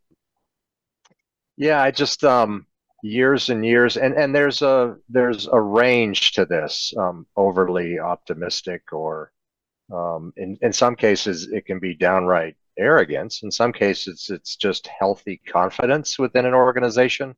Yeah, 1.55 1.81
I 1.81 1.91
just 1.91 2.25
um, 2.25 2.67
years 3.01 3.49
and 3.49 3.65
years, 3.65 3.95
and 3.95 4.13
and 4.13 4.35
there's 4.35 4.61
a 4.61 4.97
there's 5.07 5.47
a 5.47 5.59
range 5.59 6.33
to 6.33 6.45
this. 6.45 6.93
Um, 6.97 7.27
overly 7.37 7.97
optimistic, 7.99 8.91
or 8.91 9.31
um, 9.89 10.33
in 10.35 10.57
in 10.61 10.73
some 10.73 10.97
cases, 10.97 11.47
it 11.47 11.65
can 11.65 11.79
be 11.79 11.95
downright 11.95 12.57
arrogance. 12.77 13.41
In 13.43 13.51
some 13.51 13.71
cases, 13.71 14.29
it's 14.29 14.57
just 14.57 14.87
healthy 14.87 15.39
confidence 15.47 16.19
within 16.19 16.45
an 16.45 16.53
organization. 16.53 17.35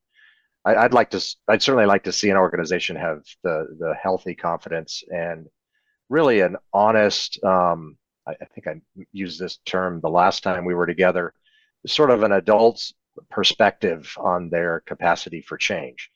I, 0.66 0.84
would 0.84 0.94
like 0.94 1.12
to. 1.12 1.36
I'd 1.48 1.62
certainly 1.62 1.86
like 1.86 2.04
to 2.04 2.12
see 2.12 2.30
an 2.30 2.38
organization 2.38 2.96
have 2.96 3.24
the 3.44 3.68
the 3.80 3.94
healthy 4.02 4.36
confidence 4.36 5.04
and 5.10 5.48
really 6.10 6.42
an 6.42 6.58
honest. 6.74 7.42
Um, 7.44 7.98
I, 8.28 8.32
I 8.32 8.46
think 8.46 8.68
I 8.68 8.82
used 9.12 9.40
this 9.40 9.58
term 9.66 10.02
the 10.02 10.10
last 10.10 10.44
time 10.44 10.66
we 10.66 10.74
were 10.74 10.88
together. 10.88 11.34
Sort 11.86 12.10
of 12.10 12.24
an 12.24 12.32
adult's 12.32 12.94
perspective 13.30 14.12
on 14.18 14.50
their 14.50 14.82
capacity 14.88 15.42
for 15.42 15.58
change, 15.58 16.10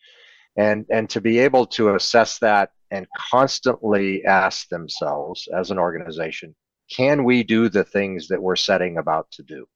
and 0.58 0.86
and 0.90 1.10
to 1.12 1.22
be 1.22 1.40
able 1.40 1.68
to 1.68 1.96
assess 1.96 2.40
that 2.40 2.72
and 2.92 3.06
constantly 3.32 4.26
ask 4.26 4.68
themselves 4.70 5.48
as 5.56 5.70
an 5.70 5.78
organization, 5.78 6.56
can 6.90 7.24
we 7.24 7.44
do 7.44 7.70
the 7.70 7.84
things 7.84 8.28
that 8.30 8.42
we're 8.42 8.56
setting 8.56 8.98
about 8.98 9.30
to 9.32 9.44
do? 9.44 9.68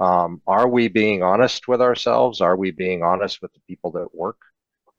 Um, 0.00 0.40
are 0.46 0.68
we 0.68 0.88
being 0.88 1.22
honest 1.22 1.66
with 1.66 1.80
ourselves? 1.80 2.40
Are 2.40 2.56
we 2.56 2.70
being 2.70 3.02
honest 3.02 3.42
with 3.42 3.52
the 3.52 3.60
people 3.66 3.90
that 3.92 4.14
work 4.14 4.38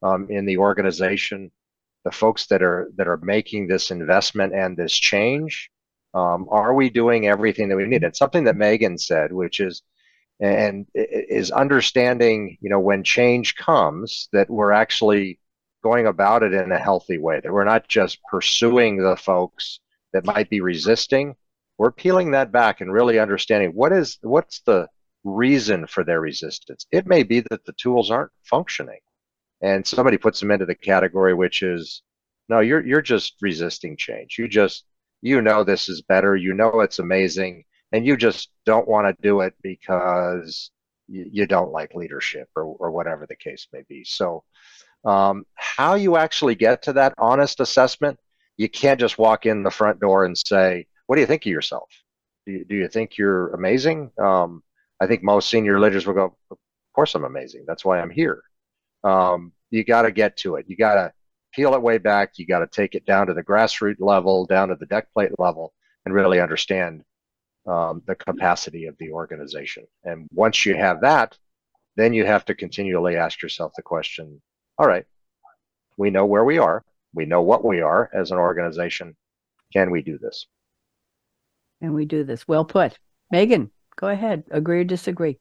um, 0.04 0.28
in 0.30 0.46
the 0.46 0.58
organization, 0.58 1.52
the 2.04 2.12
folks 2.12 2.48
that 2.48 2.62
are 2.62 2.92
that 2.96 3.08
are 3.08 3.18
making 3.18 3.68
this 3.68 3.92
investment 3.92 4.54
and 4.54 4.76
this 4.76 4.94
change? 4.94 5.70
Um, 6.14 6.48
are 6.50 6.74
we 6.74 6.90
doing 6.90 7.28
everything 7.28 7.70
that 7.70 7.76
we 7.78 7.86
need? 7.86 8.04
And 8.04 8.16
something 8.16 8.44
that 8.46 8.58
Megan 8.58 8.98
said, 8.98 9.32
which 9.32 9.60
is 9.60 9.84
and 10.40 10.88
is 10.96 11.52
understanding, 11.52 12.58
you 12.62 12.70
know, 12.70 12.80
when 12.80 13.04
change 13.04 13.56
comes, 13.56 14.30
that 14.32 14.50
we're 14.50 14.72
actually 14.72 15.40
going 15.84 16.08
about 16.08 16.44
it 16.44 16.54
in 16.54 16.72
a 16.72 16.80
healthy 16.80 17.18
way. 17.18 17.40
That 17.42 17.52
we're 17.52 17.66
not 17.66 17.88
just 17.88 18.20
pursuing 18.24 18.98
the 18.98 19.18
folks 19.18 19.80
that 20.14 20.26
might 20.26 20.50
be 20.50 20.62
resisting, 20.62 21.36
we're 21.80 21.92
peeling 21.92 22.32
that 22.32 22.52
back 22.52 22.82
and 22.82 22.92
really 22.92 23.18
understanding 23.18 23.72
what 23.72 23.94
is 23.94 24.20
what's 24.22 24.60
the 24.66 24.86
reason 25.24 25.88
for 25.88 26.04
their 26.04 26.20
resistance. 26.20 26.86
It 26.92 27.08
may 27.08 27.24
be 27.24 27.40
that 27.50 27.66
the 27.66 27.74
tools 27.74 28.12
aren't 28.12 28.32
functioning, 28.44 29.00
and 29.62 29.88
somebody 29.88 30.18
puts 30.18 30.42
them 30.42 30.52
into 30.52 30.66
the 30.66 30.76
category 30.76 31.34
which 31.34 31.64
is, 31.64 32.04
no, 32.50 32.60
you're 32.60 32.86
you're 32.86 33.02
just 33.02 33.36
resisting 33.42 33.96
change. 33.96 34.38
You 34.38 34.48
just 34.50 34.84
you 35.22 35.42
know 35.42 35.64
this 35.64 35.88
is 35.88 36.02
better. 36.02 36.36
You 36.36 36.54
know 36.54 36.82
it's 36.82 37.00
amazing, 37.00 37.64
and 37.94 38.06
you 38.06 38.18
just 38.18 38.50
don't 38.66 38.88
want 38.88 39.08
to 39.08 39.22
do 39.24 39.40
it 39.40 39.54
because 39.64 40.72
you, 41.08 41.48
don't 41.48 41.72
like 41.72 41.96
leadership 41.96 42.50
or 42.58 42.64
or 42.64 42.92
whatever 42.92 43.26
the 43.26 43.36
case 43.36 43.68
may 43.74 43.82
be. 43.90 44.04
So. 44.04 44.44
Um, 45.06 45.46
how 45.56 45.94
you 45.96 46.18
actually 46.18 46.56
get 46.56 46.82
to 46.82 46.94
that 46.94 47.14
honest 47.18 47.62
assessment, 47.62 48.20
you 48.58 48.68
can't 48.68 49.00
just 49.00 49.18
walk 49.18 49.46
in 49.46 49.64
the 49.64 49.72
front 49.72 50.02
door 50.02 50.26
and 50.26 50.38
say, 50.38 50.88
what 51.10 51.16
do 51.16 51.22
you 51.22 51.26
think 51.26 51.42
of 51.42 51.52
yourself? 51.52 51.90
Do 52.46 52.52
you, 52.52 52.66
do 52.66 52.76
you 52.76 52.88
think 52.88 53.18
you're 53.18 53.48
amazing? 53.56 54.12
Um, 54.22 54.62
I 55.00 55.08
think 55.08 55.24
most 55.24 55.50
senior 55.50 55.80
leaders 55.80 56.06
will 56.06 56.14
go, 56.14 56.38
of 56.52 56.58
course 56.94 57.16
I'm 57.16 57.24
amazing. 57.24 57.64
That's 57.66 57.84
why 57.84 58.00
I'm 58.00 58.12
here. 58.12 58.44
Um, 59.04 59.52
you 59.72 59.84
got 59.84 60.04
to 60.04 60.12
get 60.12 60.38
to 60.38 60.58
it. 60.58 60.66
You 60.68 60.78
got 60.78 60.94
to 60.94 61.12
peel 61.52 61.74
it 61.74 61.82
way 61.82 61.98
back. 61.98 62.34
You 62.38 62.46
got 62.46 62.60
to 62.60 62.68
take 62.68 62.94
it 62.94 63.08
down 63.08 63.26
to 63.26 63.34
the 63.34 63.42
grassroots 63.42 64.00
level, 64.00 64.46
down 64.46 64.68
to 64.68 64.76
the 64.76 64.86
deck 64.86 65.12
plate 65.12 65.32
level, 65.40 65.74
and 66.06 66.14
really 66.14 66.40
understand 66.40 67.04
um, 67.66 68.04
the 68.06 68.14
capacity 68.14 68.86
of 68.86 68.96
the 69.00 69.10
organization. 69.12 69.88
And 70.04 70.30
once 70.32 70.64
you 70.64 70.76
have 70.76 71.02
that, 71.02 71.36
then 71.96 72.14
you 72.14 72.24
have 72.24 72.46
to 72.46 72.54
continually 72.54 73.16
ask 73.16 73.42
yourself 73.42 73.72
the 73.76 73.82
question 73.82 74.40
all 74.78 74.86
right, 74.86 75.08
we 75.98 76.12
know 76.12 76.28
where 76.28 76.46
we 76.46 76.60
are, 76.60 76.84
we 77.16 77.26
know 77.26 77.42
what 77.42 77.66
we 77.66 77.82
are 77.82 78.12
as 78.14 78.30
an 78.30 78.38
organization. 78.38 79.16
Can 79.74 79.90
we 79.90 80.04
do 80.04 80.20
this? 80.20 80.46
And 81.82 81.94
we 81.94 82.06
do 82.06 82.24
this. 82.24 82.48
Well 82.48 82.66
put. 82.66 82.98
Megan, 83.32 83.72
go 83.96 84.08
ahead. 84.08 84.44
Agree 84.52 84.82
or 84.82 84.84
disagree? 84.84 85.40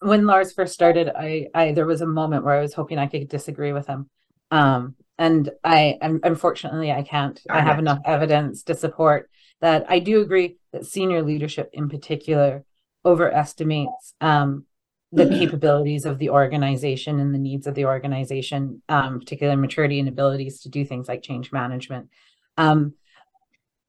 When 0.00 0.26
Lars 0.26 0.52
first 0.52 0.72
started, 0.72 1.10
I, 1.14 1.48
I 1.54 1.72
there 1.72 1.86
was 1.86 2.00
a 2.00 2.06
moment 2.06 2.44
where 2.44 2.54
I 2.54 2.62
was 2.62 2.74
hoping 2.74 2.98
I 2.98 3.06
could 3.06 3.28
disagree 3.28 3.72
with 3.72 3.86
him. 3.86 4.08
Um, 4.50 4.96
and 5.18 5.50
I 5.62 5.98
unfortunately 6.00 6.90
I 6.90 7.02
can't. 7.02 7.38
I 7.48 7.60
have 7.60 7.78
enough 7.78 8.00
evidence 8.06 8.62
to 8.64 8.74
support 8.74 9.30
that. 9.60 9.84
I 9.88 9.98
do 9.98 10.22
agree 10.22 10.56
that 10.72 10.86
senior 10.86 11.22
leadership 11.22 11.68
in 11.74 11.90
particular 11.90 12.64
overestimates 13.04 14.14
um, 14.22 14.64
the 15.12 15.28
capabilities 15.38 16.06
of 16.06 16.18
the 16.18 16.30
organization 16.30 17.20
and 17.20 17.34
the 17.34 17.38
needs 17.38 17.66
of 17.66 17.74
the 17.74 17.84
organization, 17.84 18.82
um, 18.88 19.18
particularly 19.20 19.60
maturity 19.60 20.00
and 20.00 20.08
abilities 20.08 20.62
to 20.62 20.70
do 20.70 20.86
things 20.86 21.06
like 21.06 21.22
change 21.22 21.52
management. 21.52 22.08
Um, 22.56 22.94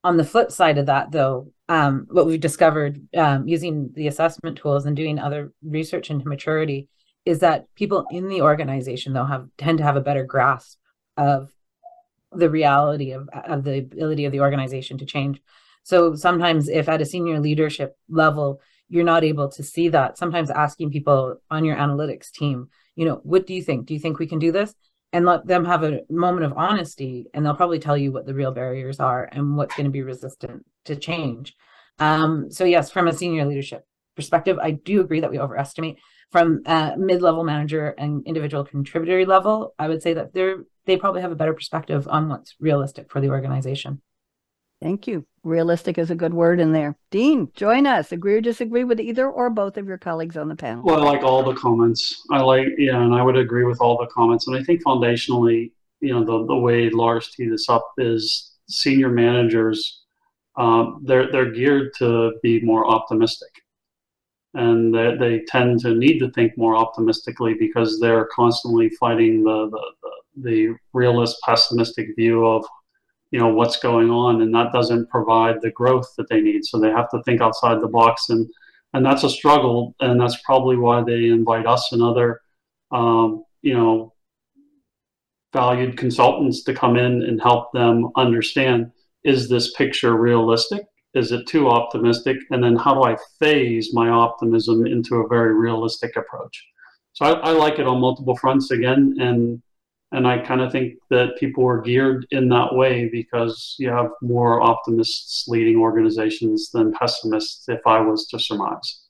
on 0.04 0.18
the 0.18 0.24
flip 0.24 0.52
side 0.52 0.78
of 0.78 0.88
that, 0.88 1.12
though, 1.12 1.52
um, 1.70 2.08
what 2.10 2.26
we've 2.26 2.40
discovered 2.40 3.02
um, 3.16 3.48
using 3.48 3.92
the 3.94 4.08
assessment 4.08 4.58
tools 4.58 4.86
and 4.86 4.96
doing 4.96 5.20
other 5.20 5.54
research 5.64 6.10
into 6.10 6.28
maturity 6.28 6.90
is 7.26 7.40
that 7.40 7.66
people 7.76 8.06
in 8.12 8.28
the 8.28 8.42
organization 8.42 9.14
though 9.14 9.26
have 9.26 9.48
tend 9.58 9.78
to 9.78 9.84
have 9.84 9.96
a 9.96 10.02
better 10.02 10.24
grasp 10.24 10.80
of 11.18 11.52
the 12.32 12.50
reality 12.50 13.12
of, 13.12 13.30
of 13.34 13.64
the 13.64 13.78
ability 13.78 14.26
of 14.26 14.32
the 14.32 14.42
organization 14.42 14.98
to 14.98 15.06
change. 15.06 15.40
So 15.84 16.16
sometimes 16.16 16.68
if 16.68 16.90
at 16.90 17.02
a 17.02 17.06
senior 17.06 17.40
leadership 17.40 17.96
level 18.10 18.60
you're 18.90 19.04
not 19.04 19.24
able 19.24 19.50
to 19.50 19.64
see 19.64 19.88
that 19.90 20.18
sometimes 20.18 20.50
asking 20.50 20.92
people 20.92 21.38
on 21.50 21.64
your 21.64 21.78
analytics 21.78 22.32
team 22.32 22.70
you 22.96 23.06
know 23.06 23.22
what 23.24 23.48
do 23.48 23.54
you 23.54 23.64
think? 23.64 23.86
Do 23.86 23.94
you 23.94 24.00
think 24.00 24.20
we 24.20 24.28
can 24.28 24.40
do 24.40 24.52
this 24.52 24.76
and 25.14 25.26
let 25.26 25.46
them 25.46 25.66
have 25.66 25.84
a 25.84 26.02
moment 26.10 26.46
of 26.46 26.54
honesty 26.58 27.28
and 27.34 27.46
they'll 27.46 27.56
probably 27.56 27.80
tell 27.80 27.98
you 27.98 28.12
what 28.12 28.26
the 28.26 28.34
real 28.34 28.52
barriers 28.52 29.00
are 29.00 29.30
and 29.32 29.58
what's 29.58 29.76
going 29.76 29.86
to 29.86 29.92
be 29.92 30.02
resistant 30.02 30.66
to 30.86 30.96
change. 30.96 31.56
Um, 32.00 32.50
so 32.50 32.64
yes 32.64 32.90
from 32.92 33.08
a 33.08 33.14
senior 33.14 33.46
leadership 33.46 33.86
perspective 34.16 34.58
i 34.62 34.72
do 34.72 35.02
agree 35.02 35.22
that 35.22 35.32
we 35.32 35.40
overestimate. 35.40 35.98
From 36.32 36.62
a 36.66 36.96
mid-level 36.98 37.44
manager 37.44 37.90
and 37.98 38.26
individual 38.26 38.64
contributory 38.64 39.26
level 39.26 39.74
i 39.78 39.88
would 39.88 40.02
say 40.02 40.14
that 40.14 40.34
they're 40.34 40.64
they 40.86 40.98
probably 40.98 41.22
have 41.22 41.32
a 41.32 41.36
better 41.36 41.54
perspective 41.54 42.08
on 42.08 42.30
what's 42.30 42.56
realistic 42.60 43.12
for 43.12 43.22
the 43.22 43.30
organization. 43.30 44.02
Thank 44.82 45.08
you. 45.08 45.28
Realistic 45.44 45.98
is 45.98 46.12
a 46.12 46.16
good 46.16 46.36
word 46.36 46.60
in 46.60 46.72
there. 46.72 46.96
Dean, 47.10 47.50
join 47.56 47.88
us. 47.88 48.12
Agree 48.12 48.36
or 48.36 48.42
disagree 48.42 48.84
with 48.84 49.00
either 49.00 49.28
or 49.28 49.50
both 49.50 49.76
of 49.78 49.88
your 49.88 49.98
colleagues 49.98 50.38
on 50.38 50.48
the 50.48 50.56
panel? 50.56 50.84
Well, 50.84 51.02
I 51.02 51.12
like 51.12 51.24
all 51.24 51.44
the 51.44 51.56
comments. 51.56 52.22
I 52.30 52.42
like, 52.42 52.68
yeah, 52.78 53.02
and 53.02 53.16
I 53.16 53.24
would 53.24 53.38
agree 53.38 53.64
with 53.64 53.82
all 53.82 53.98
the 53.98 54.08
comments. 54.08 54.48
And 54.48 54.56
I 54.56 54.64
think 54.64 54.84
foundationally, 54.84 55.72
you 56.00 56.14
know, 56.14 56.24
the, 56.24 56.46
the 56.46 56.56
way 56.56 56.92
Lars 56.92 57.32
teed 57.32 57.52
this 57.52 57.70
up 57.70 57.92
is 57.98 58.52
senior 58.70 59.10
managers, 59.10 60.04
um, 60.58 61.02
they're, 61.06 61.32
they're 61.32 61.52
geared 61.52 61.92
to 61.98 62.34
be 62.44 62.62
more 62.62 62.86
optimistic. 62.88 63.50
And 64.54 64.94
they, 64.94 65.16
they 65.16 65.40
tend 65.48 65.80
to 65.80 65.96
need 65.96 66.20
to 66.20 66.30
think 66.32 66.56
more 66.56 66.76
optimistically 66.76 67.56
because 67.56 68.00
they're 68.00 68.26
constantly 68.26 68.90
fighting 68.92 69.44
the, 69.44 69.70
the, 69.72 69.92
the, 70.04 70.12
the 70.44 70.76
realist, 70.94 71.38
pessimistic 71.44 72.16
view 72.16 72.46
of 72.46 72.64
you 73.32 73.40
know 73.40 73.48
what's 73.48 73.80
going 73.80 74.10
on 74.10 74.42
and 74.42 74.54
that 74.54 74.74
doesn't 74.74 75.10
provide 75.10 75.62
the 75.62 75.72
growth 75.72 76.14
that 76.18 76.30
they 76.30 76.42
need. 76.42 76.66
So 76.66 76.80
they 76.80 76.90
have 76.90 77.10
to 77.12 77.24
think 77.24 77.42
outside 77.42 77.82
the 77.82 77.88
box 77.88 78.30
and 78.30 78.48
and 78.94 79.06
that's 79.06 79.24
a 79.24 79.30
struggle 79.30 79.96
and 80.02 80.20
that's 80.20 80.42
probably 80.42 80.76
why 80.76 81.02
they 81.04 81.28
invite 81.28 81.66
us 81.66 81.92
and 81.92 82.02
other 82.02 82.42
um, 82.92 83.44
you 83.62 83.74
know 83.74 84.14
valued 85.54 85.98
consultants 85.98 86.64
to 86.64 86.74
come 86.74 86.96
in 86.98 87.24
and 87.24 87.42
help 87.42 87.72
them 87.74 88.10
understand 88.16 88.92
is 89.24 89.50
this 89.50 89.74
picture 89.74 90.16
realistic? 90.16 90.84
Is 91.14 91.32
it 91.32 91.46
too 91.48 91.70
optimistic? 91.70 92.38
And 92.52 92.64
then 92.64 92.76
how 92.76 92.96
do 92.96 93.04
i 93.04 93.18
phase 93.40 93.94
my 93.94 94.10
optimism 94.10 94.86
into 94.88 95.18
a 95.18 95.28
very 95.28 95.54
realistic 95.54 96.16
approach? 96.16 96.66
So 97.14 97.26
I, 97.26 97.50
I 97.50 97.52
like 97.52 97.80
it 97.80 97.88
on 97.88 98.00
multiple 98.00 98.36
fronts 98.38 98.72
again 98.72 99.16
and 99.20 99.62
And 100.14 100.28
I 100.28 100.40
kind 100.40 100.60
of 100.62 100.72
think 100.72 100.96
that 101.10 101.38
people 101.38 101.64
were 101.64 101.82
geared 101.82 102.28
in 102.32 102.50
that 102.50 102.76
way 102.76 103.08
because 103.10 103.76
you 103.80 103.90
have 103.90 104.10
more 104.22 104.62
optimists 104.62 105.48
leading 105.48 105.78
organizations 105.78 106.70
than 106.72 106.92
pessimists, 106.92 107.70
if 107.70 107.80
I 107.88 108.02
was 108.02 108.28
to 108.28 108.40
surmise. 108.40 109.04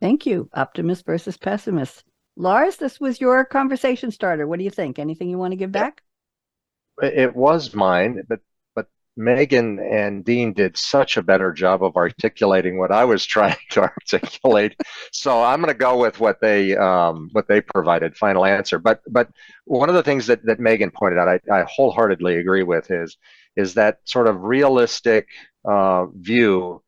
Thank 0.00 0.26
you. 0.26 0.48
Optimist 0.54 1.04
versus 1.04 1.36
pessimist. 1.36 2.04
Lars, 2.36 2.76
this 2.76 3.00
was 3.00 3.20
your 3.20 3.44
conversation 3.44 4.10
starter. 4.10 4.46
What 4.46 4.58
do 4.58 4.64
you 4.64 4.70
think? 4.70 4.98
Anything 4.98 5.28
you 5.28 5.36
want 5.36 5.52
to 5.52 5.56
give 5.56 5.72
back? 5.72 6.02
It 7.02 7.34
was 7.34 7.74
mine, 7.74 8.22
but 8.28 8.40
Megan 9.16 9.78
and 9.78 10.24
Dean 10.24 10.52
did 10.52 10.76
such 10.76 11.16
a 11.16 11.22
better 11.22 11.52
job 11.52 11.82
of 11.82 11.96
articulating 11.96 12.78
what 12.78 12.92
I 12.92 13.04
was 13.04 13.24
trying 13.36 13.56
to 13.70 13.82
articulate. 13.82 14.76
so 15.12 15.42
I'm 15.42 15.60
going 15.60 15.72
to 15.72 15.78
go 15.78 15.98
with 15.98 16.20
what 16.20 16.40
they 16.40 16.76
um, 16.76 17.28
what 17.32 17.48
they 17.48 17.60
provided. 17.60 18.16
Final 18.16 18.44
answer. 18.44 18.78
But 18.78 19.00
but 19.08 19.28
one 19.64 19.88
of 19.88 19.94
the 19.94 20.02
things 20.02 20.26
that, 20.26 20.44
that 20.46 20.60
Megan 20.60 20.90
pointed 20.90 21.18
out, 21.18 21.28
I, 21.28 21.40
I 21.52 21.64
wholeheartedly 21.68 22.36
agree 22.36 22.62
with 22.62 22.90
is 22.90 23.16
is 23.56 23.74
that 23.74 23.98
sort 24.04 24.26
of 24.28 24.42
realistic 24.42 25.28
uh, 25.64 26.06
view 26.06 26.82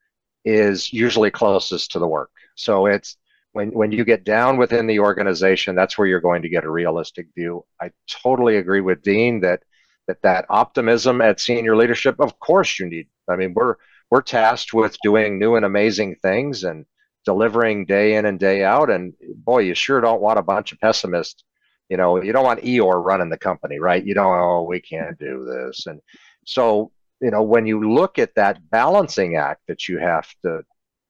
is 0.44 0.92
usually 0.92 1.30
closest 1.30 1.92
to 1.92 1.98
the 1.98 2.06
work. 2.06 2.30
So 2.54 2.86
it's 2.86 3.16
when 3.52 3.70
when 3.72 3.92
you 3.92 4.04
get 4.04 4.24
down 4.24 4.56
within 4.56 4.86
the 4.86 5.00
organization, 5.00 5.74
that's 5.74 5.98
where 5.98 6.06
you're 6.06 6.20
going 6.20 6.42
to 6.42 6.48
get 6.48 6.64
a 6.64 6.70
realistic 6.70 7.26
view. 7.34 7.64
I 7.80 7.90
totally 8.08 8.56
agree 8.56 8.80
with 8.80 9.02
Dean 9.02 9.40
that 9.40 9.62
that 10.08 10.22
that 10.22 10.44
optimism 10.48 11.20
at 11.20 11.40
senior 11.40 11.76
leadership 11.76 12.16
of 12.18 12.38
course 12.38 12.78
you 12.78 12.86
need 12.86 13.06
i 13.28 13.36
mean 13.36 13.52
we're 13.54 13.76
we're 14.12 14.20
tasked 14.20 14.74
with 14.74 14.94
doing 15.02 15.38
new 15.38 15.54
and 15.54 15.64
amazing 15.64 16.16
things 16.16 16.64
and 16.64 16.84
delivering 17.24 17.86
day 17.86 18.16
in 18.16 18.26
and 18.26 18.38
day 18.38 18.62
out. 18.62 18.90
And 18.90 19.14
boy 19.36 19.60
you 19.60 19.74
sure 19.74 20.02
don't 20.02 20.20
want 20.20 20.38
a 20.38 20.42
bunch 20.42 20.70
of 20.70 20.80
pessimists 20.80 21.44
you 21.88 21.96
know 21.96 22.22
you 22.22 22.30
don't 22.30 22.44
want 22.44 22.62
eeyore 22.62 23.02
running 23.02 23.30
the 23.30 23.38
company 23.38 23.78
right? 23.78 24.04
You 24.04 24.12
don't 24.12 24.38
oh 24.38 24.64
we 24.64 24.80
can't 24.80 25.18
do 25.18 25.46
this. 25.46 25.86
And 25.86 26.00
so 26.44 26.92
you 27.22 27.30
know 27.30 27.42
when 27.42 27.64
you 27.64 27.90
look 27.90 28.18
at 28.18 28.34
that 28.34 28.68
balancing 28.70 29.36
act 29.36 29.62
that 29.68 29.88
you 29.88 29.96
have 29.98 30.28
to 30.42 30.62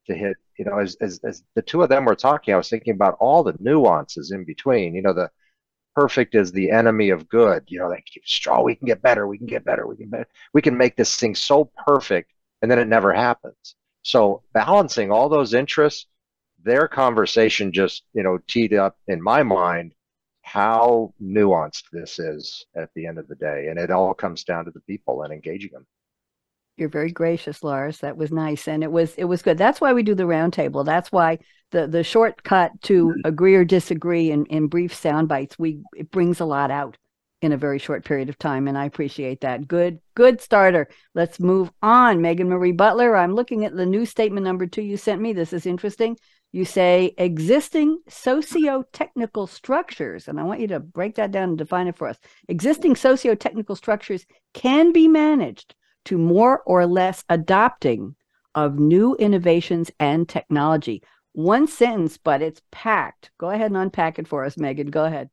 to 0.06 0.14
hit 0.14 0.36
you 0.56 0.64
know 0.64 0.78
as, 0.78 0.96
as, 1.00 1.18
as 1.24 1.42
the 1.56 1.62
two 1.62 1.82
of 1.82 1.88
them 1.88 2.04
were 2.04 2.16
talking 2.16 2.52
i 2.52 2.56
was 2.56 2.68
thinking 2.68 2.92
about 2.92 3.16
all 3.20 3.42
the 3.44 3.54
nuances 3.60 4.32
in 4.32 4.44
between 4.44 4.94
you 4.94 5.00
know 5.00 5.12
the 5.12 5.30
perfect 5.94 6.34
is 6.34 6.52
the 6.52 6.70
enemy 6.70 7.10
of 7.10 7.28
good. 7.28 7.64
You 7.68 7.80
know, 7.80 7.88
like 7.88 8.06
straw, 8.24 8.62
we 8.62 8.74
can 8.74 8.86
get 8.86 9.02
better, 9.02 9.26
we 9.26 9.38
can 9.38 9.46
get 9.46 9.64
better, 9.64 9.86
we 9.86 9.96
can 9.96 10.08
better. 10.08 10.28
we 10.54 10.62
can 10.62 10.76
make 10.76 10.96
this 10.96 11.16
thing 11.16 11.34
so 11.34 11.70
perfect, 11.86 12.32
and 12.60 12.70
then 12.70 12.78
it 12.78 12.88
never 12.88 13.12
happens. 13.12 13.76
So 14.02 14.42
balancing 14.52 15.10
all 15.10 15.28
those 15.28 15.54
interests, 15.54 16.06
their 16.62 16.88
conversation 16.88 17.72
just 17.72 18.04
you 18.14 18.22
know 18.22 18.38
teed 18.46 18.74
up 18.74 18.96
in 19.08 19.22
my 19.22 19.42
mind 19.42 19.94
how 20.42 21.14
nuanced 21.22 21.84
this 21.92 22.18
is 22.18 22.66
at 22.76 22.90
the 22.94 23.06
end 23.06 23.18
of 23.18 23.28
the 23.28 23.36
day, 23.36 23.68
and 23.68 23.78
it 23.78 23.90
all 23.90 24.12
comes 24.14 24.44
down 24.44 24.64
to 24.64 24.70
the 24.70 24.80
people 24.80 25.22
and 25.22 25.32
engaging 25.32 25.70
them. 25.72 25.86
You're 26.82 26.88
very 26.88 27.12
gracious, 27.12 27.62
Lars. 27.62 27.98
That 27.98 28.16
was 28.16 28.32
nice, 28.32 28.66
and 28.66 28.82
it 28.82 28.90
was 28.90 29.14
it 29.14 29.22
was 29.22 29.40
good. 29.40 29.56
That's 29.56 29.80
why 29.80 29.92
we 29.92 30.02
do 30.02 30.16
the 30.16 30.24
roundtable. 30.24 30.84
That's 30.84 31.12
why 31.12 31.38
the 31.70 31.86
the 31.86 32.02
shortcut 32.02 32.72
to 32.82 33.10
mm-hmm. 33.10 33.20
agree 33.24 33.54
or 33.54 33.64
disagree 33.64 34.32
in, 34.32 34.46
in 34.46 34.66
brief 34.66 34.92
sound 34.92 35.28
bites. 35.28 35.56
We 35.60 35.80
it 35.96 36.10
brings 36.10 36.40
a 36.40 36.44
lot 36.44 36.72
out 36.72 36.96
in 37.40 37.52
a 37.52 37.56
very 37.56 37.78
short 37.78 38.04
period 38.04 38.28
of 38.28 38.36
time, 38.36 38.66
and 38.66 38.76
I 38.76 38.86
appreciate 38.86 39.42
that. 39.42 39.68
Good 39.68 40.00
good 40.16 40.40
starter. 40.40 40.88
Let's 41.14 41.38
move 41.38 41.70
on. 41.82 42.20
Megan 42.20 42.48
Marie 42.48 42.72
Butler. 42.72 43.14
I'm 43.16 43.36
looking 43.36 43.64
at 43.64 43.76
the 43.76 43.86
new 43.86 44.04
statement 44.04 44.42
number 44.42 44.66
two 44.66 44.82
you 44.82 44.96
sent 44.96 45.20
me. 45.20 45.32
This 45.32 45.52
is 45.52 45.66
interesting. 45.66 46.16
You 46.50 46.64
say 46.64 47.14
existing 47.16 48.00
socio-technical 48.08 49.46
structures, 49.46 50.26
and 50.26 50.40
I 50.40 50.42
want 50.42 50.58
you 50.58 50.66
to 50.66 50.80
break 50.80 51.14
that 51.14 51.30
down 51.30 51.50
and 51.50 51.58
define 51.58 51.86
it 51.86 51.96
for 51.96 52.08
us. 52.08 52.18
Existing 52.48 52.96
socio-technical 52.96 53.76
structures 53.76 54.26
can 54.52 54.90
be 54.90 55.06
managed 55.06 55.76
to 56.06 56.18
more 56.18 56.62
or 56.66 56.86
less 56.86 57.24
adopting 57.28 58.16
of 58.54 58.78
new 58.78 59.14
innovations 59.16 59.90
and 59.98 60.28
technology. 60.28 61.02
One 61.32 61.66
sentence, 61.66 62.18
but 62.18 62.42
it's 62.42 62.60
packed. 62.70 63.30
Go 63.38 63.50
ahead 63.50 63.70
and 63.70 63.76
unpack 63.76 64.18
it 64.18 64.28
for 64.28 64.44
us, 64.44 64.58
Megan. 64.58 64.90
Go 64.90 65.04
ahead. 65.04 65.30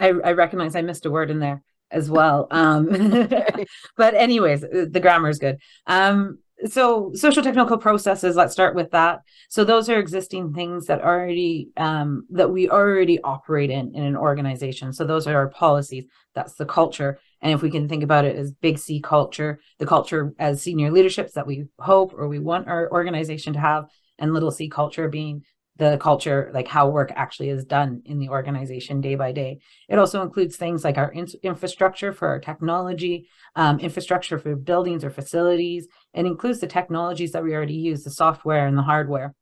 I, 0.00 0.08
I 0.08 0.32
recognize 0.32 0.74
I 0.74 0.82
missed 0.82 1.06
a 1.06 1.10
word 1.10 1.30
in 1.30 1.38
there 1.38 1.62
as 1.90 2.10
well. 2.10 2.48
Um, 2.50 2.88
but 3.96 4.14
anyways, 4.14 4.62
the 4.62 5.00
grammar 5.00 5.28
is 5.28 5.38
good. 5.38 5.58
Um, 5.86 6.38
so 6.66 7.10
social 7.14 7.42
technical 7.42 7.78
processes 7.78 8.36
let's 8.36 8.52
start 8.52 8.74
with 8.74 8.90
that 8.90 9.20
so 9.48 9.64
those 9.64 9.88
are 9.88 9.98
existing 9.98 10.52
things 10.52 10.86
that 10.86 11.00
already 11.00 11.70
um, 11.76 12.26
that 12.30 12.50
we 12.50 12.68
already 12.68 13.18
operate 13.22 13.70
in 13.70 13.94
in 13.94 14.02
an 14.02 14.16
organization 14.16 14.92
so 14.92 15.04
those 15.04 15.26
are 15.26 15.36
our 15.36 15.48
policies 15.48 16.04
that's 16.34 16.54
the 16.54 16.66
culture 16.66 17.18
and 17.42 17.52
if 17.52 17.62
we 17.62 17.70
can 17.70 17.88
think 17.88 18.02
about 18.02 18.24
it 18.24 18.36
as 18.36 18.52
big 18.52 18.78
c 18.78 19.00
culture 19.00 19.60
the 19.78 19.86
culture 19.86 20.32
as 20.38 20.62
senior 20.62 20.90
leaderships 20.90 21.32
that 21.32 21.46
we 21.46 21.64
hope 21.78 22.12
or 22.14 22.28
we 22.28 22.38
want 22.38 22.68
our 22.68 22.90
organization 22.92 23.52
to 23.52 23.60
have 23.60 23.86
and 24.18 24.32
little 24.32 24.50
c 24.50 24.68
culture 24.68 25.08
being 25.08 25.42
the 25.80 25.96
culture, 25.96 26.50
like 26.52 26.68
how 26.68 26.88
work 26.88 27.10
actually 27.16 27.48
is 27.48 27.64
done 27.64 28.02
in 28.04 28.18
the 28.18 28.28
organization 28.28 29.00
day 29.00 29.14
by 29.14 29.32
day. 29.32 29.60
It 29.88 29.98
also 29.98 30.20
includes 30.20 30.56
things 30.56 30.84
like 30.84 30.98
our 30.98 31.10
in- 31.10 31.26
infrastructure 31.42 32.12
for 32.12 32.28
our 32.28 32.38
technology, 32.38 33.28
um, 33.56 33.80
infrastructure 33.80 34.38
for 34.38 34.54
buildings 34.56 35.04
or 35.04 35.10
facilities. 35.10 35.88
It 36.12 36.26
includes 36.26 36.60
the 36.60 36.66
technologies 36.66 37.32
that 37.32 37.42
we 37.42 37.54
already 37.54 37.74
use, 37.74 38.04
the 38.04 38.10
software 38.10 38.66
and 38.66 38.76
the 38.76 38.82
hardware. 38.82 39.34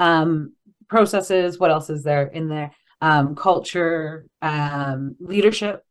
Um, 0.00 0.54
processes, 0.88 1.60
what 1.60 1.70
else 1.70 1.88
is 1.88 2.02
there 2.02 2.26
in 2.26 2.48
there? 2.48 2.72
Um, 3.00 3.36
culture, 3.36 4.26
um, 4.42 5.14
leadership, 5.20 5.83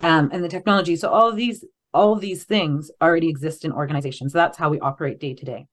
um, 0.00 0.30
and 0.32 0.42
the 0.42 0.48
technology. 0.48 0.96
So 0.96 1.08
all 1.10 1.28
of 1.28 1.36
these, 1.36 1.64
all 1.92 2.12
of 2.12 2.20
these 2.20 2.44
things 2.44 2.90
already 3.00 3.28
exist 3.28 3.64
in 3.64 3.72
organizations. 3.72 4.32
That's 4.32 4.58
how 4.58 4.68
we 4.68 4.80
operate 4.80 5.20
day 5.20 5.34
to 5.34 5.44
day 5.44 5.66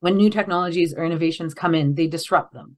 when 0.00 0.16
new 0.16 0.30
technologies 0.30 0.94
or 0.94 1.04
innovations 1.04 1.54
come 1.54 1.74
in, 1.74 1.94
they 1.94 2.06
disrupt 2.06 2.52
them. 2.52 2.76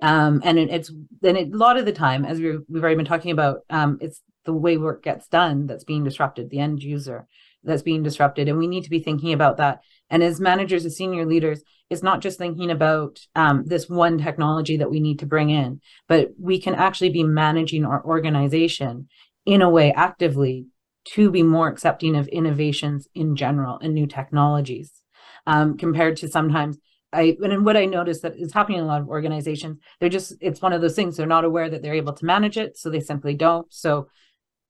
Um, 0.00 0.40
and 0.44 0.58
it, 0.58 0.70
it's 0.70 0.92
then 1.20 1.36
a 1.36 1.44
lot 1.44 1.76
of 1.76 1.84
the 1.84 1.92
time, 1.92 2.24
as 2.24 2.40
we 2.40 2.58
we've 2.68 2.82
already 2.82 2.96
been 2.96 3.04
talking 3.04 3.32
about, 3.32 3.60
um, 3.68 3.98
it's 4.00 4.22
the 4.44 4.52
way 4.52 4.76
work 4.76 5.02
gets 5.02 5.28
done 5.28 5.66
that's 5.66 5.84
being 5.84 6.04
disrupted, 6.04 6.50
the 6.50 6.60
end 6.60 6.82
user 6.82 7.26
that's 7.64 7.82
being 7.82 8.02
disrupted, 8.02 8.48
and 8.48 8.58
we 8.58 8.68
need 8.68 8.84
to 8.84 8.90
be 8.90 9.00
thinking 9.00 9.32
about 9.32 9.56
that. 9.56 9.80
And 10.08 10.22
as 10.22 10.40
managers, 10.40 10.86
as 10.86 10.96
senior 10.96 11.26
leaders, 11.26 11.62
it's 11.90 12.02
not 12.02 12.20
just 12.20 12.38
thinking 12.38 12.70
about 12.70 13.18
um, 13.34 13.64
this 13.66 13.88
one 13.88 14.18
technology 14.18 14.76
that 14.76 14.90
we 14.90 15.00
need 15.00 15.18
to 15.18 15.26
bring 15.26 15.50
in, 15.50 15.80
but 16.06 16.30
we 16.38 16.60
can 16.60 16.74
actually 16.74 17.10
be 17.10 17.24
managing 17.24 17.84
our 17.84 18.04
organization 18.04 19.08
in 19.48 19.62
a 19.62 19.70
way 19.70 19.90
actively 19.94 20.66
to 21.14 21.30
be 21.30 21.42
more 21.42 21.68
accepting 21.68 22.14
of 22.14 22.28
innovations 22.28 23.08
in 23.14 23.34
general 23.34 23.78
and 23.78 23.94
new 23.94 24.06
technologies 24.06 24.92
um, 25.46 25.78
compared 25.78 26.18
to 26.18 26.28
sometimes 26.28 26.76
I 27.14 27.34
and 27.42 27.64
what 27.64 27.78
I 27.78 27.86
noticed 27.86 28.20
that 28.20 28.36
is 28.36 28.52
happening 28.52 28.80
in 28.80 28.84
a 28.84 28.86
lot 28.86 29.00
of 29.00 29.08
organizations, 29.08 29.78
they're 29.98 30.10
just 30.10 30.34
it's 30.42 30.60
one 30.60 30.74
of 30.74 30.82
those 30.82 30.94
things 30.94 31.16
they're 31.16 31.26
not 31.26 31.46
aware 31.46 31.70
that 31.70 31.80
they're 31.80 31.94
able 31.94 32.12
to 32.12 32.26
manage 32.26 32.58
it, 32.58 32.76
so 32.76 32.90
they 32.90 33.00
simply 33.00 33.32
don't. 33.32 33.66
So 33.72 34.08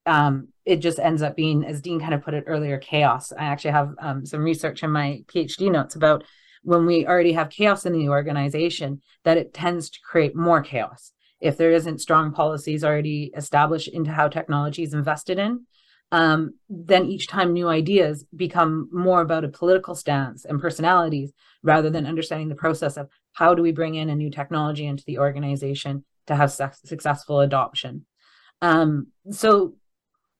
um, 0.06 0.48
it 0.64 0.76
just 0.76 1.00
ends 1.00 1.22
up 1.22 1.34
being, 1.34 1.64
as 1.64 1.80
Dean 1.80 1.98
kind 1.98 2.14
of 2.14 2.22
put 2.22 2.34
it 2.34 2.44
earlier, 2.46 2.78
chaos. 2.78 3.32
I 3.32 3.46
actually 3.46 3.72
have 3.72 3.90
um, 4.00 4.24
some 4.24 4.44
research 4.44 4.84
in 4.84 4.92
my 4.92 5.24
PhD 5.26 5.72
notes 5.72 5.96
about 5.96 6.22
when 6.62 6.86
we 6.86 7.04
already 7.04 7.32
have 7.32 7.50
chaos 7.50 7.84
in 7.84 7.92
the 7.92 8.08
organization, 8.08 9.02
that 9.24 9.38
it 9.38 9.52
tends 9.52 9.90
to 9.90 9.98
create 10.08 10.36
more 10.36 10.62
chaos 10.62 11.12
if 11.40 11.56
there 11.56 11.72
isn't 11.72 12.00
strong 12.00 12.32
policies 12.32 12.84
already 12.84 13.30
established 13.36 13.88
into 13.88 14.10
how 14.10 14.28
technology 14.28 14.82
is 14.82 14.94
invested 14.94 15.38
in 15.38 15.66
um, 16.10 16.54
then 16.68 17.04
each 17.04 17.28
time 17.28 17.52
new 17.52 17.68
ideas 17.68 18.24
become 18.34 18.88
more 18.92 19.20
about 19.20 19.44
a 19.44 19.48
political 19.48 19.94
stance 19.94 20.44
and 20.44 20.60
personalities 20.60 21.32
rather 21.62 21.90
than 21.90 22.06
understanding 22.06 22.48
the 22.48 22.54
process 22.54 22.96
of 22.96 23.08
how 23.32 23.54
do 23.54 23.62
we 23.62 23.72
bring 23.72 23.94
in 23.94 24.08
a 24.08 24.14
new 24.14 24.30
technology 24.30 24.86
into 24.86 25.04
the 25.06 25.18
organization 25.18 26.04
to 26.26 26.34
have 26.34 26.50
su- 26.50 26.68
successful 26.84 27.40
adoption. 27.40 28.06
Um, 28.62 29.08
so, 29.30 29.74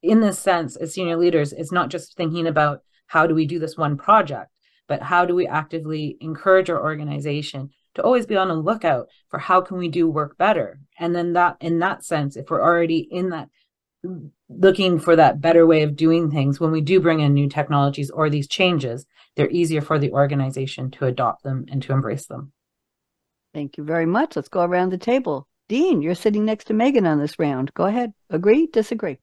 in 0.03 0.21
this 0.21 0.39
sense, 0.39 0.77
as 0.77 0.95
senior 0.95 1.17
leaders, 1.17 1.53
it's 1.53 1.73
not 1.73 1.91
just 1.91 2.17
thinking 2.17 2.47
about 2.47 2.83
how 3.09 3.27
do 3.27 3.35
we 3.35 3.47
do 3.47 3.59
this 3.59 3.77
one 3.77 3.97
project, 3.97 4.51
but 4.87 5.03
how 5.03 5.25
do 5.25 5.35
we 5.35 5.47
actively 5.47 6.17
encourage 6.21 6.71
our 6.71 6.83
organization 6.83 7.71
to 7.99 8.05
always 8.05 8.27
be 8.27 8.37
on 8.37 8.51
a 8.51 8.55
lookout 8.55 9.09
for 9.29 9.39
how 9.39 9.61
can 9.61 9.77
we 9.77 9.89
do 9.89 10.09
work 10.09 10.39
better. 10.39 10.79
And 10.99 11.15
then 11.15 11.33
that 11.33 11.57
in 11.61 11.81
that 11.81 12.05
sense 12.05 12.37
if 12.37 12.49
we're 12.49 12.63
already 12.63 12.99
in 12.99 13.31
that 13.31 13.49
looking 14.49 15.01
for 15.01 15.17
that 15.17 15.41
better 15.41 15.67
way 15.67 15.83
of 15.83 15.97
doing 15.97 16.31
things 16.31 16.61
when 16.61 16.71
we 16.71 16.81
do 16.81 17.01
bring 17.01 17.19
in 17.19 17.35
new 17.35 17.49
technologies 17.49 18.11
or 18.11 18.31
these 18.31 18.47
changes 18.47 19.05
they're 19.35 19.51
easier 19.51 19.81
for 19.81 19.99
the 19.99 20.13
organization 20.13 20.91
to 20.93 21.07
adopt 21.07 21.43
them 21.43 21.67
and 21.71 21.83
to 21.83 21.93
embrace 21.93 22.27
them. 22.27 22.53
Thank 23.53 23.77
you 23.77 23.85
very 23.85 24.07
much. 24.07 24.37
Let's 24.37 24.49
go 24.49 24.63
around 24.63 24.91
the 24.91 24.99
table. 24.99 25.49
Dean 25.69 26.01
you're 26.01 26.15
sitting 26.15 26.45
next 26.45 26.67
to 26.67 26.75
megan 26.75 27.05
on 27.05 27.19
this 27.19 27.39
round. 27.39 27.75
Go 27.75 27.87
ahead. 27.87 28.13
Agree 28.31 28.69
disagree? 28.69 29.19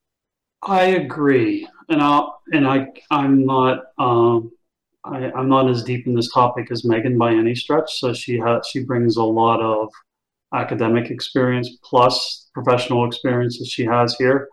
I 0.62 0.84
agree. 0.88 1.66
And 1.88 2.02
i 2.02 2.24
and 2.52 2.68
i 2.68 2.88
i'm 3.10 3.46
not 3.46 3.84
um 3.98 4.52
I, 5.06 5.32
i'm 5.34 5.50
not 5.50 5.70
as 5.70 5.84
deep 5.84 6.08
in 6.08 6.15
this 6.15 6.32
topic 6.34 6.72
as 6.72 6.86
megan 6.86 7.18
by 7.18 7.34
any 7.34 7.56
stretch 7.56 7.91
so 8.00 8.13
she 8.13 8.38
has 8.39 8.68
she 8.68 8.84
brings 8.84 9.18
a 9.18 9.24
lot 9.24 9.62
of 9.62 9.89
academic 10.54 11.12
experience 11.12 11.70
plus 11.84 12.50
professional 12.54 13.06
experience 13.08 13.60
that 13.60 13.68
she 13.68 13.86
has 13.86 14.15
here 14.18 14.50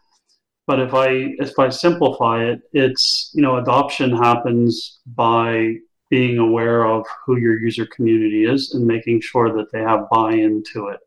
But 0.67 0.81
if 0.81 0.95
I 0.95 1.09
if 1.38 1.59
I 1.59 1.69
simplify 1.71 2.45
it, 2.45 2.61
it's 2.73 3.31
you 3.35 3.43
know 3.43 3.57
adoption 3.59 4.12
happens 4.17 5.01
by 5.07 5.77
being 6.11 6.38
aware 6.38 6.87
of 6.87 7.07
who 7.27 7.38
your 7.38 7.59
user 7.61 7.87
community 7.87 8.45
is 8.45 8.75
and 8.75 8.87
making 8.87 9.21
sure 9.23 9.53
that 9.57 9.73
they 9.73 9.81
have 9.81 10.11
buy-in 10.11 10.62
to 10.73 10.88
it. 10.88 11.01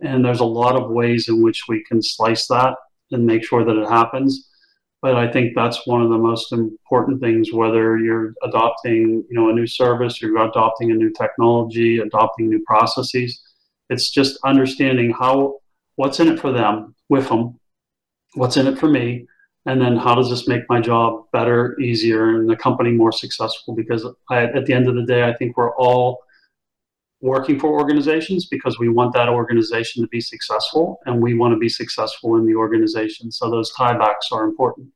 And 0.00 0.24
there's 0.24 0.40
a 0.40 0.44
lot 0.44 0.76
of 0.76 0.90
ways 0.90 1.28
in 1.28 1.42
which 1.42 1.62
we 1.68 1.84
can 1.84 2.02
slice 2.02 2.46
that 2.48 2.76
and 3.12 3.26
make 3.26 3.44
sure 3.44 3.64
that 3.64 3.76
it 3.76 3.88
happens. 3.88 4.48
But 5.02 5.16
I 5.16 5.30
think 5.30 5.56
that's 5.56 5.84
one 5.84 6.00
of 6.00 6.10
the 6.10 6.18
most 6.18 6.52
important 6.52 7.20
things, 7.20 7.52
whether 7.52 7.98
you're 7.98 8.34
adopting, 8.44 9.24
you 9.28 9.36
know, 9.36 9.50
a 9.50 9.52
new 9.52 9.66
service, 9.66 10.22
you're 10.22 10.36
adopting 10.38 10.92
a 10.92 10.94
new 10.94 11.10
technology, 11.10 11.98
adopting 11.98 12.48
new 12.48 12.62
processes. 12.64 13.42
It's 13.90 14.10
just 14.10 14.38
understanding 14.44 15.10
how 15.10 15.56
what's 15.96 16.20
in 16.20 16.28
it 16.28 16.38
for 16.38 16.52
them 16.52 16.94
with 17.08 17.28
them, 17.28 17.58
what's 18.34 18.56
in 18.56 18.68
it 18.68 18.78
for 18.78 18.88
me, 18.88 19.26
and 19.66 19.80
then 19.80 19.96
how 19.96 20.14
does 20.14 20.30
this 20.30 20.46
make 20.46 20.62
my 20.68 20.80
job 20.80 21.24
better, 21.32 21.78
easier, 21.80 22.36
and 22.36 22.48
the 22.48 22.56
company 22.56 22.92
more 22.92 23.12
successful? 23.12 23.74
Because 23.74 24.06
I, 24.30 24.44
at 24.44 24.66
the 24.66 24.72
end 24.72 24.88
of 24.88 24.94
the 24.94 25.04
day, 25.04 25.24
I 25.24 25.34
think 25.34 25.56
we're 25.56 25.74
all 25.76 26.20
working 27.22 27.58
for 27.58 27.68
organizations 27.68 28.46
because 28.46 28.78
we 28.78 28.88
want 28.88 29.14
that 29.14 29.28
organization 29.28 30.02
to 30.02 30.08
be 30.08 30.20
successful 30.20 31.00
and 31.06 31.22
we 31.22 31.34
want 31.34 31.54
to 31.54 31.58
be 31.58 31.68
successful 31.68 32.36
in 32.36 32.44
the 32.44 32.54
organization. 32.54 33.30
So 33.30 33.48
those 33.48 33.72
tiebacks 33.72 34.32
are 34.32 34.44
important. 34.44 34.88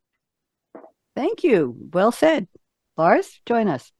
Thank 1.15 1.45
you. 1.45 1.77
Well 1.95 2.13
said. 2.13 2.49
Lars, 2.97 3.41
join 3.47 3.69
us. 3.69 3.93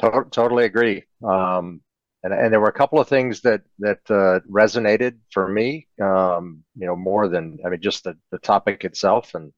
To- 0.00 0.26
totally 0.30 0.64
agree. 0.64 1.04
Um, 1.22 1.80
and, 2.22 2.34
and 2.34 2.52
there 2.52 2.60
were 2.60 2.68
a 2.68 2.72
couple 2.72 3.00
of 3.00 3.08
things 3.08 3.40
that 3.42 3.62
that 3.78 4.00
uh, 4.10 4.40
resonated 4.50 5.16
for 5.30 5.48
me. 5.48 5.86
Um, 6.02 6.64
you 6.76 6.86
know, 6.86 6.96
more 6.96 7.28
than 7.28 7.58
I 7.64 7.70
mean, 7.70 7.80
just 7.80 8.04
the, 8.04 8.16
the 8.30 8.38
topic 8.38 8.84
itself 8.84 9.34
and 9.34 9.52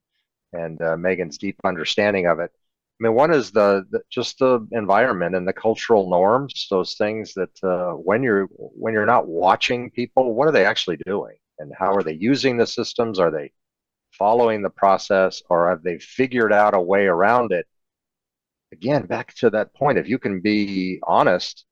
and 0.53 0.81
uh, 0.81 0.95
Megan's 0.95 1.37
deep 1.37 1.59
understanding 1.65 2.27
of 2.27 2.39
it. 2.39 2.51
I 2.99 3.03
mean, 3.03 3.15
one 3.15 3.33
is 3.33 3.51
the, 3.51 3.85
the, 3.89 4.01
just 4.09 4.39
the 4.39 4.65
environment 4.71 5.35
and 5.35 5.47
the 5.47 5.53
cultural 5.53 6.09
norms. 6.09 6.67
Those 6.69 6.95
things 6.95 7.33
that 7.33 7.63
uh, 7.63 7.93
when 7.93 8.23
you're 8.23 8.45
when 8.47 8.93
you're 8.93 9.05
not 9.05 9.27
watching 9.27 9.89
people, 9.91 10.33
what 10.33 10.47
are 10.47 10.51
they 10.51 10.65
actually 10.65 10.97
doing, 11.05 11.35
and 11.59 11.71
how 11.77 11.93
are 11.93 12.03
they 12.03 12.13
using 12.13 12.57
the 12.57 12.67
systems? 12.67 13.19
Are 13.19 13.31
they 13.31 13.51
following 14.11 14.61
the 14.61 14.69
process, 14.69 15.43
or 15.49 15.69
have 15.69 15.83
they 15.83 15.99
figured 15.99 16.53
out 16.53 16.75
a 16.75 16.81
way 16.81 17.05
around 17.07 17.51
it? 17.51 17.67
Again, 18.71 19.05
back 19.05 19.33
to 19.35 19.49
that 19.51 19.73
point, 19.73 19.97
if 19.97 20.07
you 20.09 20.17
can 20.19 20.41
be 20.41 20.99
honest, 21.03 21.65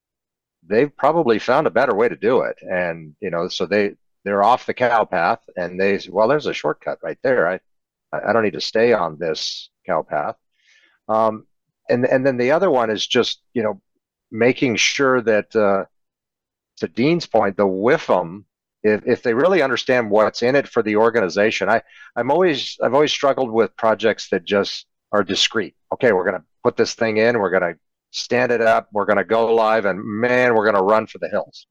they've 0.63 0.95
probably 0.95 1.39
found 1.39 1.67
a 1.67 1.71
better 1.71 1.95
way 1.95 2.10
to 2.10 2.15
do 2.15 2.41
it, 2.43 2.57
and 2.62 3.15
you 3.21 3.29
know, 3.31 3.47
so 3.49 3.65
they 3.65 3.95
they're 4.25 4.43
off 4.43 4.65
the 4.67 4.73
cow 4.73 5.05
path, 5.05 5.41
and 5.57 5.79
they 5.79 5.99
well, 6.10 6.27
there's 6.27 6.47
a 6.47 6.53
shortcut 6.53 6.99
right 7.03 7.19
there. 7.23 7.47
I 7.49 7.60
I 8.13 8.34
don't 8.34 8.43
need 8.43 8.53
to 8.53 8.62
stay 8.62 8.93
on 8.93 9.17
this 9.19 9.69
cow 9.86 10.03
path. 10.03 10.36
Um, 11.12 11.45
and 11.89 12.06
and 12.06 12.26
then 12.26 12.38
the 12.38 12.52
other 12.52 12.71
one 12.71 12.89
is 12.89 13.06
just 13.06 13.41
you 13.54 13.63
know 13.63 13.82
making 14.32 14.78
sure 14.78 15.21
that 15.21 15.56
uh, 15.56 15.86
to 16.78 16.88
Dean's 16.88 17.26
point, 17.28 17.58
the 17.58 17.67
WIFM, 17.67 18.45
if, 18.84 19.06
if 19.06 19.24
they 19.24 19.34
really 19.34 19.62
understand 19.62 20.10
what's 20.10 20.41
in 20.41 20.56
it 20.56 20.67
for 20.67 20.82
the 20.82 20.95
organization, 20.95 21.69
I 21.69 21.82
I'm 22.15 22.32
always 22.32 22.78
I've 22.82 22.93
always 22.93 23.12
struggled 23.12 23.52
with 23.52 23.76
projects 23.76 24.30
that 24.30 24.45
just 24.45 24.88
are 25.12 25.24
discrete. 25.24 25.76
Okay, 25.93 26.13
we're 26.13 26.24
to 26.39 26.45
put 26.63 26.78
this 26.78 26.93
thing 26.93 27.17
in, 27.17 27.39
we're 27.39 27.52
to 27.74 27.80
stand 28.12 28.52
it 28.52 28.62
up, 28.62 28.89
we're 28.93 29.06
to 29.17 29.26
go 29.26 29.54
live, 29.54 29.86
and 29.86 30.04
man, 30.04 30.56
we're 30.56 30.65
to 30.71 30.82
run 30.82 31.08
for 31.08 31.17
the 31.17 31.30
hills. 31.30 31.67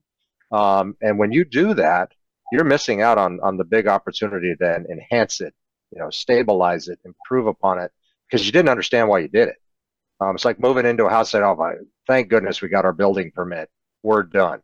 Um, 0.52 0.96
and 1.00 1.18
when 1.18 1.32
you 1.32 1.44
do 1.44 1.74
that, 1.74 2.12
you're 2.52 2.64
missing 2.64 3.00
out 3.00 3.16
on 3.16 3.40
on 3.42 3.56
the 3.56 3.64
big 3.64 3.86
opportunity 3.86 4.50
to 4.50 4.56
then 4.58 4.86
enhance 4.90 5.40
it, 5.40 5.54
you 5.92 5.98
know, 5.98 6.10
stabilize 6.10 6.88
it, 6.88 6.98
improve 7.04 7.46
upon 7.46 7.78
it, 7.78 7.90
because 8.30 8.46
you 8.46 8.52
didn't 8.52 8.68
understand 8.68 9.08
why 9.08 9.18
you 9.20 9.28
did 9.28 9.48
it. 9.48 9.56
Um, 10.20 10.34
it's 10.34 10.44
like 10.44 10.60
moving 10.60 10.86
into 10.86 11.06
a 11.06 11.10
house 11.10 11.34
and 11.34 11.42
oh 11.42 11.56
my, 11.56 11.74
thank 12.06 12.28
goodness 12.28 12.60
we 12.60 12.68
got 12.68 12.84
our 12.84 12.92
building 12.92 13.32
permit. 13.34 13.70
We're 14.02 14.22
done. 14.22 14.60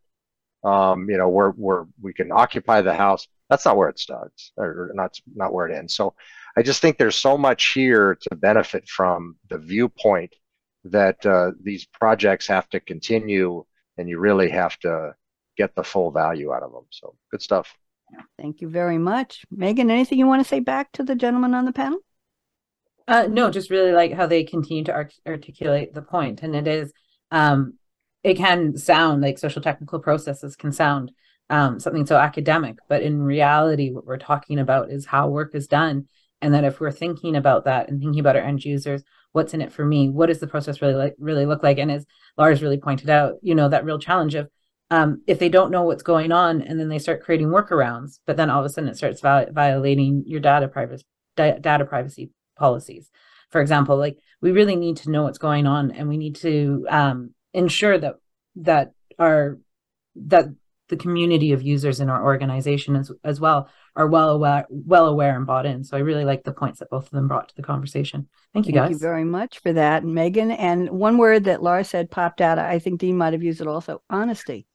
Um, 0.64 1.08
you 1.08 1.16
know, 1.16 1.28
we're 1.28 1.50
we're 1.50 1.84
we 2.00 2.12
can 2.12 2.32
occupy 2.32 2.82
the 2.82 2.94
house. 2.94 3.28
That's 3.48 3.64
not 3.64 3.76
where 3.76 3.88
it 3.88 3.98
starts, 3.98 4.52
or 4.56 4.90
not 4.94 5.18
not 5.34 5.52
where 5.52 5.68
it 5.68 5.76
ends. 5.76 5.94
So, 5.94 6.14
I 6.56 6.62
just 6.62 6.82
think 6.82 6.98
there's 6.98 7.16
so 7.16 7.38
much 7.38 7.72
here 7.72 8.18
to 8.22 8.36
benefit 8.36 8.88
from 8.88 9.36
the 9.48 9.58
viewpoint 9.58 10.34
that 10.84 11.24
uh, 11.24 11.52
these 11.62 11.86
projects 11.86 12.46
have 12.48 12.68
to 12.70 12.80
continue, 12.80 13.64
and 13.96 14.08
you 14.08 14.18
really 14.18 14.50
have 14.50 14.78
to 14.80 15.14
get 15.56 15.74
the 15.74 15.84
full 15.84 16.10
value 16.10 16.52
out 16.52 16.62
of 16.62 16.72
them. 16.72 16.86
So, 16.90 17.14
good 17.30 17.42
stuff. 17.42 17.72
Thank 18.38 18.60
you 18.60 18.68
very 18.68 18.98
much, 18.98 19.44
Megan. 19.50 19.90
Anything 19.90 20.18
you 20.18 20.26
want 20.26 20.42
to 20.42 20.48
say 20.48 20.60
back 20.60 20.90
to 20.92 21.04
the 21.04 21.14
gentleman 21.14 21.54
on 21.54 21.64
the 21.64 21.72
panel? 21.72 22.00
Uh, 23.08 23.28
no, 23.30 23.50
just 23.50 23.70
really 23.70 23.92
like 23.92 24.12
how 24.12 24.26
they 24.26 24.42
continue 24.42 24.82
to 24.84 24.92
art- 24.92 25.14
articulate 25.26 25.94
the 25.94 26.02
point, 26.02 26.42
and 26.42 26.56
it 26.56 26.66
is, 26.66 26.92
um, 27.30 27.74
it 28.24 28.36
can 28.36 28.76
sound 28.76 29.22
like 29.22 29.38
social 29.38 29.62
technical 29.62 30.00
processes 30.00 30.56
can 30.56 30.72
sound 30.72 31.12
um, 31.48 31.78
something 31.78 32.04
so 32.04 32.16
academic, 32.16 32.76
but 32.88 33.02
in 33.02 33.22
reality, 33.22 33.92
what 33.92 34.06
we're 34.06 34.18
talking 34.18 34.58
about 34.58 34.90
is 34.90 35.06
how 35.06 35.28
work 35.28 35.54
is 35.54 35.68
done, 35.68 36.08
and 36.42 36.52
that 36.52 36.64
if 36.64 36.80
we're 36.80 36.90
thinking 36.90 37.36
about 37.36 37.64
that 37.64 37.88
and 37.88 38.00
thinking 38.00 38.18
about 38.18 38.34
our 38.34 38.42
end 38.42 38.64
users, 38.64 39.04
what's 39.30 39.54
in 39.54 39.60
it 39.60 39.72
for 39.72 39.84
me? 39.84 40.08
What 40.08 40.26
does 40.26 40.40
the 40.40 40.48
process 40.48 40.82
really 40.82 40.94
like 40.94 41.14
really 41.18 41.46
look 41.46 41.62
like? 41.62 41.78
And 41.78 41.92
as 41.92 42.06
Lars 42.36 42.62
really 42.62 42.78
pointed 42.78 43.08
out, 43.08 43.34
you 43.40 43.54
know 43.54 43.68
that 43.68 43.84
real 43.84 44.00
challenge 44.00 44.34
of 44.34 44.48
um, 44.90 45.22
if 45.28 45.38
they 45.38 45.48
don't 45.48 45.70
know 45.70 45.82
what's 45.82 46.02
going 46.02 46.32
on 46.32 46.62
and 46.62 46.78
then 46.80 46.88
they 46.88 46.98
start 46.98 47.22
creating 47.22 47.48
workarounds, 47.48 48.18
but 48.26 48.36
then 48.36 48.50
all 48.50 48.60
of 48.60 48.66
a 48.66 48.68
sudden 48.68 48.88
it 48.90 48.96
starts 48.96 49.20
violating 49.20 50.24
your 50.26 50.40
data 50.40 50.66
privacy 50.66 51.04
data 51.36 51.84
privacy 51.84 52.30
policies. 52.56 53.10
For 53.50 53.60
example, 53.60 53.96
like 53.96 54.18
we 54.40 54.52
really 54.52 54.76
need 54.76 54.98
to 54.98 55.10
know 55.10 55.22
what's 55.22 55.38
going 55.38 55.66
on, 55.66 55.92
and 55.92 56.08
we 56.08 56.16
need 56.16 56.36
to 56.36 56.86
um, 56.88 57.34
ensure 57.54 57.98
that 57.98 58.16
that 58.56 58.92
our 59.18 59.58
that 60.16 60.46
the 60.88 60.96
community 60.96 61.52
of 61.52 61.62
users 61.62 62.00
in 62.00 62.08
our 62.08 62.24
organization 62.24 62.96
as 62.96 63.10
as 63.24 63.40
well 63.40 63.68
are 63.94 64.06
well 64.06 64.30
aware 64.30 64.66
well 64.70 65.06
aware 65.06 65.36
and 65.36 65.46
bought 65.46 65.66
in. 65.66 65.84
So 65.84 65.96
I 65.96 66.00
really 66.00 66.24
like 66.24 66.44
the 66.44 66.52
points 66.52 66.80
that 66.80 66.90
both 66.90 67.04
of 67.04 67.10
them 67.10 67.28
brought 67.28 67.48
to 67.48 67.56
the 67.56 67.62
conversation. 67.62 68.28
Thank 68.52 68.66
you 68.66 68.72
Thank 68.72 68.74
guys. 68.74 68.88
Thank 68.90 68.92
you 68.94 68.98
very 69.06 69.24
much 69.24 69.58
for 69.60 69.72
that, 69.72 70.04
Megan. 70.04 70.50
And 70.50 70.90
one 70.90 71.18
word 71.18 71.44
that 71.44 71.62
Lars 71.62 71.88
said 71.88 72.10
popped 72.10 72.40
out. 72.40 72.58
I 72.58 72.78
think 72.78 73.00
Dean 73.00 73.16
might 73.16 73.32
have 73.32 73.42
used 73.42 73.60
it 73.60 73.66
also. 73.66 74.02
Honesty. 74.10 74.66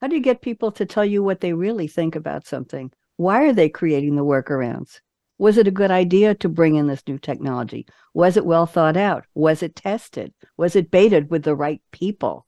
How 0.00 0.06
do 0.06 0.14
you 0.14 0.22
get 0.22 0.42
people 0.42 0.70
to 0.72 0.86
tell 0.86 1.04
you 1.04 1.22
what 1.22 1.40
they 1.40 1.52
really 1.52 1.88
think 1.88 2.14
about 2.14 2.46
something? 2.46 2.92
Why 3.16 3.42
are 3.42 3.52
they 3.52 3.68
creating 3.68 4.14
the 4.14 4.24
workarounds? 4.24 5.00
Was 5.38 5.56
it 5.56 5.68
a 5.68 5.72
good 5.72 5.90
idea 5.90 6.34
to 6.36 6.48
bring 6.48 6.74
in 6.74 6.88
this 6.88 7.02
new 7.06 7.18
technology? 7.18 7.86
Was 8.12 8.36
it 8.36 8.44
well 8.44 8.66
thought 8.66 8.96
out? 8.96 9.24
Was 9.34 9.62
it 9.62 9.76
tested? 9.76 10.34
Was 10.56 10.74
it 10.74 10.90
baited 10.90 11.30
with 11.30 11.44
the 11.44 11.54
right 11.54 11.80
people? 11.92 12.44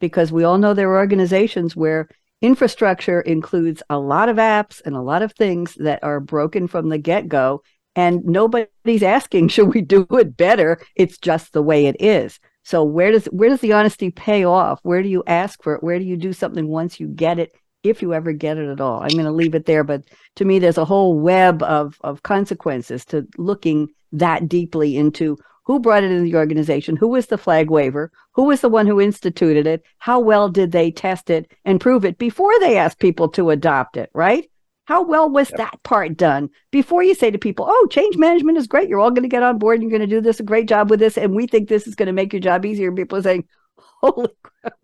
Because 0.00 0.32
we 0.32 0.42
all 0.42 0.58
know 0.58 0.74
there 0.74 0.90
are 0.90 0.98
organizations 0.98 1.76
where 1.76 2.08
infrastructure 2.40 3.20
includes 3.20 3.82
a 3.88 3.98
lot 3.98 4.28
of 4.28 4.36
apps 4.36 4.82
and 4.84 4.96
a 4.96 5.00
lot 5.00 5.22
of 5.22 5.32
things 5.32 5.74
that 5.76 6.02
are 6.02 6.18
broken 6.18 6.66
from 6.66 6.88
the 6.88 6.98
get 6.98 7.28
go. 7.28 7.62
And 7.94 8.24
nobody's 8.24 9.02
asking, 9.02 9.48
should 9.48 9.72
we 9.72 9.80
do 9.80 10.06
it 10.10 10.36
better? 10.36 10.80
It's 10.96 11.18
just 11.18 11.52
the 11.52 11.62
way 11.62 11.86
it 11.86 11.96
is. 12.00 12.40
So 12.64 12.84
where 12.84 13.10
does 13.10 13.26
where 13.26 13.48
does 13.48 13.60
the 13.60 13.72
honesty 13.72 14.10
pay 14.10 14.44
off? 14.44 14.80
Where 14.82 15.02
do 15.02 15.08
you 15.08 15.22
ask 15.26 15.62
for 15.62 15.74
it? 15.74 15.82
Where 15.82 15.98
do 15.98 16.04
you 16.04 16.16
do 16.16 16.32
something 16.32 16.68
once 16.68 17.00
you 17.00 17.08
get 17.08 17.38
it 17.38 17.52
if 17.82 18.02
you 18.02 18.14
ever 18.14 18.32
get 18.32 18.58
it 18.58 18.68
at 18.68 18.80
all. 18.80 19.02
I'm 19.02 19.10
going 19.10 19.24
to 19.24 19.32
leave 19.32 19.54
it 19.54 19.66
there, 19.66 19.84
but 19.84 20.02
to 20.36 20.44
me, 20.44 20.58
there's 20.58 20.78
a 20.78 20.84
whole 20.84 21.18
web 21.18 21.62
of 21.62 21.98
of 22.02 22.22
consequences 22.22 23.04
to 23.06 23.26
looking 23.36 23.88
that 24.12 24.48
deeply 24.48 24.96
into 24.96 25.36
who 25.64 25.78
brought 25.78 26.02
it 26.02 26.10
into 26.10 26.24
the 26.24 26.36
organization, 26.36 26.96
who 26.96 27.08
was 27.08 27.26
the 27.26 27.38
flag 27.38 27.70
waver, 27.70 28.10
who 28.32 28.44
was 28.44 28.60
the 28.60 28.68
one 28.68 28.86
who 28.86 29.00
instituted 29.00 29.66
it, 29.66 29.82
how 29.98 30.18
well 30.18 30.48
did 30.48 30.72
they 30.72 30.90
test 30.90 31.30
it 31.30 31.50
and 31.64 31.80
prove 31.80 32.04
it 32.04 32.18
before 32.18 32.58
they 32.60 32.76
asked 32.76 32.98
people 32.98 33.28
to 33.28 33.50
adopt 33.50 33.96
it, 33.96 34.10
right? 34.12 34.48
How 34.86 35.02
well 35.02 35.30
was 35.30 35.50
yep. 35.50 35.58
that 35.58 35.82
part 35.84 36.16
done 36.16 36.50
before 36.72 37.04
you 37.04 37.14
say 37.14 37.30
to 37.30 37.38
people, 37.38 37.66
oh, 37.68 37.86
change 37.90 38.16
management 38.16 38.58
is 38.58 38.66
great. 38.66 38.88
You're 38.88 38.98
all 38.98 39.12
going 39.12 39.22
to 39.22 39.28
get 39.28 39.44
on 39.44 39.58
board. 39.58 39.80
And 39.80 39.88
you're 39.88 39.96
going 39.96 40.08
to 40.08 40.16
do 40.16 40.20
this 40.20 40.40
a 40.40 40.44
great 40.44 40.68
job 40.68 40.90
with 40.90 40.98
this. 40.98 41.16
And 41.16 41.34
we 41.34 41.46
think 41.46 41.68
this 41.68 41.86
is 41.86 41.94
going 41.94 42.08
to 42.08 42.12
make 42.12 42.32
your 42.32 42.40
job 42.40 42.66
easier. 42.66 42.90
People 42.90 43.18
are 43.18 43.22
saying, 43.22 43.46
holy 43.76 44.28
crap, 44.42 44.74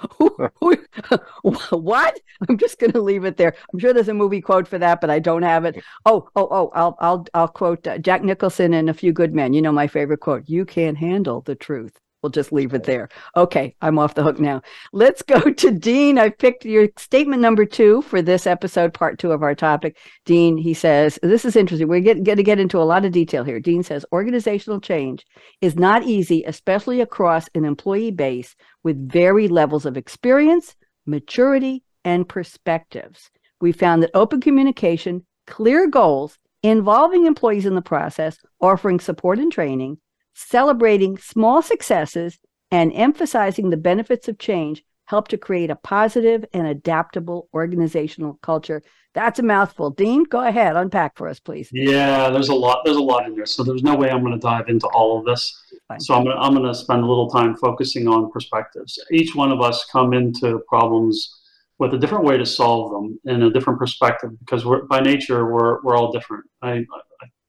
what? 1.70 2.20
I'm 2.48 2.58
just 2.58 2.78
going 2.78 2.92
to 2.92 3.00
leave 3.00 3.24
it 3.24 3.36
there. 3.36 3.54
I'm 3.72 3.78
sure 3.78 3.92
there's 3.92 4.08
a 4.08 4.14
movie 4.14 4.40
quote 4.40 4.66
for 4.66 4.78
that, 4.78 5.00
but 5.00 5.10
I 5.10 5.18
don't 5.18 5.42
have 5.42 5.64
it. 5.64 5.82
Oh, 6.06 6.28
oh, 6.36 6.48
oh! 6.50 6.70
I'll, 6.74 6.96
I'll, 7.00 7.26
I'll 7.34 7.48
quote 7.48 7.86
uh, 7.86 7.98
Jack 7.98 8.22
Nicholson 8.22 8.74
in 8.74 8.88
A 8.88 8.94
Few 8.94 9.12
Good 9.12 9.34
Men. 9.34 9.52
You 9.52 9.62
know 9.62 9.72
my 9.72 9.86
favorite 9.86 10.20
quote: 10.20 10.44
"You 10.46 10.64
can't 10.64 10.98
handle 10.98 11.42
the 11.42 11.54
truth." 11.54 12.00
We'll 12.22 12.30
just 12.30 12.52
leave 12.52 12.74
it 12.74 12.84
there. 12.84 13.08
Okay, 13.34 13.74
I'm 13.80 13.98
off 13.98 14.14
the 14.14 14.22
hook 14.22 14.38
now. 14.38 14.60
Let's 14.92 15.22
go 15.22 15.40
to 15.40 15.70
Dean. 15.70 16.18
I've 16.18 16.36
picked 16.36 16.66
your 16.66 16.88
statement 16.98 17.40
number 17.40 17.64
two 17.64 18.02
for 18.02 18.20
this 18.20 18.46
episode, 18.46 18.92
part 18.92 19.18
two 19.18 19.32
of 19.32 19.42
our 19.42 19.54
topic. 19.54 19.96
Dean, 20.26 20.58
he 20.58 20.74
says, 20.74 21.18
this 21.22 21.46
is 21.46 21.56
interesting. 21.56 21.88
We're 21.88 22.00
going 22.00 22.36
to 22.36 22.42
get 22.42 22.60
into 22.60 22.78
a 22.78 22.84
lot 22.84 23.06
of 23.06 23.12
detail 23.12 23.42
here. 23.42 23.58
Dean 23.58 23.82
says, 23.82 24.04
organizational 24.12 24.80
change 24.80 25.24
is 25.62 25.76
not 25.76 26.02
easy, 26.02 26.44
especially 26.46 27.00
across 27.00 27.48
an 27.54 27.64
employee 27.64 28.10
base 28.10 28.54
with 28.82 29.10
varied 29.10 29.50
levels 29.50 29.86
of 29.86 29.96
experience, 29.96 30.76
maturity, 31.06 31.82
and 32.04 32.28
perspectives. 32.28 33.30
We 33.62 33.72
found 33.72 34.02
that 34.02 34.10
open 34.12 34.42
communication, 34.42 35.24
clear 35.46 35.86
goals, 35.88 36.38
involving 36.62 37.24
employees 37.24 37.64
in 37.64 37.74
the 37.74 37.80
process, 37.80 38.36
offering 38.60 39.00
support 39.00 39.38
and 39.38 39.50
training, 39.50 39.96
celebrating 40.34 41.18
small 41.18 41.62
successes, 41.62 42.38
and 42.70 42.92
emphasizing 42.94 43.70
the 43.70 43.76
benefits 43.76 44.28
of 44.28 44.38
change 44.38 44.84
help 45.06 45.26
to 45.26 45.36
create 45.36 45.70
a 45.70 45.76
positive 45.76 46.44
and 46.52 46.68
adaptable 46.68 47.48
organizational 47.52 48.38
culture. 48.42 48.80
That's 49.12 49.40
a 49.40 49.42
mouthful. 49.42 49.90
Dean, 49.90 50.22
go 50.22 50.40
ahead, 50.40 50.76
unpack 50.76 51.16
for 51.16 51.26
us, 51.26 51.40
please. 51.40 51.68
Yeah, 51.72 52.30
there's 52.30 52.48
a 52.48 52.54
lot. 52.54 52.82
There's 52.84 52.96
a 52.96 53.02
lot 53.02 53.26
in 53.26 53.34
there. 53.34 53.44
So 53.44 53.64
there's 53.64 53.82
no 53.82 53.96
way 53.96 54.08
I'm 54.08 54.20
going 54.20 54.34
to 54.34 54.38
dive 54.38 54.68
into 54.68 54.86
all 54.86 55.18
of 55.18 55.24
this. 55.24 55.60
Fine. 55.88 55.98
So 55.98 56.14
I'm 56.14 56.22
going 56.22 56.36
to, 56.36 56.40
I'm 56.40 56.54
going 56.54 56.68
to 56.68 56.74
spend 56.74 57.02
a 57.02 57.06
little 57.06 57.28
time 57.28 57.56
focusing 57.56 58.06
on 58.06 58.30
perspectives. 58.30 59.02
Each 59.10 59.34
one 59.34 59.50
of 59.50 59.60
us 59.60 59.84
come 59.90 60.12
into 60.12 60.60
problems 60.68 61.40
with 61.80 61.92
a 61.94 61.98
different 61.98 62.24
way 62.24 62.36
to 62.38 62.46
solve 62.46 62.92
them 62.92 63.18
in 63.24 63.42
a 63.42 63.50
different 63.50 63.80
perspective 63.80 64.38
because 64.38 64.64
we're 64.64 64.84
by 64.84 65.00
nature 65.00 65.50
we're 65.50 65.82
we're 65.82 65.96
all 65.96 66.12
different. 66.12 66.44
I 66.62 66.86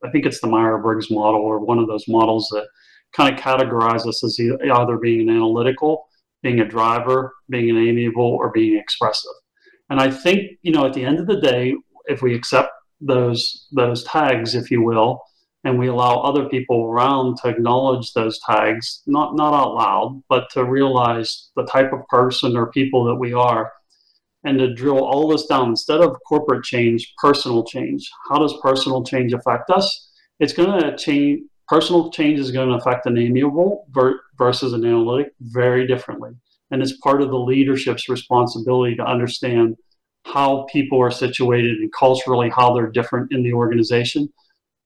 I 0.04 0.10
think 0.10 0.26
it's 0.26 0.40
the 0.40 0.48
Myers 0.48 0.80
Briggs 0.82 1.10
model 1.10 1.40
or 1.40 1.58
one 1.60 1.78
of 1.78 1.86
those 1.86 2.08
models 2.08 2.48
that 2.50 2.66
kind 3.12 3.32
of 3.32 3.40
categorize 3.40 4.06
us 4.06 4.24
as 4.24 4.38
either 4.40 4.96
being 4.98 5.28
analytical, 5.28 6.08
being 6.42 6.60
a 6.60 6.68
driver, 6.68 7.34
being 7.48 7.70
an 7.70 7.76
amiable, 7.76 8.22
or 8.22 8.50
being 8.50 8.78
expressive. 8.78 9.32
And 9.90 10.00
I 10.00 10.10
think 10.10 10.58
you 10.62 10.72
know 10.72 10.86
at 10.86 10.94
the 10.94 11.04
end 11.04 11.18
of 11.18 11.26
the 11.26 11.40
day, 11.40 11.74
if 12.06 12.22
we 12.22 12.34
accept 12.34 12.70
those 13.00 13.68
those 13.72 14.04
tags, 14.04 14.54
if 14.54 14.70
you 14.70 14.82
will, 14.82 15.20
and 15.64 15.78
we 15.78 15.88
allow 15.88 16.20
other 16.20 16.48
people 16.48 16.84
around 16.84 17.36
to 17.38 17.48
acknowledge 17.48 18.12
those 18.12 18.40
tags, 18.46 19.02
not 19.06 19.36
not 19.36 19.54
out 19.54 19.74
loud, 19.74 20.22
but 20.28 20.50
to 20.50 20.64
realize 20.64 21.50
the 21.56 21.64
type 21.64 21.92
of 21.92 22.06
person 22.08 22.56
or 22.56 22.72
people 22.72 23.04
that 23.04 23.16
we 23.16 23.32
are 23.32 23.72
and 24.44 24.58
to 24.58 24.74
drill 24.74 25.04
all 25.04 25.28
this 25.28 25.46
down 25.46 25.70
instead 25.70 26.00
of 26.00 26.16
corporate 26.26 26.64
change, 26.64 27.12
personal 27.18 27.64
change. 27.64 28.10
How 28.28 28.38
does 28.38 28.54
personal 28.62 29.04
change 29.04 29.32
affect 29.32 29.70
us? 29.70 30.10
It's 30.40 30.52
going 30.52 30.80
to 30.80 30.96
change. 30.96 31.42
Personal 31.68 32.10
change 32.10 32.38
is 32.38 32.50
going 32.50 32.68
to 32.68 32.74
affect 32.74 33.06
an 33.06 33.16
amiable 33.16 33.86
versus 34.36 34.72
an 34.72 34.84
analytic 34.84 35.32
very 35.40 35.86
differently. 35.86 36.32
And 36.70 36.82
it's 36.82 36.98
part 36.98 37.22
of 37.22 37.30
the 37.30 37.38
leadership's 37.38 38.08
responsibility 38.08 38.96
to 38.96 39.04
understand 39.04 39.76
how 40.24 40.66
people 40.70 41.00
are 41.00 41.10
situated 41.10 41.78
and 41.78 41.92
culturally 41.92 42.50
how 42.50 42.74
they're 42.74 42.90
different 42.90 43.32
in 43.32 43.42
the 43.42 43.52
organization 43.52 44.28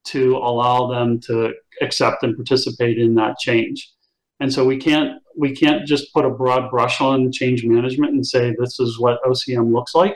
to 0.05 0.37
allow 0.37 0.87
them 0.87 1.19
to 1.21 1.53
accept 1.81 2.23
and 2.23 2.35
participate 2.35 2.97
in 2.97 3.15
that 3.15 3.37
change. 3.37 3.91
And 4.39 4.53
so 4.53 4.65
we 4.65 4.77
can't 4.77 5.21
we 5.35 5.55
can't 5.55 5.85
just 5.85 6.13
put 6.13 6.25
a 6.25 6.29
broad 6.29 6.69
brush 6.71 6.99
on 6.99 7.31
change 7.31 7.63
management 7.63 8.13
and 8.13 8.25
say 8.25 8.55
this 8.57 8.79
is 8.79 8.99
what 8.99 9.21
OCM 9.23 9.71
looks 9.71 9.93
like. 9.93 10.15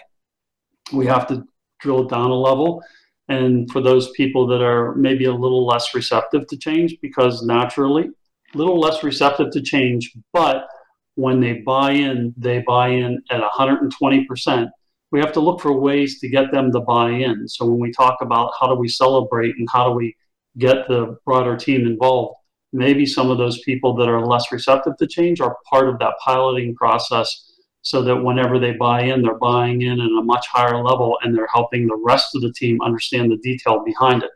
We 0.91 1.05
have 1.05 1.27
to 1.27 1.43
drill 1.79 2.05
down 2.05 2.31
a 2.31 2.35
level. 2.35 2.81
And 3.29 3.69
for 3.71 3.81
those 3.81 4.09
people 4.11 4.47
that 4.47 4.61
are 4.61 4.95
maybe 4.95 5.25
a 5.25 5.33
little 5.33 5.65
less 5.65 5.93
receptive 5.93 6.47
to 6.47 6.57
change, 6.57 6.97
because 7.01 7.43
naturally, 7.43 8.09
a 8.53 8.57
little 8.57 8.79
less 8.79 9.03
receptive 9.03 9.51
to 9.51 9.61
change, 9.61 10.11
but 10.33 10.67
when 11.15 11.39
they 11.39 11.53
buy 11.65 11.91
in, 11.91 12.33
they 12.35 12.63
buy 12.65 12.89
in 12.89 13.21
at 13.29 13.41
120%. 13.41 14.69
We 15.11 15.19
have 15.19 15.33
to 15.33 15.39
look 15.39 15.61
for 15.61 15.73
ways 15.77 16.19
to 16.19 16.29
get 16.29 16.51
them 16.51 16.71
to 16.71 16.79
buy 16.79 17.11
in. 17.11 17.47
So 17.47 17.65
when 17.65 17.79
we 17.79 17.91
talk 17.91 18.17
about 18.21 18.51
how 18.59 18.67
do 18.67 18.75
we 18.75 18.87
celebrate 18.87 19.55
and 19.57 19.67
how 19.71 19.89
do 19.89 19.95
we 19.95 20.15
get 20.57 20.87
the 20.87 21.17
broader 21.25 21.55
team 21.55 21.85
involved, 21.85 22.35
maybe 22.73 23.05
some 23.05 23.29
of 23.29 23.37
those 23.37 23.59
people 23.61 23.93
that 23.95 24.07
are 24.07 24.25
less 24.25 24.51
receptive 24.51 24.97
to 24.97 25.07
change 25.07 25.41
are 25.41 25.57
part 25.69 25.89
of 25.89 25.99
that 25.99 26.13
piloting 26.23 26.75
process 26.75 27.51
so 27.83 28.01
that 28.03 28.15
whenever 28.15 28.59
they 28.59 28.73
buy 28.73 29.01
in, 29.01 29.21
they're 29.21 29.37
buying 29.37 29.81
in 29.81 29.99
at 29.99 30.05
a 30.05 30.23
much 30.23 30.47
higher 30.47 30.83
level 30.83 31.17
and 31.21 31.35
they're 31.35 31.47
helping 31.53 31.87
the 31.87 32.01
rest 32.03 32.35
of 32.35 32.41
the 32.41 32.53
team 32.53 32.79
understand 32.81 33.31
the 33.31 33.37
detail 33.37 33.83
behind 33.83 34.23
it. 34.23 34.29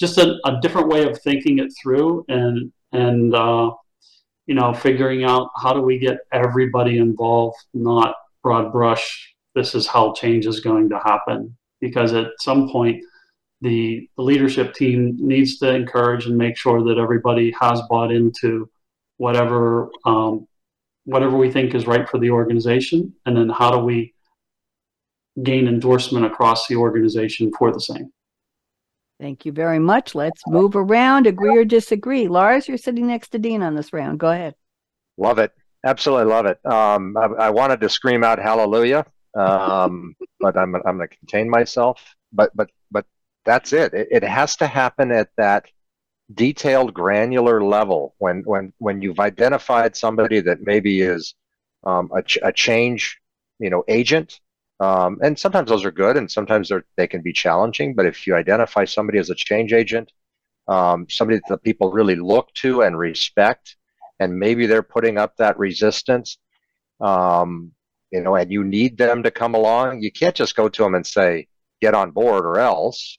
Just 0.00 0.18
a, 0.18 0.36
a 0.44 0.58
different 0.62 0.88
way 0.88 1.04
of 1.04 1.20
thinking 1.20 1.58
it 1.58 1.72
through 1.80 2.24
and, 2.28 2.72
and, 2.92 3.34
uh, 3.34 3.70
you 4.46 4.54
know, 4.54 4.72
figuring 4.72 5.24
out 5.24 5.50
how 5.60 5.74
do 5.74 5.82
we 5.82 5.98
get 5.98 6.20
everybody 6.32 6.98
involved, 6.98 7.58
not 7.74 8.14
broad 8.42 8.72
brush. 8.72 9.34
This 9.54 9.74
is 9.74 9.86
how 9.86 10.14
change 10.14 10.46
is 10.46 10.60
going 10.60 10.88
to 10.88 10.98
happen. 10.98 11.54
Because 11.80 12.14
at 12.14 12.28
some 12.40 12.70
point, 12.70 13.04
the, 13.60 14.08
the 14.16 14.22
leadership 14.22 14.74
team 14.74 15.16
needs 15.18 15.58
to 15.58 15.74
encourage 15.74 16.26
and 16.26 16.36
make 16.36 16.56
sure 16.56 16.82
that 16.84 16.98
everybody 16.98 17.54
has 17.60 17.80
bought 17.88 18.12
into 18.12 18.70
whatever 19.16 19.90
um, 20.04 20.46
whatever 21.04 21.36
we 21.36 21.50
think 21.50 21.74
is 21.74 21.86
right 21.86 22.08
for 22.08 22.18
the 22.18 22.30
organization, 22.30 23.14
and 23.24 23.36
then 23.36 23.48
how 23.48 23.70
do 23.70 23.78
we 23.78 24.14
gain 25.42 25.68
endorsement 25.68 26.26
across 26.26 26.66
the 26.66 26.76
organization 26.76 27.50
for 27.58 27.72
the 27.72 27.80
same. 27.80 28.12
Thank 29.20 29.44
you 29.44 29.52
very 29.52 29.78
much. 29.78 30.14
Let's 30.14 30.42
move 30.46 30.76
around, 30.76 31.26
agree 31.26 31.56
or 31.56 31.64
disagree. 31.64 32.28
Lars, 32.28 32.68
you're 32.68 32.78
sitting 32.78 33.08
next 33.08 33.30
to 33.30 33.38
Dean 33.38 33.62
on 33.62 33.74
this 33.74 33.92
round. 33.92 34.20
Go 34.20 34.30
ahead. 34.30 34.54
Love 35.16 35.38
it. 35.38 35.52
Absolutely 35.84 36.32
love 36.32 36.46
it. 36.46 36.64
Um, 36.64 37.16
I, 37.16 37.46
I, 37.46 37.50
wanted 37.50 37.80
to 37.80 37.88
scream 37.88 38.22
out 38.22 38.38
hallelujah, 38.38 39.06
um, 39.36 40.14
but 40.40 40.56
I'm, 40.56 40.74
I'm 40.74 40.96
going 40.96 41.08
to 41.08 41.16
contain 41.16 41.50
myself. 41.50 42.14
But, 42.32 42.50
but, 42.54 42.70
but 42.90 43.06
that's 43.48 43.72
it. 43.72 43.94
it. 43.94 44.08
It 44.10 44.22
has 44.22 44.56
to 44.56 44.66
happen 44.66 45.10
at 45.10 45.30
that 45.38 45.64
detailed, 46.32 46.92
granular 46.92 47.64
level 47.64 48.14
when 48.18 48.42
when 48.44 48.72
when 48.78 49.00
you've 49.02 49.20
identified 49.20 49.96
somebody 49.96 50.40
that 50.40 50.60
maybe 50.60 51.00
is 51.00 51.34
um, 51.84 52.10
a, 52.14 52.22
ch- 52.22 52.38
a 52.42 52.52
change, 52.52 53.18
you 53.58 53.70
know, 53.70 53.84
agent. 53.88 54.40
Um, 54.80 55.18
and 55.22 55.36
sometimes 55.38 55.70
those 55.70 55.84
are 55.84 55.90
good, 55.90 56.16
and 56.16 56.30
sometimes 56.30 56.70
they 56.96 57.06
can 57.06 57.22
be 57.22 57.32
challenging. 57.32 57.94
But 57.94 58.06
if 58.06 58.26
you 58.26 58.36
identify 58.36 58.84
somebody 58.84 59.18
as 59.18 59.30
a 59.30 59.34
change 59.34 59.72
agent, 59.72 60.12
um, 60.68 61.06
somebody 61.08 61.38
that 61.38 61.48
the 61.48 61.58
people 61.58 61.90
really 61.90 62.16
look 62.16 62.52
to 62.62 62.82
and 62.82 62.96
respect, 62.96 63.76
and 64.20 64.38
maybe 64.38 64.66
they're 64.66 64.82
putting 64.82 65.16
up 65.18 65.36
that 65.38 65.58
resistance, 65.58 66.38
um, 67.00 67.72
you 68.12 68.20
know, 68.20 68.36
and 68.36 68.52
you 68.52 68.62
need 68.62 68.98
them 68.98 69.22
to 69.22 69.30
come 69.30 69.54
along, 69.54 70.02
you 70.02 70.12
can't 70.12 70.36
just 70.36 70.54
go 70.54 70.68
to 70.68 70.82
them 70.82 70.94
and 70.94 71.06
say, 71.06 71.48
"Get 71.80 71.94
on 71.94 72.10
board," 72.12 72.44
or 72.44 72.58
else 72.58 73.16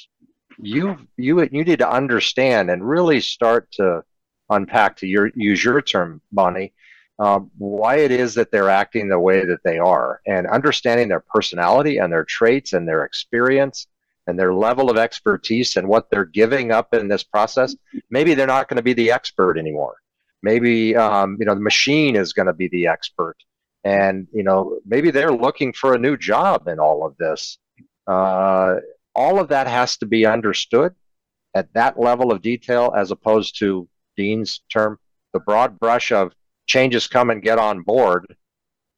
you 0.62 0.98
you 1.18 1.42
you 1.52 1.64
need 1.64 1.80
to 1.80 1.90
understand 1.90 2.70
and 2.70 2.88
really 2.88 3.22
start 3.22 3.72
to 3.74 4.04
unpack 4.50 4.98
to 4.98 5.08
your 5.08 5.32
use 5.36 5.64
your 5.64 5.82
term, 5.82 6.22
Bonnie, 6.32 6.74
um, 7.20 7.52
why 7.58 7.98
it 7.98 8.12
is 8.12 8.34
that 8.36 8.52
they're 8.52 8.70
acting 8.70 9.08
the 9.08 9.20
way 9.20 9.46
that 9.46 9.64
they 9.64 9.78
are, 9.78 10.22
and 10.28 10.48
understanding 10.48 11.08
their 11.08 11.20
personality 11.20 11.98
and 11.98 12.12
their 12.12 12.26
traits 12.26 12.74
and 12.74 12.88
their 12.88 13.04
experience 13.06 13.88
and 14.28 14.38
their 14.38 14.54
level 14.54 14.90
of 14.90 14.98
expertise 14.98 15.76
and 15.76 15.88
what 15.88 16.10
they're 16.10 16.26
giving 16.26 16.72
up 16.72 16.94
in 16.94 17.08
this 17.08 17.24
process. 17.24 17.76
Maybe 18.10 18.34
they're 18.34 18.48
not 18.48 18.68
going 18.68 18.78
to 18.78 18.84
be 18.84 18.94
the 18.94 19.12
expert 19.12 19.58
anymore. 19.58 19.96
Maybe 20.44 20.96
um, 20.96 21.38
you 21.40 21.46
know 21.46 21.56
the 21.56 21.62
machine 21.62 22.16
is 22.16 22.34
going 22.34 22.48
to 22.48 22.54
be 22.54 22.68
the 22.70 22.88
expert, 22.88 23.38
and 23.84 24.28
you 24.34 24.44
know 24.44 24.80
maybe 24.86 25.12
they're 25.12 25.32
looking 25.32 25.74
for 25.74 25.94
a 25.94 26.00
new 26.00 26.18
job 26.18 26.68
in 26.68 26.80
all 26.80 27.06
of 27.06 27.16
this. 27.18 27.58
Uh, 28.08 28.78
all 29.16 29.40
of 29.40 29.50
that 29.50 29.68
has 29.68 29.98
to 29.98 30.06
be 30.06 30.26
understood 30.26 30.96
at 31.56 31.74
that 31.74 32.00
level 32.00 32.32
of 32.32 32.42
detail 32.42 32.94
as 32.96 33.12
opposed 33.12 33.58
to 33.60 33.88
Dean's 34.16 34.62
term, 34.72 35.00
the 35.34 35.40
broad 35.40 35.80
brush 35.80 36.12
of 36.12 36.34
changes 36.68 37.08
come 37.08 37.30
and 37.30 37.42
get 37.42 37.58
on 37.58 37.82
board. 37.82 38.36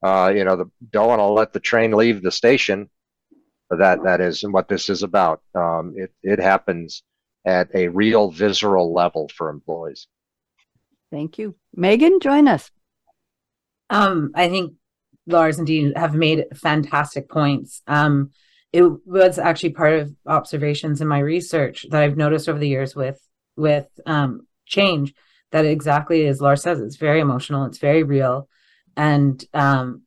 Uh, 0.03 0.31
you 0.35 0.43
know, 0.43 0.55
the, 0.55 0.65
don't 0.89 1.07
want 1.07 1.19
to 1.19 1.25
let 1.25 1.53
the 1.53 1.59
train 1.59 1.91
leave 1.91 2.21
the 2.21 2.31
station. 2.31 2.89
That 3.69 4.03
that 4.03 4.19
is 4.19 4.41
what 4.41 4.67
this 4.67 4.89
is 4.89 5.01
about. 5.01 5.41
Um, 5.55 5.93
it 5.95 6.11
it 6.23 6.39
happens 6.39 7.03
at 7.45 7.73
a 7.73 7.87
real 7.87 8.29
visceral 8.29 8.93
level 8.93 9.29
for 9.33 9.49
employees. 9.49 10.07
Thank 11.09 11.37
you, 11.37 11.55
Megan. 11.73 12.19
Join 12.19 12.49
us. 12.49 12.69
Um, 13.89 14.31
I 14.35 14.49
think 14.49 14.73
Lars 15.25 15.57
and 15.57 15.67
Dean 15.67 15.93
have 15.95 16.15
made 16.15 16.45
fantastic 16.53 17.29
points. 17.29 17.81
Um, 17.87 18.31
it 18.73 18.83
was 19.05 19.37
actually 19.37 19.71
part 19.71 19.93
of 19.93 20.15
observations 20.25 21.01
in 21.01 21.07
my 21.07 21.19
research 21.19 21.85
that 21.89 22.01
I've 22.01 22.17
noticed 22.17 22.47
over 22.47 22.59
the 22.59 22.67
years 22.67 22.95
with 22.95 23.19
with 23.57 23.87
um, 24.05 24.47
change 24.65 25.13
that 25.51 25.65
exactly 25.65 26.25
as 26.27 26.41
Lars 26.41 26.61
says, 26.61 26.79
it's 26.79 26.95
very 26.95 27.19
emotional, 27.19 27.65
it's 27.65 27.77
very 27.77 28.03
real, 28.03 28.47
and 28.95 29.43
um, 29.53 30.03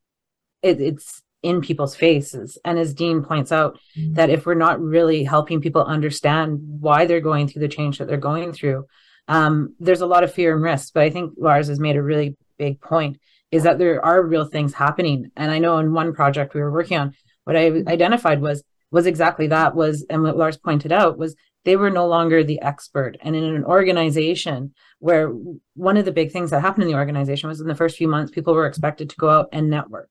it, 0.63 0.81
it's 0.81 1.21
in 1.43 1.61
people's 1.61 1.95
faces. 1.95 2.57
And 2.65 2.79
as 2.79 2.95
Dean 2.95 3.23
points 3.23 3.51
out, 3.51 3.77
mm-hmm. 3.95 4.15
that 4.15 4.31
if 4.31 4.47
we're 4.47 4.55
not 4.55 4.81
really 4.81 5.23
helping 5.23 5.61
people 5.61 5.83
understand 5.83 6.59
why 6.79 7.05
they're 7.05 7.21
going 7.21 7.47
through 7.47 7.61
the 7.61 7.67
change 7.67 7.99
that 7.99 8.07
they're 8.07 8.17
going 8.17 8.51
through, 8.51 8.87
um, 9.27 9.75
there's 9.79 10.01
a 10.01 10.07
lot 10.07 10.23
of 10.23 10.33
fear 10.33 10.55
and 10.55 10.63
risk. 10.63 10.93
But 10.93 11.03
I 11.03 11.11
think 11.11 11.33
Lars 11.37 11.67
has 11.67 11.79
made 11.79 11.97
a 11.97 12.01
really 12.01 12.35
big 12.57 12.81
point 12.81 13.19
is 13.51 13.63
that 13.63 13.77
there 13.77 14.03
are 14.03 14.23
real 14.23 14.45
things 14.45 14.73
happening. 14.73 15.31
And 15.37 15.51
I 15.51 15.59
know 15.59 15.77
in 15.77 15.93
one 15.93 16.13
project 16.13 16.55
we 16.55 16.61
were 16.61 16.71
working 16.71 16.97
on, 16.97 17.13
what 17.45 17.55
I 17.55 17.83
identified 17.87 18.41
was 18.41 18.63
was 18.91 19.07
exactly 19.07 19.47
that 19.47 19.75
was 19.75 20.05
and 20.09 20.21
what 20.23 20.37
Lars 20.37 20.57
pointed 20.57 20.91
out 20.91 21.17
was 21.17 21.35
they 21.63 21.75
were 21.75 21.89
no 21.89 22.07
longer 22.07 22.43
the 22.43 22.61
expert 22.61 23.17
and 23.21 23.35
in 23.35 23.43
an 23.43 23.63
organization 23.63 24.73
where 24.99 25.29
one 25.73 25.97
of 25.97 26.05
the 26.05 26.11
big 26.11 26.31
things 26.31 26.51
that 26.51 26.61
happened 26.61 26.83
in 26.83 26.89
the 26.89 26.97
organization 26.97 27.49
was 27.49 27.59
in 27.59 27.67
the 27.67 27.75
first 27.75 27.97
few 27.97 28.07
months 28.07 28.31
people 28.31 28.53
were 28.53 28.67
expected 28.67 29.09
to 29.09 29.15
go 29.15 29.29
out 29.29 29.49
and 29.51 29.69
network 29.69 30.09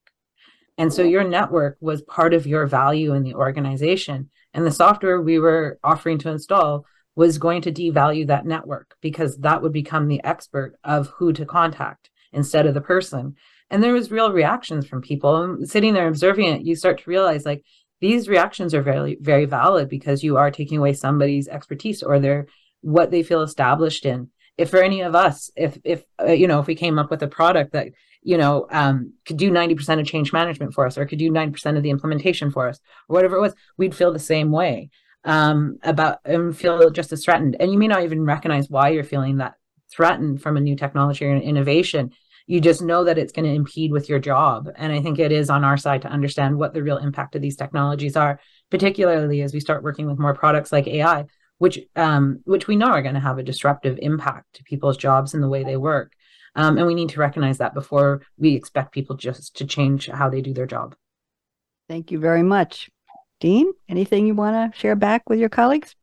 And 0.77 0.93
so 0.93 1.03
your 1.03 1.25
network 1.25 1.77
was 1.81 2.03
part 2.03 2.35
of 2.35 2.47
your 2.47 2.67
value 2.67 3.15
in 3.15 3.23
the 3.23 3.35
organization. 3.35 4.31
And 4.53 4.67
the 4.67 4.73
software 4.73 5.21
we 5.21 5.39
were 5.39 5.79
offering 5.85 6.19
to 6.19 6.31
install 6.31 6.85
was 7.17 7.39
going 7.39 7.63
to 7.63 7.73
devalue 7.73 8.27
that 8.27 8.47
network 8.47 8.97
because 9.01 9.37
that 9.39 9.63
would 9.63 9.73
become 9.73 10.09
the 10.09 10.23
expert 10.25 10.75
of 10.83 11.09
who 11.17 11.33
to 11.33 11.47
contact 11.47 12.11
instead 12.33 12.67
of 12.67 12.75
the 12.75 12.81
person. 12.81 13.37
And 13.71 13.83
there 13.83 13.93
was 13.93 14.11
real 14.11 14.33
reactions 14.33 14.87
from 14.87 15.03
people. 15.03 15.43
And 15.43 15.69
sitting 15.69 15.95
there 15.95 16.09
observing 16.09 16.47
it, 16.47 16.63
you 16.63 16.77
start 16.77 16.99
to 16.99 17.11
realize 17.11 17.45
like 17.45 17.65
these 18.01 18.29
reactions 18.29 18.75
are 18.75 18.83
very, 18.83 19.17
very 19.21 19.47
valid 19.47 19.89
because 19.89 20.23
you 20.23 20.37
are 20.37 20.51
taking 20.51 20.79
away 20.79 20.93
somebody's 20.93 21.49
expertise 21.49 22.03
or 22.03 22.19
their 22.19 22.47
what 22.83 23.11
they 23.11 23.23
feel 23.23 23.43
established 23.43 24.05
in. 24.05 24.31
If 24.59 24.71
for 24.71 24.83
any 24.83 25.01
of 25.01 25.15
us, 25.15 25.51
if 25.57 25.79
if 25.85 26.05
uh, 26.21 26.33
you 26.33 26.47
know, 26.47 26.61
if 26.61 26.67
we 26.67 26.75
came 26.75 26.99
up 26.99 27.11
with 27.11 27.23
a 27.23 27.29
product 27.29 27.73
that 27.73 27.89
you 28.25 28.39
know 28.39 28.67
um, 28.71 29.13
could 29.25 29.37
do 29.37 29.51
90% 29.51 30.01
of 30.01 30.07
change 30.07 30.33
management 30.33 30.75
for 30.75 30.87
us 30.87 30.99
or 30.99 31.07
could 31.07 31.19
do 31.19 31.31
90% 31.31 31.77
of 31.77 31.83
the 31.83 31.91
implementation 31.91 32.51
for 32.51 32.69
us 32.69 32.81
or 33.09 33.15
whatever 33.15 33.37
it 33.37 33.41
was 33.41 33.55
we'd 33.77 33.95
feel 33.95 34.13
the 34.13 34.19
same 34.19 34.51
way 34.51 34.91
um, 35.25 35.79
about 35.83 36.19
and 36.25 36.57
feel 36.57 36.91
just 36.91 37.13
as 37.13 37.25
threatened 37.25 37.57
and 37.61 37.71
you 37.71 37.79
may 37.79 37.87
not 37.87 38.03
even 38.03 38.25
recognize 38.25 38.69
why 38.69 38.89
you're 38.89 39.05
feeling 39.05 39.37
that 39.37 39.55
threatened 39.93 40.43
from 40.43 40.57
a 40.57 40.61
new 40.61 40.75
technology 40.75 41.25
or 41.25 41.31
an 41.31 41.43
innovation 41.43 42.11
you 42.47 42.61
just 42.61 42.83
know 42.83 43.05
that 43.05 43.19
it's 43.19 43.33
going 43.33 43.47
to 43.47 43.55
impede 43.55 43.93
with 43.93 44.09
your 44.09 44.19
job. 44.19 44.69
And 44.77 44.93
i 44.93 45.01
think 45.01 45.19
it 45.19 45.33
is 45.33 45.51
on 45.51 45.65
our 45.65 45.77
side 45.77 46.03
to 46.03 46.09
understand 46.09 46.59
what 46.59 46.75
the 46.75 46.83
real 46.83 46.99
impact 46.99 47.35
of 47.35 47.43
these 47.43 47.57
technologies 47.57 48.17
are 48.17 48.41
particularly 48.71 49.43
as 49.43 49.55
we 49.55 49.61
start 49.61 49.83
working 49.83 50.07
with 50.07 50.19
more 50.19 50.35
products 50.35 50.73
like 50.73 50.87
ai 50.89 51.27
which 51.59 51.79
um, 51.97 52.41
which 52.45 52.67
we 52.67 52.77
know 52.77 52.89
are 52.89 53.03
going 53.03 53.15
to 53.15 53.21
have 53.21 53.39
a 53.39 53.43
disruptive 53.43 53.99
impact 54.03 54.55
to 54.55 54.65
people's 54.65 54.97
jobs 54.97 55.35
and 55.35 55.43
the 55.43 55.49
way 55.49 55.65
they 55.65 55.77
work. 55.77 56.13
Um, 56.57 56.79
and 56.79 56.87
we 56.87 56.95
need 56.95 57.09
to 57.11 57.21
recognize 57.21 57.59
that 57.59 57.75
before 57.75 58.23
we 58.39 58.55
expect 58.55 58.93
people 58.93 59.17
just 59.17 59.57
to 59.57 59.67
change 59.67 60.09
how 60.09 60.29
they 60.29 60.41
do 60.41 60.53
their 60.53 60.67
job. 60.67 60.95
Thank 61.89 62.11
you 62.11 62.19
very 62.19 62.43
much. 62.43 62.91
Dean 63.41 63.73
anything 63.89 64.27
you 64.27 64.35
want 64.35 64.73
to 64.73 64.79
share 64.79 64.97
back 64.97 65.29
with 65.29 65.39
your 65.39 65.49
colleagues? 65.49 65.95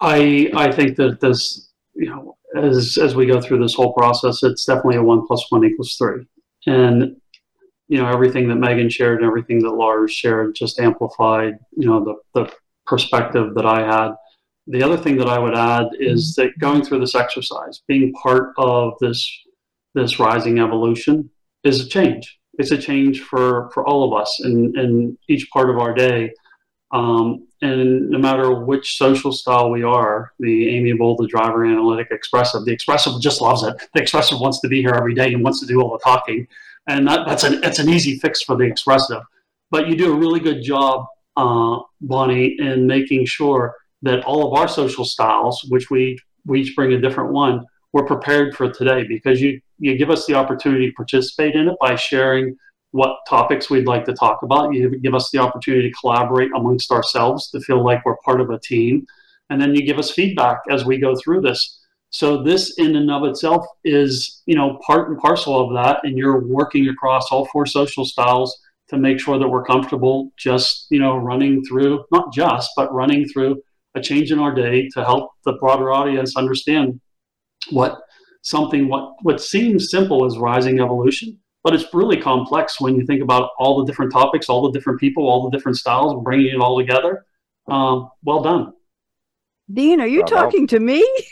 I 0.00 0.50
i 0.54 0.70
think 0.70 0.96
that 0.96 1.20
this 1.20 1.72
you 1.94 2.10
know 2.10 2.35
as 2.54 2.98
as 3.00 3.14
we 3.14 3.26
go 3.26 3.40
through 3.40 3.60
this 3.60 3.74
whole 3.74 3.92
process, 3.92 4.42
it's 4.42 4.64
definitely 4.64 4.96
a 4.96 5.02
one 5.02 5.26
plus 5.26 5.44
one 5.50 5.64
equals 5.64 5.96
three. 5.96 6.26
And 6.66 7.16
you 7.88 7.98
know, 7.98 8.08
everything 8.08 8.48
that 8.48 8.56
Megan 8.56 8.88
shared 8.88 9.18
and 9.18 9.26
everything 9.26 9.60
that 9.60 9.70
Lars 9.70 10.12
shared 10.12 10.56
just 10.56 10.80
amplified, 10.80 11.54
you 11.76 11.86
know, 11.86 12.04
the, 12.04 12.16
the 12.34 12.52
perspective 12.84 13.54
that 13.54 13.66
I 13.66 13.80
had. 13.80 14.14
The 14.66 14.82
other 14.82 14.96
thing 14.96 15.16
that 15.18 15.28
I 15.28 15.38
would 15.38 15.56
add 15.56 15.86
is 16.00 16.34
that 16.34 16.58
going 16.58 16.84
through 16.84 16.98
this 16.98 17.14
exercise, 17.14 17.82
being 17.86 18.12
part 18.14 18.52
of 18.58 18.94
this 19.00 19.30
this 19.94 20.18
Rizing 20.18 20.58
Evolution 20.58 21.30
is 21.64 21.84
a 21.84 21.88
change. 21.88 22.38
It's 22.58 22.70
a 22.70 22.78
change 22.78 23.22
for, 23.22 23.70
for 23.72 23.86
all 23.86 24.04
of 24.04 24.20
us 24.20 24.42
in, 24.44 24.78
in 24.78 25.18
each 25.28 25.48
part 25.50 25.70
of 25.70 25.78
our 25.78 25.94
day. 25.94 26.32
Um, 26.92 27.45
and 27.62 28.10
no 28.10 28.18
matter 28.18 28.52
which 28.52 28.98
social 28.98 29.32
style 29.32 29.70
we 29.70 29.82
are, 29.82 30.32
the 30.38 30.68
amiable, 30.76 31.16
the 31.16 31.26
driver 31.26 31.64
analytic, 31.64 32.08
expressive, 32.10 32.64
the 32.64 32.72
expressive 32.72 33.20
just 33.20 33.40
loves 33.40 33.62
it. 33.62 33.74
The 33.94 34.02
expressive 34.02 34.40
wants 34.40 34.60
to 34.60 34.68
be 34.68 34.80
here 34.80 34.94
every 34.94 35.14
day 35.14 35.32
and 35.32 35.42
wants 35.42 35.60
to 35.60 35.66
do 35.66 35.80
all 35.80 35.92
the 35.92 35.98
talking. 35.98 36.46
And 36.88 37.06
that, 37.08 37.26
that's, 37.26 37.44
an, 37.44 37.60
that's 37.60 37.78
an 37.78 37.88
easy 37.88 38.18
fix 38.18 38.42
for 38.42 38.56
the 38.56 38.64
expressive. 38.64 39.22
But 39.70 39.88
you 39.88 39.96
do 39.96 40.12
a 40.12 40.16
really 40.16 40.40
good 40.40 40.62
job, 40.62 41.06
uh, 41.36 41.80
Bonnie, 42.00 42.56
in 42.58 42.86
making 42.86 43.26
sure 43.26 43.74
that 44.02 44.24
all 44.24 44.46
of 44.46 44.58
our 44.58 44.68
social 44.68 45.04
styles, 45.04 45.64
which 45.68 45.90
we, 45.90 46.18
we 46.44 46.60
each 46.60 46.76
bring 46.76 46.92
a 46.92 47.00
different 47.00 47.32
one, 47.32 47.64
we're 47.92 48.04
prepared 48.04 48.54
for 48.54 48.70
today 48.70 49.04
because 49.08 49.40
you, 49.40 49.60
you 49.78 49.96
give 49.96 50.10
us 50.10 50.26
the 50.26 50.34
opportunity 50.34 50.88
to 50.90 50.94
participate 50.94 51.54
in 51.54 51.68
it 51.68 51.76
by 51.80 51.94
sharing 51.94 52.56
what 52.92 53.18
topics 53.28 53.68
we'd 53.68 53.86
like 53.86 54.04
to 54.06 54.14
talk 54.14 54.42
about. 54.42 54.72
You 54.72 54.98
give 54.98 55.14
us 55.14 55.30
the 55.30 55.38
opportunity 55.38 55.90
to 55.90 55.96
collaborate 56.00 56.50
amongst 56.56 56.90
ourselves 56.90 57.50
to 57.50 57.60
feel 57.60 57.84
like 57.84 58.04
we're 58.04 58.16
part 58.24 58.40
of 58.40 58.50
a 58.50 58.58
team. 58.58 59.06
And 59.50 59.60
then 59.60 59.74
you 59.74 59.84
give 59.84 59.98
us 59.98 60.10
feedback 60.10 60.60
as 60.70 60.84
we 60.84 60.98
go 60.98 61.14
through 61.16 61.42
this. 61.42 61.80
So 62.10 62.42
this 62.42 62.78
in 62.78 62.96
and 62.96 63.10
of 63.10 63.24
itself 63.24 63.66
is, 63.84 64.42
you 64.46 64.54
know, 64.54 64.80
part 64.86 65.10
and 65.10 65.18
parcel 65.18 65.60
of 65.60 65.74
that. 65.74 66.00
And 66.04 66.16
you're 66.16 66.40
working 66.40 66.88
across 66.88 67.30
all 67.30 67.46
four 67.46 67.66
social 67.66 68.04
styles 68.04 68.56
to 68.88 68.96
make 68.96 69.20
sure 69.20 69.38
that 69.38 69.48
we're 69.48 69.64
comfortable 69.64 70.32
just, 70.36 70.86
you 70.90 71.00
know, 71.00 71.16
running 71.16 71.64
through, 71.64 72.04
not 72.12 72.32
just, 72.32 72.70
but 72.76 72.92
running 72.94 73.28
through 73.28 73.60
a 73.94 74.00
change 74.00 74.30
in 74.30 74.38
our 74.38 74.54
day 74.54 74.88
to 74.94 75.04
help 75.04 75.32
the 75.44 75.54
broader 75.54 75.92
audience 75.92 76.36
understand 76.36 77.00
what 77.70 77.98
something, 78.42 78.88
what, 78.88 79.14
what 79.22 79.40
seems 79.40 79.90
simple 79.90 80.24
is 80.24 80.38
Rizing 80.38 80.80
Evolution 80.80 81.38
but 81.66 81.74
it's 81.74 81.92
really 81.92 82.16
complex 82.16 82.80
when 82.80 82.94
you 82.94 83.04
think 83.04 83.20
about 83.20 83.50
all 83.58 83.80
the 83.80 83.84
different 83.84 84.12
topics, 84.12 84.48
all 84.48 84.62
the 84.62 84.70
different 84.70 85.00
people, 85.00 85.28
all 85.28 85.50
the 85.50 85.50
different 85.50 85.76
styles, 85.76 86.22
bringing 86.22 86.54
it 86.54 86.60
all 86.60 86.78
together. 86.78 87.26
Um, 87.66 88.08
well 88.22 88.40
done. 88.40 88.72
Dean, 89.72 90.00
are 90.00 90.06
you 90.06 90.20
well, 90.20 90.28
talking 90.28 90.60
well. 90.60 90.68
to 90.68 90.78
me? 90.78 91.22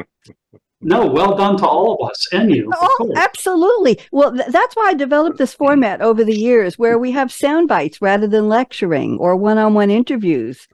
no, 0.80 1.04
well 1.04 1.36
done 1.36 1.58
to 1.58 1.66
all 1.66 1.98
of 2.00 2.10
us 2.10 2.32
and 2.32 2.50
you. 2.50 2.70
Oh, 2.74 3.12
absolutely. 3.14 4.00
Well, 4.10 4.32
th- 4.32 4.48
that's 4.48 4.74
why 4.74 4.88
I 4.88 4.94
developed 4.94 5.36
this 5.36 5.52
format 5.52 6.00
over 6.00 6.24
the 6.24 6.34
years 6.34 6.78
where 6.78 6.98
we 6.98 7.10
have 7.10 7.30
sound 7.30 7.68
bites 7.68 8.00
rather 8.00 8.26
than 8.26 8.48
lecturing 8.48 9.18
or 9.18 9.36
one 9.36 9.58
on 9.58 9.74
one 9.74 9.90
interviews 9.90 10.66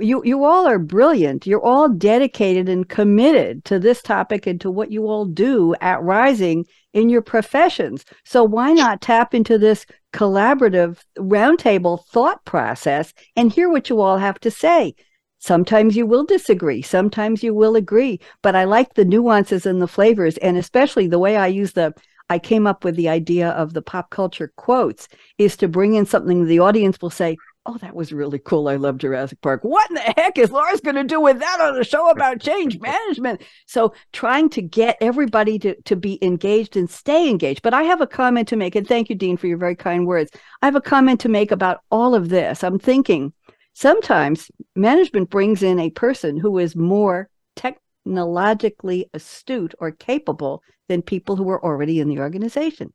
you 0.00 0.22
you 0.24 0.44
all 0.44 0.66
are 0.66 0.78
brilliant. 0.78 1.46
You're 1.46 1.64
all 1.64 1.88
dedicated 1.88 2.68
and 2.68 2.88
committed 2.88 3.64
to 3.66 3.78
this 3.78 4.02
topic 4.02 4.46
and 4.46 4.60
to 4.60 4.70
what 4.70 4.90
you 4.92 5.06
all 5.08 5.24
do 5.24 5.74
at 5.80 6.02
Rizing 6.02 6.66
in 6.92 7.08
your 7.08 7.22
professions. 7.22 8.04
So 8.24 8.44
why 8.44 8.72
not 8.72 9.00
tap 9.00 9.34
into 9.34 9.58
this 9.58 9.86
collaborative 10.12 10.98
roundtable 11.18 12.04
thought 12.06 12.44
process 12.44 13.12
and 13.36 13.52
hear 13.52 13.68
what 13.68 13.88
you 13.88 14.00
all 14.00 14.18
have 14.18 14.40
to 14.40 14.50
say? 14.50 14.94
Sometimes 15.40 15.96
you 15.96 16.06
will 16.06 16.24
disagree, 16.24 16.82
sometimes 16.82 17.42
you 17.44 17.54
will 17.54 17.76
agree, 17.76 18.18
but 18.42 18.56
I 18.56 18.64
like 18.64 18.94
the 18.94 19.04
nuances 19.04 19.66
and 19.66 19.80
the 19.80 19.86
flavors 19.86 20.36
and 20.38 20.56
especially 20.56 21.06
the 21.06 21.18
way 21.18 21.36
I 21.36 21.46
use 21.46 21.72
the 21.72 21.94
I 22.30 22.38
came 22.38 22.66
up 22.66 22.84
with 22.84 22.96
the 22.96 23.08
idea 23.08 23.50
of 23.50 23.72
the 23.72 23.80
pop 23.82 24.10
culture 24.10 24.52
quotes 24.56 25.08
is 25.38 25.56
to 25.56 25.68
bring 25.68 25.94
in 25.94 26.04
something 26.04 26.44
the 26.44 26.58
audience 26.58 27.00
will 27.00 27.10
say, 27.10 27.38
oh, 27.68 27.76
that 27.78 27.94
was 27.94 28.14
really 28.14 28.38
cool. 28.38 28.66
I 28.66 28.76
love 28.76 28.96
Jurassic 28.96 29.42
Park. 29.42 29.60
What 29.62 29.88
in 29.90 29.96
the 29.96 30.14
heck 30.16 30.38
is 30.38 30.50
Lars 30.50 30.80
going 30.80 30.96
to 30.96 31.04
do 31.04 31.20
with 31.20 31.38
that 31.38 31.60
on 31.60 31.78
a 31.78 31.84
show 31.84 32.08
about 32.08 32.40
change 32.40 32.80
management? 32.80 33.42
So 33.66 33.92
trying 34.14 34.48
to 34.50 34.62
get 34.62 34.96
everybody 35.02 35.58
to, 35.58 35.74
to 35.82 35.94
be 35.94 36.18
engaged 36.24 36.78
and 36.78 36.88
stay 36.88 37.28
engaged. 37.28 37.60
But 37.60 37.74
I 37.74 37.82
have 37.82 38.00
a 38.00 38.06
comment 38.06 38.48
to 38.48 38.56
make, 38.56 38.74
and 38.74 38.88
thank 38.88 39.10
you, 39.10 39.14
Dean, 39.14 39.36
for 39.36 39.48
your 39.48 39.58
very 39.58 39.76
kind 39.76 40.06
words. 40.06 40.30
I 40.62 40.66
have 40.66 40.76
a 40.76 40.80
comment 40.80 41.20
to 41.20 41.28
make 41.28 41.50
about 41.50 41.82
all 41.90 42.14
of 42.14 42.30
this. 42.30 42.64
I'm 42.64 42.78
thinking 42.78 43.34
sometimes 43.74 44.50
management 44.74 45.28
brings 45.28 45.62
in 45.62 45.78
a 45.78 45.90
person 45.90 46.38
who 46.38 46.56
is 46.56 46.74
more 46.74 47.28
technologically 47.54 49.10
astute 49.12 49.74
or 49.78 49.90
capable 49.90 50.62
than 50.88 51.02
people 51.02 51.36
who 51.36 51.50
are 51.50 51.62
already 51.62 52.00
in 52.00 52.08
the 52.08 52.18
organization. 52.18 52.94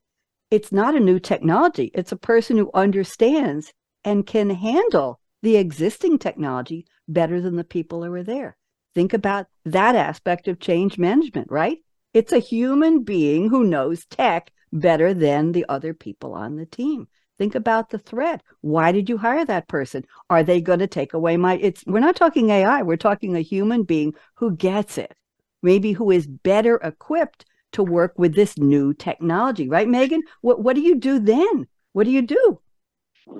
It's 0.49 0.71
not 0.71 0.95
a 0.95 0.99
new 0.99 1.19
technology. 1.19 1.91
It's 1.93 2.11
a 2.11 2.17
person 2.17 2.57
who 2.57 2.71
understands 2.73 3.71
and 4.03 4.25
can 4.25 4.49
handle 4.49 5.19
the 5.41 5.57
existing 5.57 6.17
technology 6.17 6.85
better 7.07 7.41
than 7.41 7.55
the 7.55 7.63
people 7.63 8.03
who 8.03 8.13
are 8.13 8.23
there. 8.23 8.57
Think 8.95 9.13
about 9.13 9.47
that 9.65 9.95
aspect 9.95 10.47
of 10.47 10.59
change 10.59 10.97
management, 10.97 11.51
right? 11.51 11.79
It's 12.13 12.31
a 12.31 12.39
human 12.39 13.03
being 13.03 13.49
who 13.49 13.63
knows 13.63 14.05
tech 14.05 14.51
better 14.71 15.13
than 15.13 15.51
the 15.51 15.65
other 15.67 15.93
people 15.93 16.33
on 16.33 16.55
the 16.55 16.65
team. 16.65 17.07
Think 17.39 17.55
about 17.55 17.89
the 17.89 17.97
threat. 17.97 18.41
Why 18.61 18.91
did 18.91 19.09
you 19.09 19.17
hire 19.17 19.43
that 19.45 19.67
person? 19.67 20.05
Are 20.29 20.43
they 20.43 20.61
going 20.61 20.79
to 20.79 20.87
take 20.87 21.13
away 21.13 21.37
my 21.37 21.57
it's 21.57 21.83
we're 21.85 21.99
not 21.99 22.15
talking 22.15 22.51
AI, 22.51 22.83
we're 22.83 22.97
talking 22.97 23.35
a 23.35 23.41
human 23.41 23.83
being 23.83 24.13
who 24.35 24.55
gets 24.55 24.97
it. 24.97 25.13
Maybe 25.61 25.93
who 25.93 26.11
is 26.11 26.27
better 26.27 26.75
equipped 26.77 27.45
to 27.73 27.83
work 27.83 28.13
with 28.17 28.35
this 28.35 28.57
new 28.57 28.93
technology, 28.93 29.67
right 29.67 29.89
Megan? 29.89 30.21
What 30.41 30.61
what 30.61 30.75
do 30.75 30.81
you 30.81 30.95
do 30.95 31.19
then? 31.19 31.67
What 31.93 32.03
do 32.05 32.11
you 32.11 32.21
do? 32.21 32.59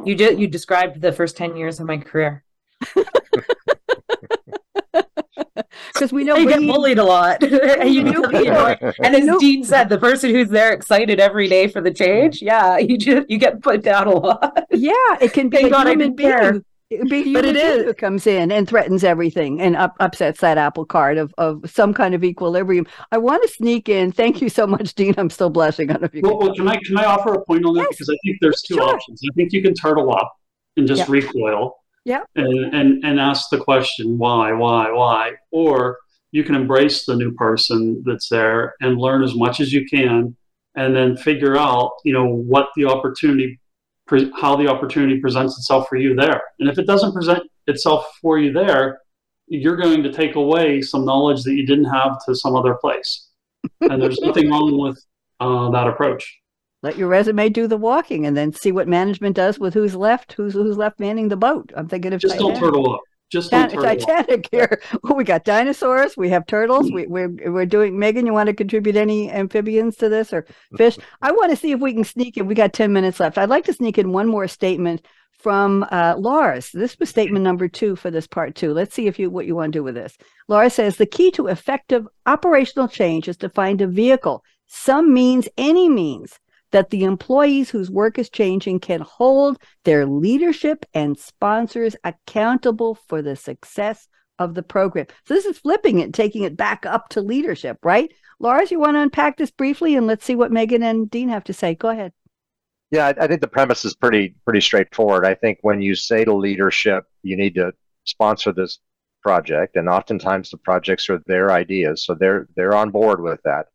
You 0.06 0.16
did. 0.16 0.40
You 0.40 0.48
described 0.48 1.02
the 1.02 1.12
first 1.12 1.38
ten 1.38 1.56
years 1.56 1.80
of 1.80 1.88
my 1.88 1.98
career. 1.98 2.44
Because 5.94 6.12
we 6.12 6.24
know 6.24 6.36
you 6.36 6.50
get 6.50 6.60
bullied 6.60 6.98
a 6.98 7.04
lot, 7.04 7.44
and 7.44 7.54
you 7.94 8.04
know. 8.04 8.24
And 9.00 9.16
as 9.16 9.40
Dean 9.40 9.64
said, 9.64 9.90
the 9.90 9.98
person 9.98 10.32
who's 10.32 10.50
there 10.50 10.74
excited 10.74 11.20
every 11.20 11.48
day 11.48 11.68
for 11.68 11.82
the 11.82 11.92
change, 11.92 12.42
yeah, 12.42 12.78
you 12.78 12.98
just 12.98 13.30
you 13.30 13.38
get 13.38 13.62
put 13.62 13.84
down 13.84 14.08
a 14.08 14.12
lot. 14.12 14.66
Yeah, 14.72 14.94
it 15.22 15.34
can 15.34 15.50
be 15.50 15.58
Thank 15.58 15.68
a 15.68 15.72
God 15.72 15.88
human 15.88 16.16
being 16.16 16.66
but 17.02 17.46
it 17.46 17.56
is 17.56 17.86
who 17.86 17.94
comes 17.94 18.28
in 18.28 18.52
and 18.52 18.68
threatens 18.68 19.04
everything 19.04 19.62
and 19.62 19.76
up, 19.76 19.96
upsets 20.00 20.42
that 20.42 20.58
apple 20.58 20.86
cart 20.86 21.18
of, 21.18 21.34
of 21.38 21.70
some 21.70 21.94
kind 21.94 22.14
of 22.14 22.24
equilibrium. 22.24 22.86
I 23.12 23.18
want 23.18 23.44
to 23.44 23.50
sneak 23.50 23.90
in. 23.90 24.12
Thank 24.12 24.42
you 24.42 24.50
so 24.50 24.68
much, 24.68 24.94
Dean. 24.96 25.14
I'm 25.18 25.30
still 25.30 25.50
blushing. 25.50 25.90
I 25.90 25.94
don't 25.94 26.02
know 26.02 26.06
if 26.06 26.16
you 26.16 26.22
well, 26.24 26.38
can. 26.38 26.48
well, 26.48 26.56
can 26.56 26.68
I 26.68 26.78
can 26.78 26.98
I 26.98 27.06
offer 27.06 27.34
a 27.34 27.46
point 27.46 27.66
on 27.66 27.74
that 27.76 27.88
yes. 27.90 27.90
because 27.92 28.10
I 28.10 28.18
think 28.24 28.38
there's 28.42 28.62
two 28.62 28.76
sure. 28.76 28.84
options. 28.84 29.22
I 29.24 29.34
think 29.36 29.54
you 29.54 29.62
can 29.62 29.74
turtle 29.74 30.14
up 30.14 30.36
and 30.78 30.88
just 30.88 31.00
yeah. 31.00 31.06
recoil. 31.10 31.76
Yeah. 32.06 32.24
And, 32.36 32.74
and 32.76 33.04
and 33.06 33.20
ask 33.20 33.50
the 33.50 33.60
question 33.60 34.18
why 34.18 34.52
why 34.52 34.92
why 34.92 35.34
or 35.52 35.98
you 36.32 36.44
can 36.44 36.56
embrace 36.56 37.06
the 37.06 37.16
new 37.16 37.32
person 37.34 38.04
that's 38.06 38.28
there 38.28 38.74
and 38.82 38.98
learn 38.98 39.24
as 39.24 39.36
much 39.36 39.60
as 39.60 39.72
you 39.72 39.86
can 39.86 40.36
and 40.76 40.96
then 40.96 41.16
figure 41.16 41.56
out 41.56 41.92
you 42.04 42.12
know 42.12 42.26
what 42.26 42.68
the 42.76 42.86
opportunity 42.86 43.60
pre- 44.14 44.32
how 44.40 44.56
the 44.56 44.68
opportunity 44.68 45.20
presents 45.20 45.58
itself 45.58 45.88
for 45.90 45.96
you 45.96 46.16
there. 46.16 46.44
And 46.60 46.70
if 46.70 46.78
it 46.78 46.86
doesn't 46.86 47.14
present 47.14 47.44
itself 47.66 48.06
for 48.22 48.38
you 48.38 48.54
there, 48.54 49.00
you're 49.48 49.76
going 49.76 50.04
to 50.04 50.14
take 50.14 50.36
away 50.36 50.82
some 50.82 51.04
knowledge 51.04 51.44
that 51.44 51.54
you 51.54 51.66
didn't 51.66 51.86
have 51.86 52.24
to 52.26 52.36
some 52.36 52.56
other 52.56 52.76
place. 52.76 53.30
And 53.82 54.02
there's 54.02 54.20
nothing 54.20 54.52
wrong 54.52 54.78
with 54.78 55.04
uh, 55.40 55.72
that 55.72 55.88
approach. 55.88 56.40
Let 56.84 56.98
your 56.98 57.08
resume 57.08 57.50
do 57.50 57.66
the 57.66 57.78
walking, 57.78 58.26
and 58.26 58.36
then 58.36 58.52
see 58.52 58.74
what 58.74 58.90
management 58.90 59.38
does 59.38 59.58
with 59.58 59.74
who's 59.74 59.96
left, 59.96 60.34
who's 60.34 60.54
who's 60.54 60.76
left 60.76 61.00
manning 61.00 61.30
the 61.30 61.38
boat. 61.38 61.72
I'm 61.76 61.88
thinking 61.88 62.12
of 62.12 62.20
just 62.20 62.38
don't 62.38 62.60
turtle 62.60 62.96
up. 62.96 63.02
Just 63.34 63.50
Titanic 63.50 64.48
here. 64.52 64.80
We 65.16 65.24
got 65.24 65.44
dinosaurs, 65.44 66.16
we 66.16 66.30
have 66.30 66.46
turtles. 66.46 66.92
We, 66.92 67.08
we're 67.08 67.30
we're 67.52 67.66
doing. 67.66 67.98
Megan, 67.98 68.28
you 68.28 68.34
want 68.34 68.48
to 68.48 68.54
contribute 68.54 68.96
any 68.96 69.32
amphibians 69.32 69.96
to 69.98 70.10
this 70.10 70.32
or 70.32 70.46
fish? 70.78 70.98
I 71.22 71.32
want 71.32 71.50
to 71.50 71.58
see 71.58 71.72
if 71.72 71.80
we 71.80 71.94
can 71.94 72.04
sneak 72.04 72.38
in. 72.38 72.46
We 72.46 72.54
got 72.54 72.74
ten 72.74 72.94
minutes 72.94 73.20
left. 73.20 73.40
I'd 73.40 73.50
like 73.50 73.66
to 73.66 73.74
sneak 73.74 73.98
in 73.98 74.12
one 74.12 74.28
more 74.28 74.48
statement 74.48 75.04
from 75.32 75.84
uh, 75.92 76.14
Lars. 76.18 76.70
This 76.74 77.00
was 77.00 77.10
statement 77.10 77.44
number 77.44 77.68
two 77.68 77.96
for 77.96 78.12
this 78.12 78.28
part 78.28 78.54
two. 78.54 78.72
Let's 78.72 78.94
see 78.94 79.08
if 79.08 79.18
you 79.18 79.32
what 79.32 79.48
you 79.48 79.56
want 79.56 79.74
to 79.74 79.80
do 79.80 79.84
with 79.84 79.96
this. 79.96 80.16
Lars 80.48 80.76
says 80.76 80.98
the 80.98 81.08
key 81.08 81.32
to 81.32 81.48
effective 81.48 82.08
operational 82.28 82.88
change 82.88 83.28
is 83.28 83.38
to 83.38 83.50
find 83.50 83.82
a 83.82 83.88
vehicle, 83.88 84.44
some 84.68 85.12
means, 85.12 85.48
any 85.58 85.90
means 85.90 86.40
that 86.74 86.90
the 86.90 87.04
employees 87.04 87.70
whose 87.70 87.90
work 87.90 88.18
is 88.20 88.30
changing 88.30 88.80
can 88.80 89.00
hold 89.00 89.60
their 89.86 90.06
leadership 90.06 90.86
and 90.94 91.18
sponsors 91.18 91.96
accountable 92.04 92.96
for 93.08 93.22
the 93.22 93.36
success 93.36 94.08
of 94.40 94.56
the 94.56 94.64
program. 94.64 95.06
So 95.28 95.36
this 95.36 95.46
is 95.46 95.60
flipping 95.60 96.00
it, 96.00 96.14
taking 96.14 96.44
it 96.44 96.58
back 96.58 96.86
up 96.86 97.10
to 97.10 97.22
leadership, 97.22 97.78
right? 97.84 98.12
Lars, 98.40 98.72
you 98.72 98.80
want 98.80 98.96
to 98.96 99.02
unpack 99.02 99.38
this 99.38 99.52
briefly 99.52 99.96
and 99.96 100.08
let's 100.08 100.26
see 100.26 100.36
what 100.36 100.52
Megan 100.52 100.82
and 100.82 101.10
Dean 101.10 101.30
have 101.30 101.44
to 101.46 101.54
say. 101.54 101.76
Go 101.76 101.90
ahead. 101.90 102.12
Yeah, 102.90 103.08
I, 103.08 103.24
I 103.24 103.28
think 103.28 103.42
the 103.42 103.48
premise 103.48 103.86
is 103.86 103.96
pretty 103.96 104.36
pretty 104.44 104.62
straightforward. 104.62 105.26
I 105.26 105.36
think 105.36 105.60
when 105.62 105.82
you 105.82 105.96
say 105.96 106.26
to 106.26 106.34
leadership, 106.34 107.06
you 107.22 107.38
need 107.38 107.56
to 107.56 107.72
sponsor 108.06 108.52
this 108.52 108.80
project, 109.22 109.76
and 109.78 109.88
oftentimes 109.88 110.50
the 110.50 110.58
projects 110.58 111.10
are 111.10 111.22
their 111.26 111.52
ideas, 111.52 112.06
so 112.06 112.14
they're 112.14 112.48
they're 112.56 112.76
on 112.76 112.90
board 112.90 113.22
with 113.22 113.40
that. 113.46 113.68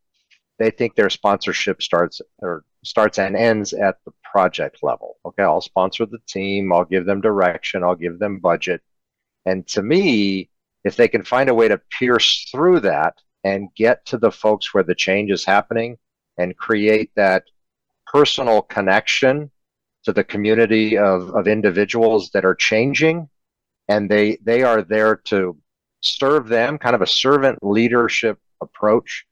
They 0.59 0.71
think 0.71 0.95
their 0.95 1.11
sponsorship 1.11 1.83
starts 1.83 2.21
or 2.39 2.65
starts 2.85 3.19
and 3.19 3.37
ends 3.37 3.73
at 3.73 3.99
the 4.05 4.13
project 4.31 4.83
level. 4.83 5.17
Okay, 5.25 5.43
I'll 5.43 5.61
sponsor 5.61 6.07
the 6.07 6.19
team, 6.27 6.73
I'll 6.73 6.85
give 6.85 7.07
them 7.07 7.21
direction, 7.21 7.85
I'll 7.85 7.95
give 7.95 8.19
them 8.19 8.39
budget. 8.39 8.83
And 9.47 9.67
to 9.69 9.83
me, 9.83 10.51
if 10.85 10.97
they 10.97 11.09
can 11.09 11.23
find 11.23 11.49
a 11.49 11.55
way 11.55 11.69
to 11.69 11.81
pierce 11.91 12.49
through 12.51 12.81
that 12.81 13.15
and 13.45 13.75
get 13.77 14.05
to 14.07 14.19
the 14.19 14.33
folks 14.33 14.75
where 14.75 14.83
the 14.83 14.95
change 14.95 15.31
is 15.31 15.45
happening 15.45 15.97
and 16.39 16.57
create 16.57 17.11
that 17.17 17.45
personal 18.07 18.63
connection 18.63 19.51
to 20.05 20.13
the 20.13 20.25
community 20.25 20.97
of, 20.97 21.31
of 21.35 21.47
individuals 21.47 22.31
that 22.31 22.45
are 22.45 22.55
changing 22.55 23.29
and 23.89 24.11
they 24.11 24.39
they 24.43 24.63
are 24.63 24.83
there 24.83 25.17
to 25.17 25.57
serve 26.03 26.49
them 26.49 26.79
kind 26.79 26.95
of 26.95 27.03
a 27.03 27.07
servant 27.07 27.59
leadership 27.63 28.39
approach 28.61 29.27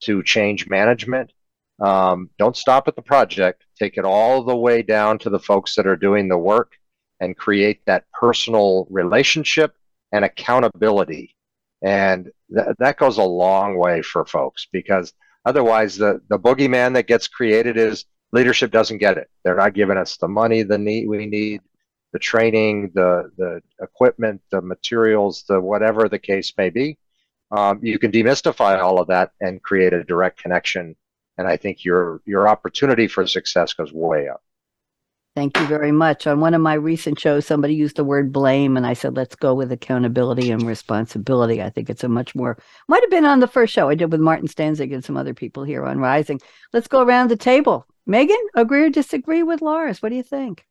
to 0.00 0.22
change 0.22 0.68
management 0.68 1.32
um, 1.80 2.28
don't 2.38 2.56
stop 2.56 2.88
at 2.88 2.96
the 2.96 3.02
project. 3.02 3.64
Take 3.78 3.96
it 3.96 4.04
all 4.04 4.44
the 4.44 4.56
way 4.56 4.82
down 4.82 5.18
to 5.20 5.30
the 5.30 5.38
folks 5.38 5.74
that 5.74 5.86
are 5.86 5.96
doing 5.96 6.28
the 6.28 6.38
work 6.38 6.72
and 7.20 7.36
create 7.36 7.84
that 7.86 8.04
personal 8.12 8.86
relationship 8.90 9.74
and 10.12 10.24
accountability. 10.24 11.34
And 11.82 12.30
th- 12.54 12.76
that 12.78 12.98
goes 12.98 13.16
a 13.16 13.22
long 13.22 13.78
way 13.78 14.02
for 14.02 14.26
folks 14.26 14.66
because 14.70 15.14
otherwise, 15.46 15.96
the, 15.96 16.20
the 16.28 16.38
boogeyman 16.38 16.92
that 16.94 17.06
gets 17.06 17.28
created 17.28 17.78
is 17.78 18.04
leadership 18.32 18.70
doesn't 18.70 18.98
get 18.98 19.16
it. 19.16 19.30
They're 19.42 19.56
not 19.56 19.74
giving 19.74 19.96
us 19.96 20.18
the 20.18 20.28
money 20.28 20.62
the 20.62 20.76
need 20.76 21.08
we 21.08 21.24
need, 21.26 21.62
the 22.12 22.18
training, 22.18 22.90
the 22.94 23.30
the 23.38 23.62
equipment, 23.80 24.42
the 24.50 24.60
materials, 24.60 25.44
the 25.48 25.58
whatever 25.60 26.08
the 26.08 26.18
case 26.18 26.52
may 26.58 26.68
be. 26.68 26.98
Um, 27.50 27.80
you 27.82 27.98
can 27.98 28.12
demystify 28.12 28.80
all 28.80 29.00
of 29.00 29.08
that 29.08 29.32
and 29.40 29.62
create 29.62 29.92
a 29.92 30.04
direct 30.04 30.40
connection 30.40 30.94
and 31.40 31.48
I 31.48 31.56
think 31.56 31.84
your 31.86 32.20
your 32.26 32.48
opportunity 32.48 33.08
for 33.08 33.26
success 33.26 33.72
goes 33.72 33.92
way 33.92 34.28
up. 34.28 34.42
Thank 35.34 35.58
you 35.58 35.66
very 35.66 35.92
much. 35.92 36.26
On 36.26 36.40
one 36.40 36.52
of 36.52 36.60
my 36.60 36.74
recent 36.74 37.18
shows, 37.18 37.46
somebody 37.46 37.74
used 37.74 37.96
the 37.96 38.04
word 38.04 38.30
blame, 38.30 38.76
and 38.76 38.84
I 38.84 38.92
said, 38.92 39.16
let's 39.16 39.36
go 39.36 39.54
with 39.54 39.72
accountability 39.72 40.50
and 40.50 40.62
responsibility. 40.62 41.62
I 41.62 41.70
think 41.70 41.88
it's 41.88 42.04
a 42.04 42.08
much 42.08 42.34
more, 42.34 42.58
might 42.88 43.02
have 43.02 43.10
been 43.10 43.24
on 43.24 43.38
the 43.38 43.46
first 43.46 43.72
show 43.72 43.88
I 43.88 43.94
did 43.94 44.10
with 44.10 44.20
Martin 44.20 44.48
Stanzig 44.48 44.92
and 44.92 45.04
some 45.04 45.16
other 45.16 45.32
people 45.32 45.62
here 45.62 45.86
on 45.86 46.00
Rizing. 46.00 46.40
Let's 46.72 46.88
go 46.88 47.00
around 47.00 47.30
the 47.30 47.36
table. 47.36 47.86
Megan, 48.06 48.44
agree 48.54 48.82
or 48.82 48.90
disagree 48.90 49.44
with 49.44 49.62
Lars? 49.62 50.02
What 50.02 50.08
do 50.08 50.16
you 50.16 50.24
think? 50.24 50.66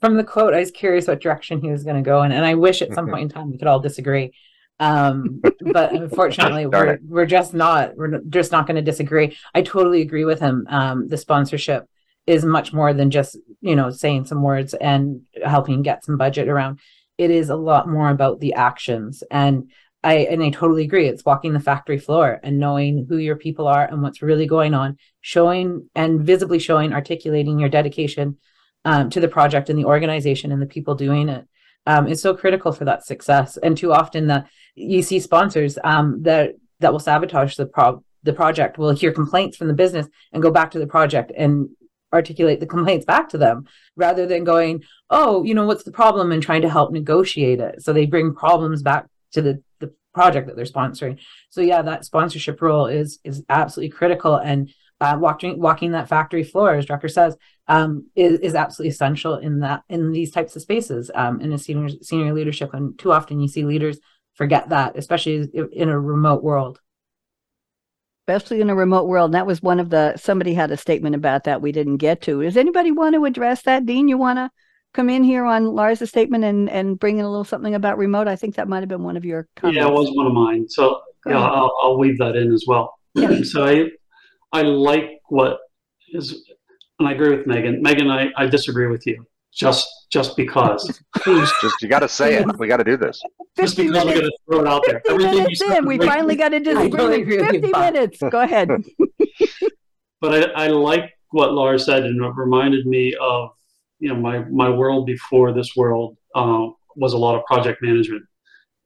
From 0.00 0.16
the 0.16 0.24
quote, 0.24 0.52
I 0.52 0.58
was 0.58 0.72
curious 0.72 1.06
what 1.06 1.20
direction 1.20 1.60
he 1.62 1.70
was 1.70 1.84
going 1.84 1.96
to 1.96 2.02
go 2.02 2.24
in, 2.24 2.32
and 2.32 2.44
I 2.44 2.54
wish 2.54 2.82
at 2.82 2.92
some 2.92 3.08
point 3.08 3.22
in 3.22 3.28
time 3.28 3.52
we 3.52 3.56
could 3.56 3.68
all 3.68 3.80
disagree. 3.80 4.32
Um, 4.80 5.40
but 5.72 5.92
unfortunately, 5.92 6.66
we're, 6.72 6.98
we're 7.06 7.26
just 7.26 7.54
not 7.54 7.96
we're 7.96 8.20
just 8.28 8.52
not 8.52 8.66
going 8.66 8.76
to 8.76 8.82
disagree. 8.82 9.36
I 9.54 9.62
totally 9.62 10.02
agree 10.02 10.24
with 10.24 10.40
him. 10.40 10.66
Um, 10.68 11.08
the 11.08 11.16
sponsorship 11.16 11.86
is 12.26 12.44
much 12.44 12.72
more 12.72 12.92
than 12.94 13.10
just 13.10 13.36
you 13.60 13.76
know 13.76 13.90
saying 13.90 14.26
some 14.26 14.42
words 14.42 14.74
and 14.74 15.22
helping 15.44 15.82
get 15.82 16.04
some 16.04 16.16
budget 16.16 16.48
around. 16.48 16.80
It 17.18 17.30
is 17.30 17.50
a 17.50 17.56
lot 17.56 17.88
more 17.88 18.10
about 18.10 18.40
the 18.40 18.54
actions 18.54 19.22
and. 19.30 19.70
I 20.04 20.14
and 20.14 20.42
I 20.42 20.50
totally 20.50 20.82
agree. 20.82 21.06
It's 21.06 21.24
walking 21.24 21.52
the 21.52 21.60
factory 21.60 21.96
floor 21.96 22.40
and 22.42 22.58
knowing 22.58 23.06
who 23.08 23.18
your 23.18 23.36
people 23.36 23.68
are 23.68 23.84
and 23.84 24.02
what's 24.02 24.20
really 24.20 24.46
going 24.46 24.74
on, 24.74 24.98
showing 25.20 25.88
and 25.94 26.22
visibly 26.22 26.58
showing, 26.58 26.92
articulating 26.92 27.60
your 27.60 27.68
dedication 27.68 28.36
um, 28.84 29.10
to 29.10 29.20
the 29.20 29.28
project 29.28 29.70
and 29.70 29.78
the 29.78 29.84
organization 29.84 30.50
and 30.50 30.60
the 30.60 30.66
people 30.66 30.96
doing 30.96 31.28
it 31.28 31.46
um, 31.86 32.06
is 32.06 32.20
so 32.20 32.34
critical 32.34 32.72
for 32.72 32.84
that 32.84 33.04
success. 33.04 33.56
And 33.56 33.76
too 33.76 33.92
often, 33.92 34.26
the 34.26 34.44
you 34.74 35.02
see 35.02 35.20
sponsors 35.20 35.78
um, 35.84 36.22
that 36.22 36.54
that 36.80 36.92
will 36.92 37.00
sabotage 37.00 37.56
the 37.56 37.66
pro- 37.66 38.04
the 38.22 38.32
project. 38.32 38.78
Will 38.78 38.94
hear 38.94 39.12
complaints 39.12 39.56
from 39.56 39.68
the 39.68 39.74
business 39.74 40.06
and 40.32 40.42
go 40.42 40.50
back 40.50 40.70
to 40.72 40.78
the 40.78 40.86
project 40.86 41.32
and 41.36 41.68
articulate 42.12 42.60
the 42.60 42.66
complaints 42.66 43.06
back 43.06 43.28
to 43.30 43.38
them 43.38 43.66
rather 43.96 44.26
than 44.26 44.44
going, 44.44 44.82
oh, 45.08 45.42
you 45.44 45.54
know, 45.54 45.66
what's 45.66 45.84
the 45.84 45.92
problem 45.92 46.30
and 46.30 46.42
trying 46.42 46.62
to 46.62 46.68
help 46.68 46.92
negotiate 46.92 47.60
it. 47.60 47.82
So 47.82 47.92
they 47.92 48.06
bring 48.06 48.34
problems 48.34 48.82
back 48.82 49.06
to 49.32 49.42
the 49.42 49.62
the 49.80 49.92
project 50.14 50.46
that 50.46 50.56
they're 50.56 50.64
sponsoring. 50.64 51.18
So 51.50 51.60
yeah, 51.60 51.82
that 51.82 52.04
sponsorship 52.04 52.60
role 52.60 52.86
is 52.86 53.18
is 53.24 53.42
absolutely 53.48 53.96
critical 53.96 54.36
and 54.36 54.70
uh, 55.02 55.16
walking 55.18 55.60
walking 55.60 55.92
that 55.92 56.08
factory 56.08 56.44
floor, 56.44 56.74
as 56.74 56.86
Drucker 56.86 57.10
says, 57.10 57.36
um, 57.66 58.06
is, 58.14 58.38
is 58.38 58.54
absolutely 58.54 58.90
essential 58.90 59.34
in 59.34 59.58
that 59.58 59.82
in 59.88 60.12
these 60.12 60.30
types 60.30 60.54
of 60.54 60.62
spaces 60.62 61.10
um, 61.14 61.40
in 61.40 61.52
a 61.52 61.58
senior 61.58 61.88
senior 62.02 62.32
leadership. 62.32 62.72
And 62.72 62.96
too 62.98 63.10
often 63.10 63.40
you 63.40 63.48
see 63.48 63.64
leaders 63.64 63.98
forget 64.42 64.70
that, 64.70 64.98
especially 64.98 65.48
in 65.72 65.88
a 65.88 66.00
remote 66.00 66.42
world. 66.42 66.80
Especially 68.26 68.60
in 68.60 68.70
a 68.70 68.74
remote 68.74 69.06
world. 69.06 69.26
And 69.26 69.34
that 69.34 69.46
was 69.46 69.62
one 69.62 69.78
of 69.78 69.88
the 69.88 70.16
somebody 70.16 70.52
had 70.52 70.72
a 70.72 70.76
statement 70.76 71.14
about 71.14 71.44
that 71.44 71.62
we 71.62 71.70
didn't 71.70 71.98
get 71.98 72.22
to. 72.22 72.42
Does 72.42 72.56
anybody 72.56 72.90
want 72.90 73.14
to 73.14 73.24
address 73.24 73.62
that? 73.62 73.86
Dean, 73.86 74.08
you 74.08 74.18
want 74.18 74.38
to 74.38 74.50
come 74.94 75.08
in 75.08 75.22
here 75.22 75.44
on 75.44 75.66
Lars' 75.66 76.08
statement 76.08 76.42
and, 76.42 76.68
and 76.68 76.98
bring 76.98 77.18
in 77.18 77.24
a 77.24 77.30
little 77.30 77.44
something 77.44 77.76
about 77.76 77.98
remote? 77.98 78.26
I 78.26 78.34
think 78.34 78.56
that 78.56 78.66
might 78.66 78.80
have 78.80 78.88
been 78.88 79.04
one 79.04 79.16
of 79.16 79.24
your 79.24 79.46
comments. 79.54 79.78
Yeah, 79.78 79.86
it 79.86 79.92
was 79.92 80.10
one 80.12 80.26
of 80.26 80.32
mine. 80.32 80.68
So 80.68 81.00
yeah, 81.24 81.38
I'll, 81.38 81.72
I'll, 81.80 81.98
weave 81.98 82.18
that 82.18 82.34
in 82.34 82.52
as 82.52 82.64
well. 82.66 82.98
Yeah. 83.14 83.42
so 83.44 83.64
I 83.64 83.90
I 84.52 84.62
like 84.62 85.20
what 85.28 85.58
is, 86.08 86.50
and 86.98 87.06
I 87.06 87.12
agree 87.12 87.36
with 87.36 87.46
Megan. 87.46 87.80
Megan, 87.80 88.10
I, 88.10 88.30
I 88.36 88.46
disagree 88.46 88.88
with 88.88 89.06
you. 89.06 89.24
Just 89.52 89.86
just 90.12 90.36
because. 90.36 91.00
just 91.24 91.54
you 91.80 91.88
got 91.88 92.00
to 92.00 92.08
say 92.08 92.34
it. 92.36 92.58
We 92.58 92.68
got 92.68 92.76
to 92.76 92.84
do 92.84 92.96
this. 92.96 93.20
Just 93.56 93.76
because 93.76 94.04
we're 94.04 94.14
going 94.14 94.20
to 94.20 94.38
throw 94.46 94.60
it 94.60 94.68
out 94.68 94.82
there. 94.86 95.02
Everything 95.08 95.46
you 95.48 95.56
said. 95.56 95.84
We 95.84 95.98
finally 95.98 96.36
got 96.36 96.50
to 96.50 96.60
disagree. 96.60 97.38
Fifty 97.38 97.72
minutes. 97.72 98.18
Go 98.30 98.40
ahead. 98.40 98.68
but 100.20 100.54
I, 100.56 100.66
I 100.66 100.68
like 100.68 101.10
what 101.30 101.52
Lars 101.52 101.86
said, 101.86 102.04
and 102.04 102.22
it 102.22 102.32
reminded 102.36 102.86
me 102.86 103.14
of 103.20 103.50
you 103.98 104.08
know 104.08 104.16
my 104.16 104.40
my 104.50 104.68
world 104.68 105.06
before 105.06 105.52
this 105.52 105.74
world 105.74 106.16
uh, 106.34 106.66
was 106.94 107.14
a 107.14 107.18
lot 107.18 107.34
of 107.34 107.44
project 107.46 107.82
management, 107.82 108.24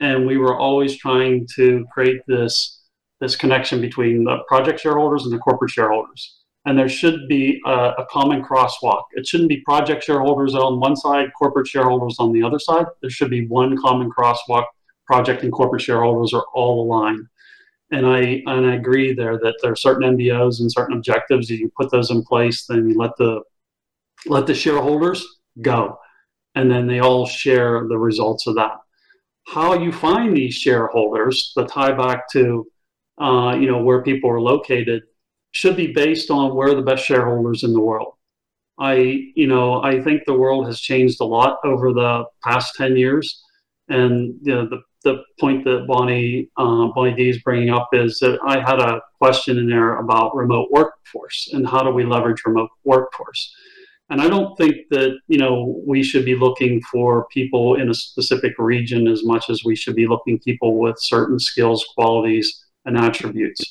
and 0.01 0.27
we 0.27 0.39
were 0.39 0.57
always 0.57 0.97
trying 0.97 1.47
to 1.57 1.85
create 1.93 2.20
this 2.29 2.85
this 3.20 3.35
connection 3.35 3.81
between 3.81 4.24
the 4.24 4.39
project 4.47 4.79
shareholders 4.79 5.24
and 5.24 5.33
the 5.33 5.39
corporate 5.39 5.70
shareholders. 5.70 6.39
And 6.67 6.77
there 6.77 6.89
should 6.89 7.29
be 7.29 7.61
a, 7.64 7.71
a, 7.71 8.07
common 8.11 8.43
crosswalk. 8.43 9.05
It 9.12 9.27
shouldn't 9.27 9.49
be 9.49 9.61
project 9.61 10.03
shareholders 10.03 10.55
on 10.55 10.81
one 10.81 10.97
side, 10.97 11.29
corporate 11.39 11.69
shareholders 11.69 12.17
on 12.19 12.33
the 12.33 12.43
other 12.43 12.59
side. 12.59 12.87
There 13.01 13.11
should 13.11 13.31
be 13.31 13.47
one 13.47 13.79
common 13.79 14.11
crosswalk. 14.11 14.64
Project 15.07 15.45
and 15.45 15.53
corporate 15.53 15.83
shareholders 15.83 16.35
are 16.35 16.45
all 16.55 16.83
aligned. 16.83 17.27
And 17.93 18.05
I 18.05 18.43
and 18.47 18.67
I 18.67 18.75
agree 18.75 19.14
there 19.14 19.39
that 19.39 19.55
there 19.62 19.71
are 19.71 19.77
certain 19.77 20.17
MBOs 20.17 20.59
and 20.59 20.73
certain 20.73 20.97
objectives. 20.97 21.49
You 21.49 21.71
put 21.77 21.93
those 21.93 22.11
in 22.11 22.25
place, 22.25 22.67
then 22.67 22.89
you 22.89 22.99
let 22.99 23.17
the 23.17 23.43
let 24.27 24.49
the 24.49 24.55
shareholders 24.55 25.25
go, 25.62 25.97
and 26.57 26.69
then 26.69 26.89
they 26.89 26.99
all 26.99 27.27
share 27.27 27.87
the 27.89 27.97
results 27.97 28.49
of 28.49 28.57
that. 28.57 28.73
How 29.47 29.75
you 29.75 29.93
find 29.93 30.37
these 30.37 30.55
shareholders, 30.55 31.53
the 31.55 31.64
tie 31.67 31.93
back 31.93 32.29
to 32.33 32.67
uh, 33.21 33.57
you 33.59 33.67
know, 33.67 33.83
where 33.83 34.03
people 34.03 34.31
are 34.31 34.41
located 34.41 35.03
should 35.57 35.77
be 35.77 35.93
based 35.93 36.31
on 36.31 36.55
where 36.55 36.75
the 36.75 36.83
best 36.83 37.05
shareholders 37.05 37.65
in 37.65 37.73
the 37.73 37.81
world. 37.81 38.13
I, 38.79 39.33
you 39.35 39.47
know, 39.47 39.83
I 39.83 40.03
think 40.03 40.23
the 40.27 40.35
world 40.35 40.67
has 40.67 40.81
changed 40.81 41.19
a 41.23 41.25
lot 41.25 41.59
over 41.65 41.95
the 41.95 42.25
past 42.45 42.75
10 42.77 42.97
years. 42.97 43.43
And 43.89 44.35
you 44.43 44.55
know, 44.55 44.69
the, 44.69 44.83
the 45.03 45.23
point 45.41 45.65
that 45.65 45.87
Bonnie, 45.89 46.51
uh, 46.59 46.89
Bonnie 46.89 47.15
D 47.15 47.31
is 47.31 47.41
bringing 47.43 47.71
up 47.71 47.89
is 47.95 48.19
that 48.19 48.39
I 48.45 48.61
had 48.61 48.81
a 48.81 49.01
question 49.17 49.57
in 49.57 49.67
there 49.67 49.97
about 49.97 50.37
remote 50.37 50.69
workforce 50.71 51.51
and 51.55 51.67
how 51.67 51.83
do 51.83 51.91
we 51.91 52.05
leverage 52.05 52.43
remote 52.45 52.71
workforce. 52.85 53.55
And 54.11 54.21
I 54.21 54.29
don't 54.29 54.57
think 54.59 54.77
that, 54.91 55.19
you 55.27 55.39
know, 55.39 55.83
we 55.87 56.03
should 56.03 56.27
be 56.27 56.37
looking 56.37 56.83
for 56.93 57.27
people 57.33 57.77
in 57.81 57.89
a 57.89 57.95
specific 57.95 58.53
region 58.59 59.09
as 59.09 59.25
much 59.25 59.49
as 59.49 59.65
we 59.65 59.75
should 59.75 59.97
be 59.97 60.07
looking 60.07 60.39
people 60.39 60.79
with 60.79 61.01
certain 61.01 61.39
skills, 61.39 61.85
qualities, 61.97 62.67
and 62.85 62.97
attributes 62.99 63.65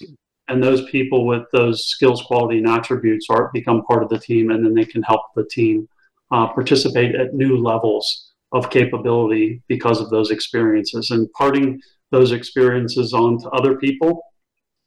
and 0.47 0.63
those 0.63 0.87
people 0.89 1.25
with 1.25 1.43
those 1.51 1.85
skills, 1.87 2.21
quality, 2.21 2.59
and 2.59 2.67
attributes 2.67 3.27
are 3.29 3.49
become 3.53 3.83
part 3.83 4.03
of 4.03 4.09
the 4.09 4.19
team, 4.19 4.51
and 4.51 4.65
then 4.65 4.73
they 4.73 4.85
can 4.85 5.01
help 5.03 5.21
the 5.35 5.45
team 5.45 5.87
uh, 6.31 6.47
participate 6.47 7.15
at 7.15 7.33
new 7.33 7.57
levels 7.57 8.31
of 8.51 8.69
capability 8.69 9.61
because 9.67 9.99
of 9.99 10.09
those 10.09 10.31
experiences 10.31 11.11
and 11.11 11.31
parting 11.33 11.81
those 12.11 12.31
experiences 12.31 13.13
on 13.13 13.39
to 13.39 13.49
other 13.49 13.75
people. 13.77 14.21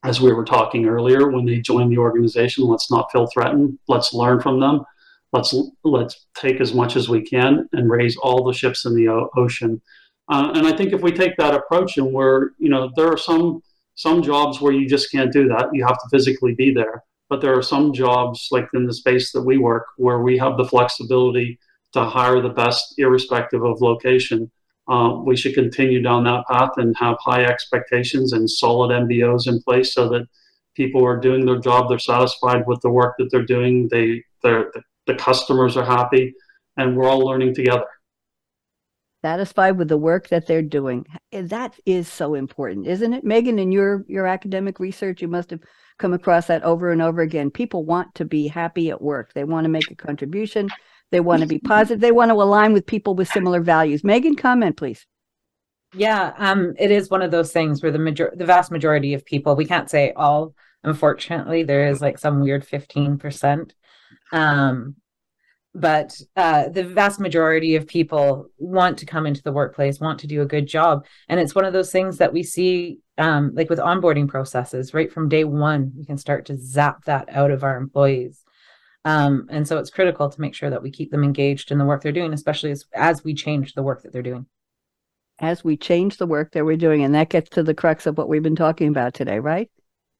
As 0.05 0.21
we 0.21 0.33
were 0.33 0.45
talking 0.45 0.87
earlier, 0.87 1.29
when 1.29 1.45
they 1.45 1.59
join 1.59 1.91
the 1.91 1.99
organization, 1.99 2.65
let's 2.65 2.91
not 2.91 3.11
feel 3.11 3.27
threatened. 3.27 3.79
Let's 3.89 4.15
learn 4.15 4.41
from 4.41 4.61
them. 4.61 4.85
Let's 5.33 5.55
let's 5.85 6.27
take 6.35 6.61
as 6.61 6.73
much 6.73 6.97
as 6.97 7.09
we 7.09 7.21
can 7.21 7.69
and 7.73 7.91
raise 7.91 8.17
all 8.17 8.45
the 8.45 8.55
ships 8.55 8.85
in 8.87 8.95
the 8.95 9.09
ocean. 9.37 9.83
Uh, 10.29 10.53
and 10.55 10.67
I 10.67 10.77
think 10.77 10.93
if 10.93 11.03
we 11.03 11.11
take 11.11 11.37
that 11.37 11.55
approach, 11.55 11.99
and 11.99 12.13
we're 12.13 12.51
you 12.59 12.71
know 12.71 12.91
there 12.97 13.09
are 13.09 13.19
some 13.19 13.61
some 13.99 14.23
jobs 14.23 14.61
where 14.61 14.73
you 14.73 14.89
just 14.89 15.11
can't 15.11 15.33
do 15.33 15.49
that. 15.49 15.71
You 15.73 15.85
have 15.85 15.99
to 15.99 16.09
physically 16.11 16.55
be 16.55 16.73
there. 16.73 17.03
But 17.29 17.41
there 17.41 17.59
are 17.59 17.63
some 17.63 17.93
jobs, 17.93 18.49
like 18.53 18.69
in 18.73 18.87
the 18.87 18.95
space 18.95 19.33
that 19.33 19.43
we 19.43 19.59
work, 19.59 19.87
where 19.97 20.21
we 20.21 20.39
have 20.39 20.57
the 20.57 20.65
flexibility 20.65 21.59
to 21.95 22.05
hire 22.05 22.41
the 22.41 22.49
best, 22.49 22.95
irrespective 22.99 23.65
of 23.65 23.83
location. 23.83 24.51
Uh, 24.89 25.17
we 25.25 25.37
should 25.37 25.53
continue 25.53 26.01
down 26.01 26.25
that 26.25 26.47
path 26.49 26.71
and 26.77 26.97
have 26.97 27.17
high 27.21 27.45
expectations 27.45 28.33
and 28.33 28.49
solid 28.49 28.91
MBOs 28.91 29.49
in 29.49 29.61
place 29.63 29.93
so 29.93 30.09
that 30.09 30.27
people 30.77 31.05
are 31.05 31.21
doing 31.21 31.45
their 31.45 31.59
job, 31.59 31.89
they're 31.89 31.99
satisfied 31.99 32.67
with 32.69 32.81
the 32.83 32.91
work 32.91 33.17
that 33.19 33.29
they're 33.33 33.45
doing, 33.45 33.89
they, 33.91 34.23
the 34.45 35.15
customers 35.19 35.77
are 35.77 35.85
happy, 35.85 36.33
and 36.77 36.97
we're 36.97 37.09
all 37.09 37.19
learning 37.19 37.53
together 37.53 37.85
satisfied 39.23 39.73
with 39.73 39.89
the 39.89 39.97
work 39.97 40.29
that 40.29 40.47
they're 40.47 40.63
doing. 40.63 41.07
That 41.33 41.75
is 41.87 42.09
so 42.09 42.35
important, 42.35 42.87
isn't 42.87 43.13
it? 43.13 43.25
Megan, 43.25 43.59
in 43.59 43.73
your 43.73 44.05
your 44.09 44.27
academic 44.27 44.81
research, 44.81 45.23
you 45.23 45.29
must 45.29 45.51
have 45.51 45.61
come 45.99 46.13
across 46.13 46.47
that 46.47 46.63
over 46.63 46.91
and 46.91 47.03
over 47.03 47.23
again. 47.23 47.51
People 47.51 47.85
want 47.85 48.15
to 48.17 48.25
be 48.25 48.47
happy 48.47 48.91
at 48.91 49.03
work. 49.03 49.33
They 49.33 49.45
want 49.45 49.65
to 49.65 49.71
make 49.71 49.91
a 49.91 49.97
contribution. 49.97 50.69
They 51.11 51.21
want 51.21 51.41
to 51.41 51.49
be 51.49 51.59
positive. 51.59 52.01
They 52.01 52.13
want 52.13 52.31
to 52.31 52.35
align 52.35 52.73
with 52.73 52.87
people 52.87 53.15
with 53.15 53.29
similar 53.29 53.61
values. 53.61 54.05
Megan, 54.05 54.37
comment, 54.37 54.77
please. 54.77 55.07
Yeah, 55.95 56.35
um, 56.37 56.75
it 56.79 56.91
is 56.91 57.09
one 57.09 57.23
of 57.23 57.31
those 57.31 57.51
things 57.51 57.83
where 57.83 57.93
the 57.93 57.99
major 57.99 58.33
the 58.37 58.45
vast 58.45 58.71
majority 58.71 59.15
of 59.15 59.25
people, 59.25 59.57
we 59.57 59.65
can't 59.65 59.89
say 59.89 60.13
all, 60.15 60.55
unfortunately, 60.85 61.63
there 61.63 61.89
is 61.89 62.03
like 62.03 62.19
some 62.19 62.41
weird 62.41 62.67
15%. 62.67 63.71
Um, 64.33 64.97
but 65.81 66.21
uh, 66.37 66.69
the 66.69 66.85
vast 66.85 67.21
majority 67.21 67.77
of 67.77 67.87
people 67.87 68.49
want 68.59 68.99
to 68.99 69.07
come 69.07 69.27
into 69.27 69.43
the 69.43 69.53
workplace 69.53 70.01
want 70.01 70.19
to 70.21 70.27
do 70.27 70.43
a 70.43 70.47
good 70.47 70.67
job. 70.67 71.07
And 71.29 71.39
it's 71.39 71.55
one 71.55 71.65
of 71.65 71.73
those 71.73 71.93
things 71.93 72.19
that 72.19 72.33
we 72.33 72.43
see 72.43 72.99
um, 73.17 73.53
like 73.55 73.71
with 73.71 73.79
onboarding 73.79 74.29
processes 74.29 74.95
right 74.95 75.13
from 75.13 75.29
day 75.29 75.43
one 75.45 75.93
we 75.97 76.05
can 76.05 76.19
start 76.19 76.47
to 76.47 76.57
zap 76.57 77.05
that 77.05 77.29
out 77.31 77.51
of 77.51 77.65
our 77.65 77.77
employees. 77.77 78.45
Um, 79.05 79.47
and 79.51 79.67
so 79.67 79.79
it's 79.79 79.91
critical 79.91 80.29
to 80.29 80.41
make 80.41 80.55
sure 80.55 80.71
that 80.71 80.83
we 80.83 80.91
keep 80.91 81.11
them 81.11 81.25
engaged 81.25 81.71
in 81.71 81.79
the 81.79 81.85
work 81.85 82.03
they're 82.03 82.13
doing 82.13 82.33
especially 82.33 82.71
as, 82.71 82.85
as 82.95 83.25
we 83.25 83.35
change 83.35 83.75
the 83.75 83.83
work 83.83 84.03
that 84.03 84.13
they're 84.13 84.23
doing. 84.23 84.47
As 85.41 85.63
we 85.63 85.77
change 85.77 86.17
the 86.17 86.27
work 86.27 86.53
that 86.53 86.65
we're 86.65 86.77
doing 86.77 87.05
and 87.05 87.15
that 87.15 87.31
gets 87.31 87.51
to 87.51 87.63
the 87.63 87.75
crux 87.75 88.07
of 88.07 88.19
what 88.19 88.29
we've 88.29 88.43
been 88.43 88.57
talking 88.57 88.89
about 88.89 89.15
today 89.15 89.39
right? 89.39 89.71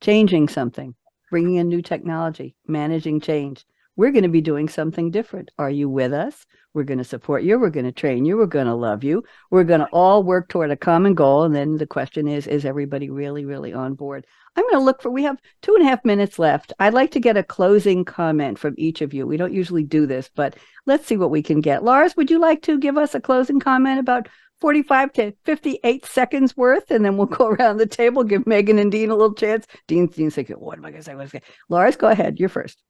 Changing 0.01 0.47
something 0.47 0.95
bringing 1.29 1.55
in 1.55 1.67
new 1.67 1.81
technology 1.81 2.55
managing 2.67 3.19
change 3.19 3.65
we're 3.99 4.11
going 4.11 4.23
to 4.23 4.29
be 4.29 4.39
doing 4.39 4.69
something 4.69 5.11
different. 5.11 5.51
Are 5.59 5.69
you 5.69 5.89
with 5.89 6.13
us? 6.13 6.45
We're 6.73 6.85
going 6.85 6.99
to 6.99 7.03
support 7.03 7.43
you. 7.43 7.59
We're 7.59 7.69
going 7.69 7.85
to 7.85 7.91
train 7.91 8.23
you. 8.23 8.37
We're 8.37 8.45
going 8.45 8.67
to 8.67 8.73
love 8.73 9.03
you. 9.03 9.25
We're 9.51 9.65
going 9.65 9.81
to 9.81 9.89
all 9.91 10.23
work 10.23 10.47
toward 10.47 10.71
a 10.71 10.77
common 10.77 11.15
goal. 11.15 11.43
And 11.43 11.53
then 11.53 11.75
the 11.75 11.85
question 11.85 12.25
is, 12.25 12.47
is 12.47 12.63
everybody 12.63 13.09
really, 13.09 13.43
really 13.43 13.73
on 13.73 13.95
board? 13.95 14.25
I'm 14.55 14.63
going 14.63 14.75
to 14.75 14.85
look 14.85 15.01
for, 15.01 15.09
we 15.09 15.23
have 15.23 15.41
two 15.61 15.75
and 15.75 15.83
a 15.83 15.89
half 15.89 16.05
minutes 16.05 16.39
left. 16.39 16.71
I'd 16.79 16.93
like 16.93 17.11
to 17.11 17.19
get 17.19 17.35
a 17.35 17.43
closing 17.43 18.05
comment 18.05 18.57
from 18.57 18.73
each 18.77 19.01
of 19.01 19.13
you. 19.13 19.27
We 19.27 19.35
don't 19.35 19.53
usually 19.53 19.83
do 19.83 20.05
this, 20.05 20.29
but 20.33 20.55
let's 20.85 21.05
see 21.05 21.17
what 21.17 21.29
we 21.29 21.43
can 21.43 21.59
get. 21.59 21.83
Lars, 21.83 22.15
would 22.15 22.31
you 22.31 22.39
like 22.39 22.61
to 22.61 22.79
give 22.79 22.97
us 22.97 23.15
a 23.15 23.19
closing 23.19 23.59
comment 23.59 23.99
about 23.99 24.29
45 24.61 25.11
to 25.13 25.33
58 25.43 26.05
seconds 26.05 26.55
worth, 26.55 26.89
and 26.89 27.03
then 27.03 27.17
we'll 27.17 27.27
go 27.41 27.47
around 27.47 27.75
the 27.75 27.85
table, 27.85 28.23
give 28.23 28.47
Megan 28.47 28.79
and 28.79 28.93
Dean 28.93 29.09
a 29.09 29.15
little 29.15 29.35
chance. 29.35 29.67
Dean, 29.87 30.07
Dean's 30.07 30.35
thinking, 30.35 30.55
what 30.55 30.77
am 30.77 30.85
I 30.85 30.91
going 30.91 31.03
to 31.03 31.27
say? 31.27 31.41
Lars, 31.67 31.97
go 31.97 32.07
ahead. 32.07 32.39
You're 32.39 32.47
first. 32.47 32.81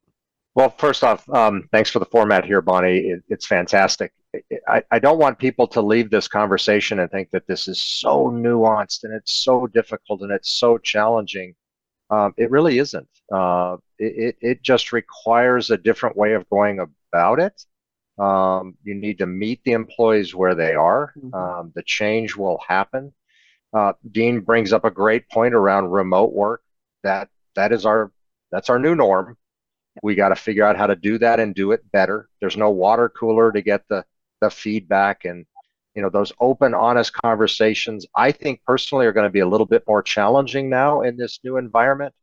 Well, 0.56 0.70
first 0.78 1.04
off, 1.04 1.30
um, 1.30 1.70
thanks 1.72 1.90
for 1.90 2.00
the 2.00 2.06
format 2.06 2.44
here, 2.44 2.62
Bonnie. 2.62 2.98
It, 2.98 3.24
it's 3.30 3.46
fantastic. 3.46 4.12
I, 4.68 4.84
I 4.92 5.00
don't 5.00 5.20
want 5.20 5.40
people 5.40 5.68
to 5.68 5.82
leave 5.82 6.10
this 6.10 6.28
conversation 6.28 7.00
and 7.00 7.10
think 7.10 7.30
that 7.32 7.48
this 7.48 7.68
is 7.68 7.80
so 7.80 8.30
nuanced 8.30 9.04
and 9.04 9.14
it's 9.14 9.32
so 9.32 9.68
difficult 9.68 10.22
and 10.22 10.32
it's 10.32 10.52
so 10.52 10.78
challenging. 10.78 11.56
Um, 12.10 12.34
it 12.38 12.52
really 12.52 12.80
isn't. 12.80 13.08
Uh, 13.32 13.78
it, 14.00 14.36
it 14.42 14.64
just 14.64 14.92
requires 14.92 15.70
a 15.70 15.78
different 15.78 16.18
way 16.18 16.34
of 16.34 16.50
going 16.50 16.80
about 16.80 17.40
it. 17.40 17.66
Um, 18.20 18.76
you 18.84 18.96
need 18.96 19.20
to 19.20 19.26
meet 19.26 19.64
the 19.64 19.72
employees 19.72 20.36
where 20.36 20.56
they 20.56 20.74
are. 20.74 21.14
Mm-hmm. 21.18 21.34
Um, 21.34 21.72
the 21.76 21.84
change 21.84 22.36
will 22.36 22.60
happen. 22.68 23.14
Uh, 23.72 23.94
Dean 24.12 24.42
brings 24.42 24.74
up 24.74 24.84
a 24.84 24.92
great 24.92 25.30
point 25.30 25.54
around 25.54 25.92
remote 25.92 26.34
work. 26.34 26.62
That 27.04 27.30
that 27.56 27.72
is 27.72 27.86
our 27.86 28.12
that's 28.52 28.70
our 28.70 28.80
new 28.80 28.96
norm. 28.96 29.38
We 30.02 30.16
got 30.16 30.30
to 30.30 30.36
figure 30.36 30.66
out 30.66 30.78
how 30.78 30.88
to 30.88 30.96
do 30.96 31.18
that 31.20 31.40
and 31.40 31.54
do 31.54 31.72
it 31.72 31.90
better. 31.92 32.30
There's 32.40 32.58
no 32.58 32.70
water 32.70 33.10
cooler 33.10 33.52
to 33.52 33.62
get 33.62 33.84
the, 33.90 34.06
the 34.42 34.50
feedback 34.50 35.26
and 35.26 35.46
you 35.96 36.02
know 36.02 36.10
those 36.10 36.32
open 36.40 36.76
honest 36.76 37.12
conversations 37.14 38.06
i 38.16 38.32
think 38.32 38.62
personally 38.66 39.08
are 39.08 39.12
going 39.12 39.26
to 39.26 39.32
be 39.32 39.40
a 39.40 39.48
little 39.48 39.66
bit 39.66 39.84
more 39.88 40.04
challenging 40.04 40.70
now 40.70 41.02
in 41.02 41.18
this 41.18 41.40
new 41.44 41.58
environment. 41.58 42.14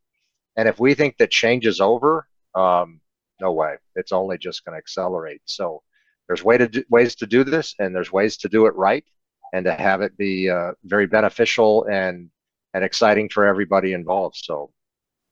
And 0.55 0.67
if 0.67 0.79
we 0.79 0.95
think 0.95 1.17
that 1.17 1.29
change 1.29 1.67
is 1.67 1.79
over 1.81 2.27
um, 2.55 3.01
no 3.39 3.51
way. 3.51 3.75
It's 3.95 4.11
only 4.11 4.37
just 4.37 4.65
going 4.65 4.73
to 4.73 4.79
accelerate. 4.79 5.41
So 5.45 5.81
there's 6.27 6.43
way 6.43 6.57
to 6.57 6.67
do, 6.67 6.83
ways 6.89 7.15
to 7.15 7.27
do 7.27 7.43
this 7.43 7.75
and 7.79 7.95
there's 7.95 8.11
ways 8.11 8.37
to 8.37 8.49
do 8.49 8.65
it 8.65 8.75
right 8.75 9.05
and 9.53 9.65
to 9.65 9.73
have 9.73 10.01
it 10.01 10.17
be 10.17 10.49
uh, 10.49 10.73
very 10.83 11.07
beneficial 11.07 11.85
and 11.85 12.29
and 12.73 12.83
exciting 12.83 13.29
for 13.29 13.45
everybody 13.45 13.93
involved. 13.93 14.35
So 14.35 14.71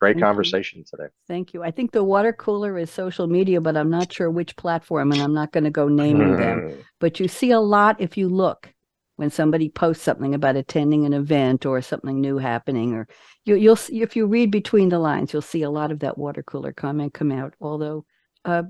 Great 0.01 0.15
Thank 0.15 0.25
conversation 0.25 0.79
you. 0.79 0.85
today. 0.85 1.09
Thank 1.27 1.53
you. 1.53 1.63
I 1.63 1.71
think 1.71 1.91
the 1.91 2.03
water 2.03 2.33
cooler 2.33 2.77
is 2.77 2.91
social 2.91 3.27
media, 3.27 3.61
but 3.61 3.77
I'm 3.77 3.89
not 3.89 4.11
sure 4.11 4.29
which 4.29 4.55
platform, 4.57 5.11
and 5.11 5.21
I'm 5.21 5.33
not 5.33 5.51
going 5.51 5.63
to 5.63 5.69
go 5.69 5.87
naming 5.87 6.35
them. 6.35 6.69
Hmm. 6.69 6.81
But 6.99 7.19
you 7.19 7.27
see 7.27 7.51
a 7.51 7.59
lot 7.59 7.99
if 7.99 8.17
you 8.17 8.27
look 8.27 8.73
when 9.15 9.29
somebody 9.29 9.69
posts 9.69 10.03
something 10.03 10.35
about 10.35 10.57
attending 10.57 11.05
an 11.05 11.13
event 11.13 11.65
or 11.65 11.81
something 11.81 12.19
new 12.19 12.37
happening, 12.37 12.93
or 12.93 13.07
you, 13.45 13.55
you'll 13.55 13.79
if 13.89 14.17
you 14.17 14.27
read 14.27 14.51
between 14.51 14.89
the 14.89 14.99
lines, 14.99 15.31
you'll 15.31 15.41
see 15.41 15.61
a 15.61 15.69
lot 15.69 15.91
of 15.91 15.99
that 15.99 16.17
water 16.17 16.43
cooler 16.43 16.73
comment 16.73 17.13
come 17.13 17.31
out. 17.31 17.53
Although 17.61 18.05
uh, 18.43 18.63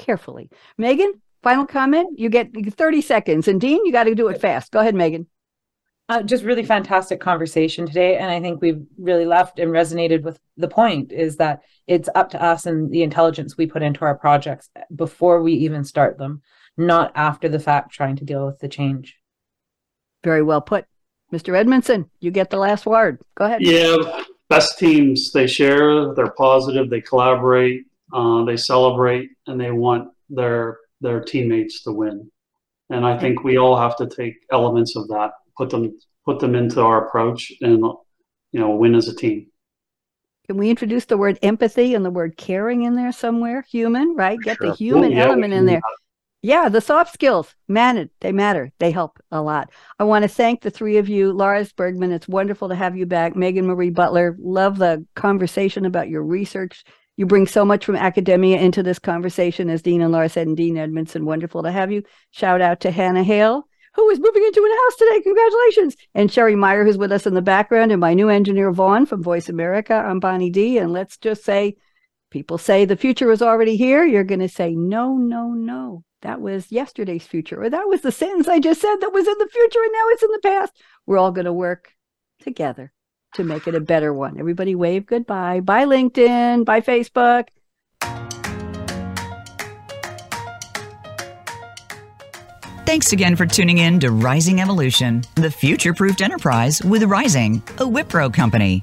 carefully, 0.00 0.50
Megan. 0.76 1.12
Final 1.40 1.66
comment. 1.66 2.18
You 2.18 2.30
get 2.30 2.50
30 2.52 3.00
seconds, 3.00 3.46
and 3.46 3.60
Dean, 3.60 3.84
you 3.84 3.92
got 3.92 4.04
to 4.04 4.14
do 4.16 4.26
it 4.26 4.40
fast. 4.40 4.72
Go 4.72 4.80
ahead, 4.80 4.96
Megan. 4.96 5.28
Uh, 6.10 6.22
just 6.22 6.42
really 6.42 6.64
fantastic 6.64 7.20
conversation 7.20 7.86
today. 7.86 8.16
And 8.16 8.30
I 8.30 8.40
think 8.40 8.62
we've 8.62 8.82
really 8.96 9.26
left 9.26 9.58
and 9.58 9.70
resonated 9.70 10.22
with 10.22 10.40
the 10.56 10.68
point 10.68 11.12
is 11.12 11.36
that 11.36 11.60
it's 11.86 12.08
up 12.14 12.30
to 12.30 12.42
us 12.42 12.64
and 12.64 12.90
the 12.90 13.02
intelligence 13.02 13.58
we 13.58 13.66
put 13.66 13.82
into 13.82 14.06
our 14.06 14.14
projects 14.14 14.70
before 14.96 15.42
we 15.42 15.52
even 15.52 15.84
start 15.84 16.16
them, 16.16 16.40
not 16.78 17.12
after 17.14 17.48
the 17.48 17.58
fact 17.58 17.92
trying 17.92 18.16
to 18.16 18.24
deal 18.24 18.46
with 18.46 18.58
the 18.58 18.68
change. 18.68 19.18
Very 20.24 20.42
well 20.42 20.62
put. 20.62 20.86
Mr. 21.30 21.52
Edmundson, 21.52 22.08
you 22.20 22.30
get 22.30 22.48
the 22.48 22.56
last 22.56 22.86
word. 22.86 23.20
Go 23.34 23.44
ahead. 23.44 23.60
Yeah, 23.60 24.22
best 24.48 24.78
teams, 24.78 25.30
they 25.32 25.46
share, 25.46 26.14
they're 26.14 26.32
positive, 26.38 26.88
they 26.88 27.02
collaborate, 27.02 27.84
uh, 28.14 28.44
they 28.44 28.56
celebrate, 28.56 29.28
and 29.46 29.60
they 29.60 29.72
want 29.72 30.08
their 30.30 30.78
their 31.02 31.20
teammates 31.20 31.82
to 31.82 31.92
win. 31.92 32.30
And 32.90 33.04
I 33.04 33.18
think 33.18 33.44
we 33.44 33.58
all 33.58 33.78
have 33.78 33.96
to 33.98 34.06
take 34.06 34.36
elements 34.50 34.96
of 34.96 35.06
that 35.08 35.32
put 35.58 35.70
them 35.70 35.98
put 36.24 36.38
them 36.38 36.54
into 36.54 36.80
our 36.80 37.06
approach 37.06 37.52
and 37.60 37.80
you 38.52 38.60
know 38.60 38.70
win 38.70 38.94
as 38.94 39.08
a 39.08 39.14
team. 39.14 39.48
Can 40.46 40.56
we 40.56 40.70
introduce 40.70 41.04
the 41.04 41.18
word 41.18 41.38
empathy 41.42 41.94
and 41.94 42.04
the 42.04 42.10
word 42.10 42.38
caring 42.38 42.84
in 42.84 42.94
there 42.94 43.12
somewhere? 43.12 43.66
Human 43.68 44.14
right? 44.14 44.38
Get 44.40 44.56
sure. 44.56 44.68
the 44.68 44.74
human 44.74 45.10
well, 45.10 45.10
yeah, 45.10 45.24
element 45.24 45.52
in 45.52 45.66
there. 45.66 45.82
Yeah 46.40 46.68
the 46.68 46.80
soft 46.80 47.12
skills 47.12 47.54
man 47.66 48.08
they 48.20 48.32
matter 48.32 48.70
they 48.78 48.92
help 48.92 49.18
a 49.32 49.42
lot. 49.42 49.70
I 49.98 50.04
want 50.04 50.22
to 50.22 50.28
thank 50.28 50.62
the 50.62 50.70
three 50.70 50.96
of 50.96 51.08
you 51.08 51.32
lars 51.32 51.72
bergmann 51.72 52.12
it's 52.12 52.28
wonderful 52.28 52.68
to 52.68 52.76
have 52.76 52.96
you 52.96 53.06
back 53.06 53.34
megan 53.34 53.66
marie 53.66 53.90
butler 53.90 54.36
love 54.38 54.78
the 54.78 55.04
conversation 55.16 55.84
about 55.84 56.08
your 56.08 56.22
research. 56.22 56.84
You 57.18 57.26
bring 57.26 57.48
so 57.48 57.64
much 57.64 57.84
from 57.84 57.96
academia 57.96 58.60
into 58.60 58.80
this 58.84 59.00
conversation, 59.00 59.68
as 59.68 59.82
Dean 59.82 60.02
and 60.02 60.12
Lars 60.12 60.34
said, 60.34 60.46
and 60.46 60.56
Dean 60.56 60.76
Edmundson, 60.76 61.24
wonderful 61.24 61.64
to 61.64 61.72
have 61.72 61.90
you. 61.90 62.04
Shout 62.30 62.60
out 62.60 62.78
to 62.82 62.92
Hannah 62.92 63.24
Hale, 63.24 63.67
who 63.98 64.10
is 64.10 64.20
moving 64.20 64.44
into 64.44 64.60
a 64.60 64.86
house 64.86 64.96
today. 64.96 65.20
Congratulations. 65.22 65.96
And 66.14 66.30
Sherry 66.30 66.54
Meyer, 66.54 66.84
who's 66.84 66.96
with 66.96 67.10
us 67.10 67.26
in 67.26 67.34
the 67.34 67.42
background, 67.42 67.90
and 67.90 68.00
my 68.00 68.14
new 68.14 68.28
engineer, 68.28 68.70
Vaughn 68.70 69.06
from 69.06 69.24
Voice 69.24 69.48
America. 69.48 69.92
I'm 69.92 70.20
Bonnie 70.20 70.50
D. 70.50 70.78
And 70.78 70.92
let's 70.92 71.16
just 71.16 71.44
say, 71.44 71.74
people 72.30 72.58
say 72.58 72.84
the 72.84 72.96
future 72.96 73.32
is 73.32 73.42
already 73.42 73.76
here. 73.76 74.04
You're 74.04 74.22
going 74.22 74.38
to 74.38 74.48
say, 74.48 74.76
no, 74.76 75.16
no, 75.16 75.48
no. 75.48 76.04
That 76.22 76.40
was 76.40 76.70
yesterday's 76.70 77.26
future, 77.26 77.60
or 77.60 77.70
that 77.70 77.88
was 77.88 78.02
the 78.02 78.12
sentence 78.12 78.46
I 78.48 78.60
just 78.60 78.80
said 78.80 78.96
that 78.96 79.12
was 79.12 79.26
in 79.26 79.38
the 79.38 79.48
future 79.52 79.80
and 79.82 79.92
now 79.92 80.08
it's 80.08 80.22
in 80.22 80.30
the 80.30 80.40
past. 80.42 80.72
We're 81.06 81.18
all 81.18 81.32
going 81.32 81.44
to 81.44 81.52
work 81.52 81.92
together 82.40 82.92
to 83.34 83.44
make 83.44 83.66
it 83.66 83.74
a 83.74 83.80
better 83.80 84.12
one. 84.12 84.38
Everybody 84.38 84.74
wave 84.74 85.06
goodbye. 85.06 85.60
Bye, 85.60 85.84
LinkedIn. 85.84 86.64
Bye, 86.64 86.80
Facebook. 86.80 87.48
Thanks 92.88 93.12
again 93.12 93.36
for 93.36 93.44
tuning 93.44 93.76
in 93.76 94.00
to 94.00 94.10
Rizing 94.10 94.62
Evolution, 94.62 95.22
the 95.34 95.50
future 95.50 95.92
proofed 95.92 96.22
enterprise 96.22 96.82
with 96.82 97.02
Rizing, 97.02 97.56
a 97.76 97.84
Wipro 97.84 98.32
company. 98.32 98.80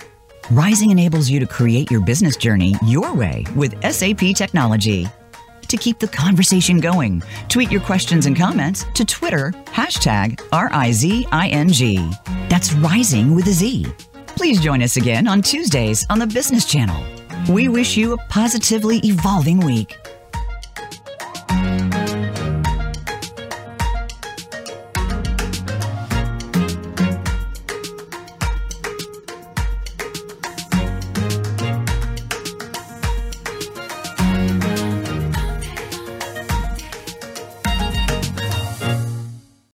Rizing 0.51 0.91
enables 0.91 1.27
you 1.27 1.39
to 1.39 1.47
create 1.47 1.89
your 1.89 2.01
business 2.01 2.37
journey 2.37 2.75
your 2.85 3.15
way 3.15 3.43
with 3.55 3.73
SAP 3.81 4.35
technology. 4.35 5.07
To 5.67 5.75
keep 5.75 5.97
the 5.97 6.07
conversation 6.07 6.79
going, 6.79 7.23
tweet 7.49 7.71
your 7.71 7.81
questions 7.81 8.27
and 8.27 8.37
comments 8.37 8.85
to 8.93 9.05
Twitter, 9.05 9.51
hashtag 9.65 10.39
R-I-Z-I-N-G. 10.51 12.11
That's 12.47 12.73
Rizing 12.73 13.33
with 13.33 13.47
a 13.47 13.53
Z. 13.53 13.87
Please 14.27 14.61
join 14.61 14.83
us 14.83 14.97
again 14.97 15.27
on 15.27 15.41
Tuesdays 15.41 16.05
on 16.11 16.19
the 16.19 16.27
Business 16.27 16.65
Channel. 16.65 17.03
We 17.49 17.69
wish 17.69 17.97
you 17.97 18.13
a 18.13 18.17
positively 18.29 18.99
evolving 18.99 19.61
week. 19.61 19.97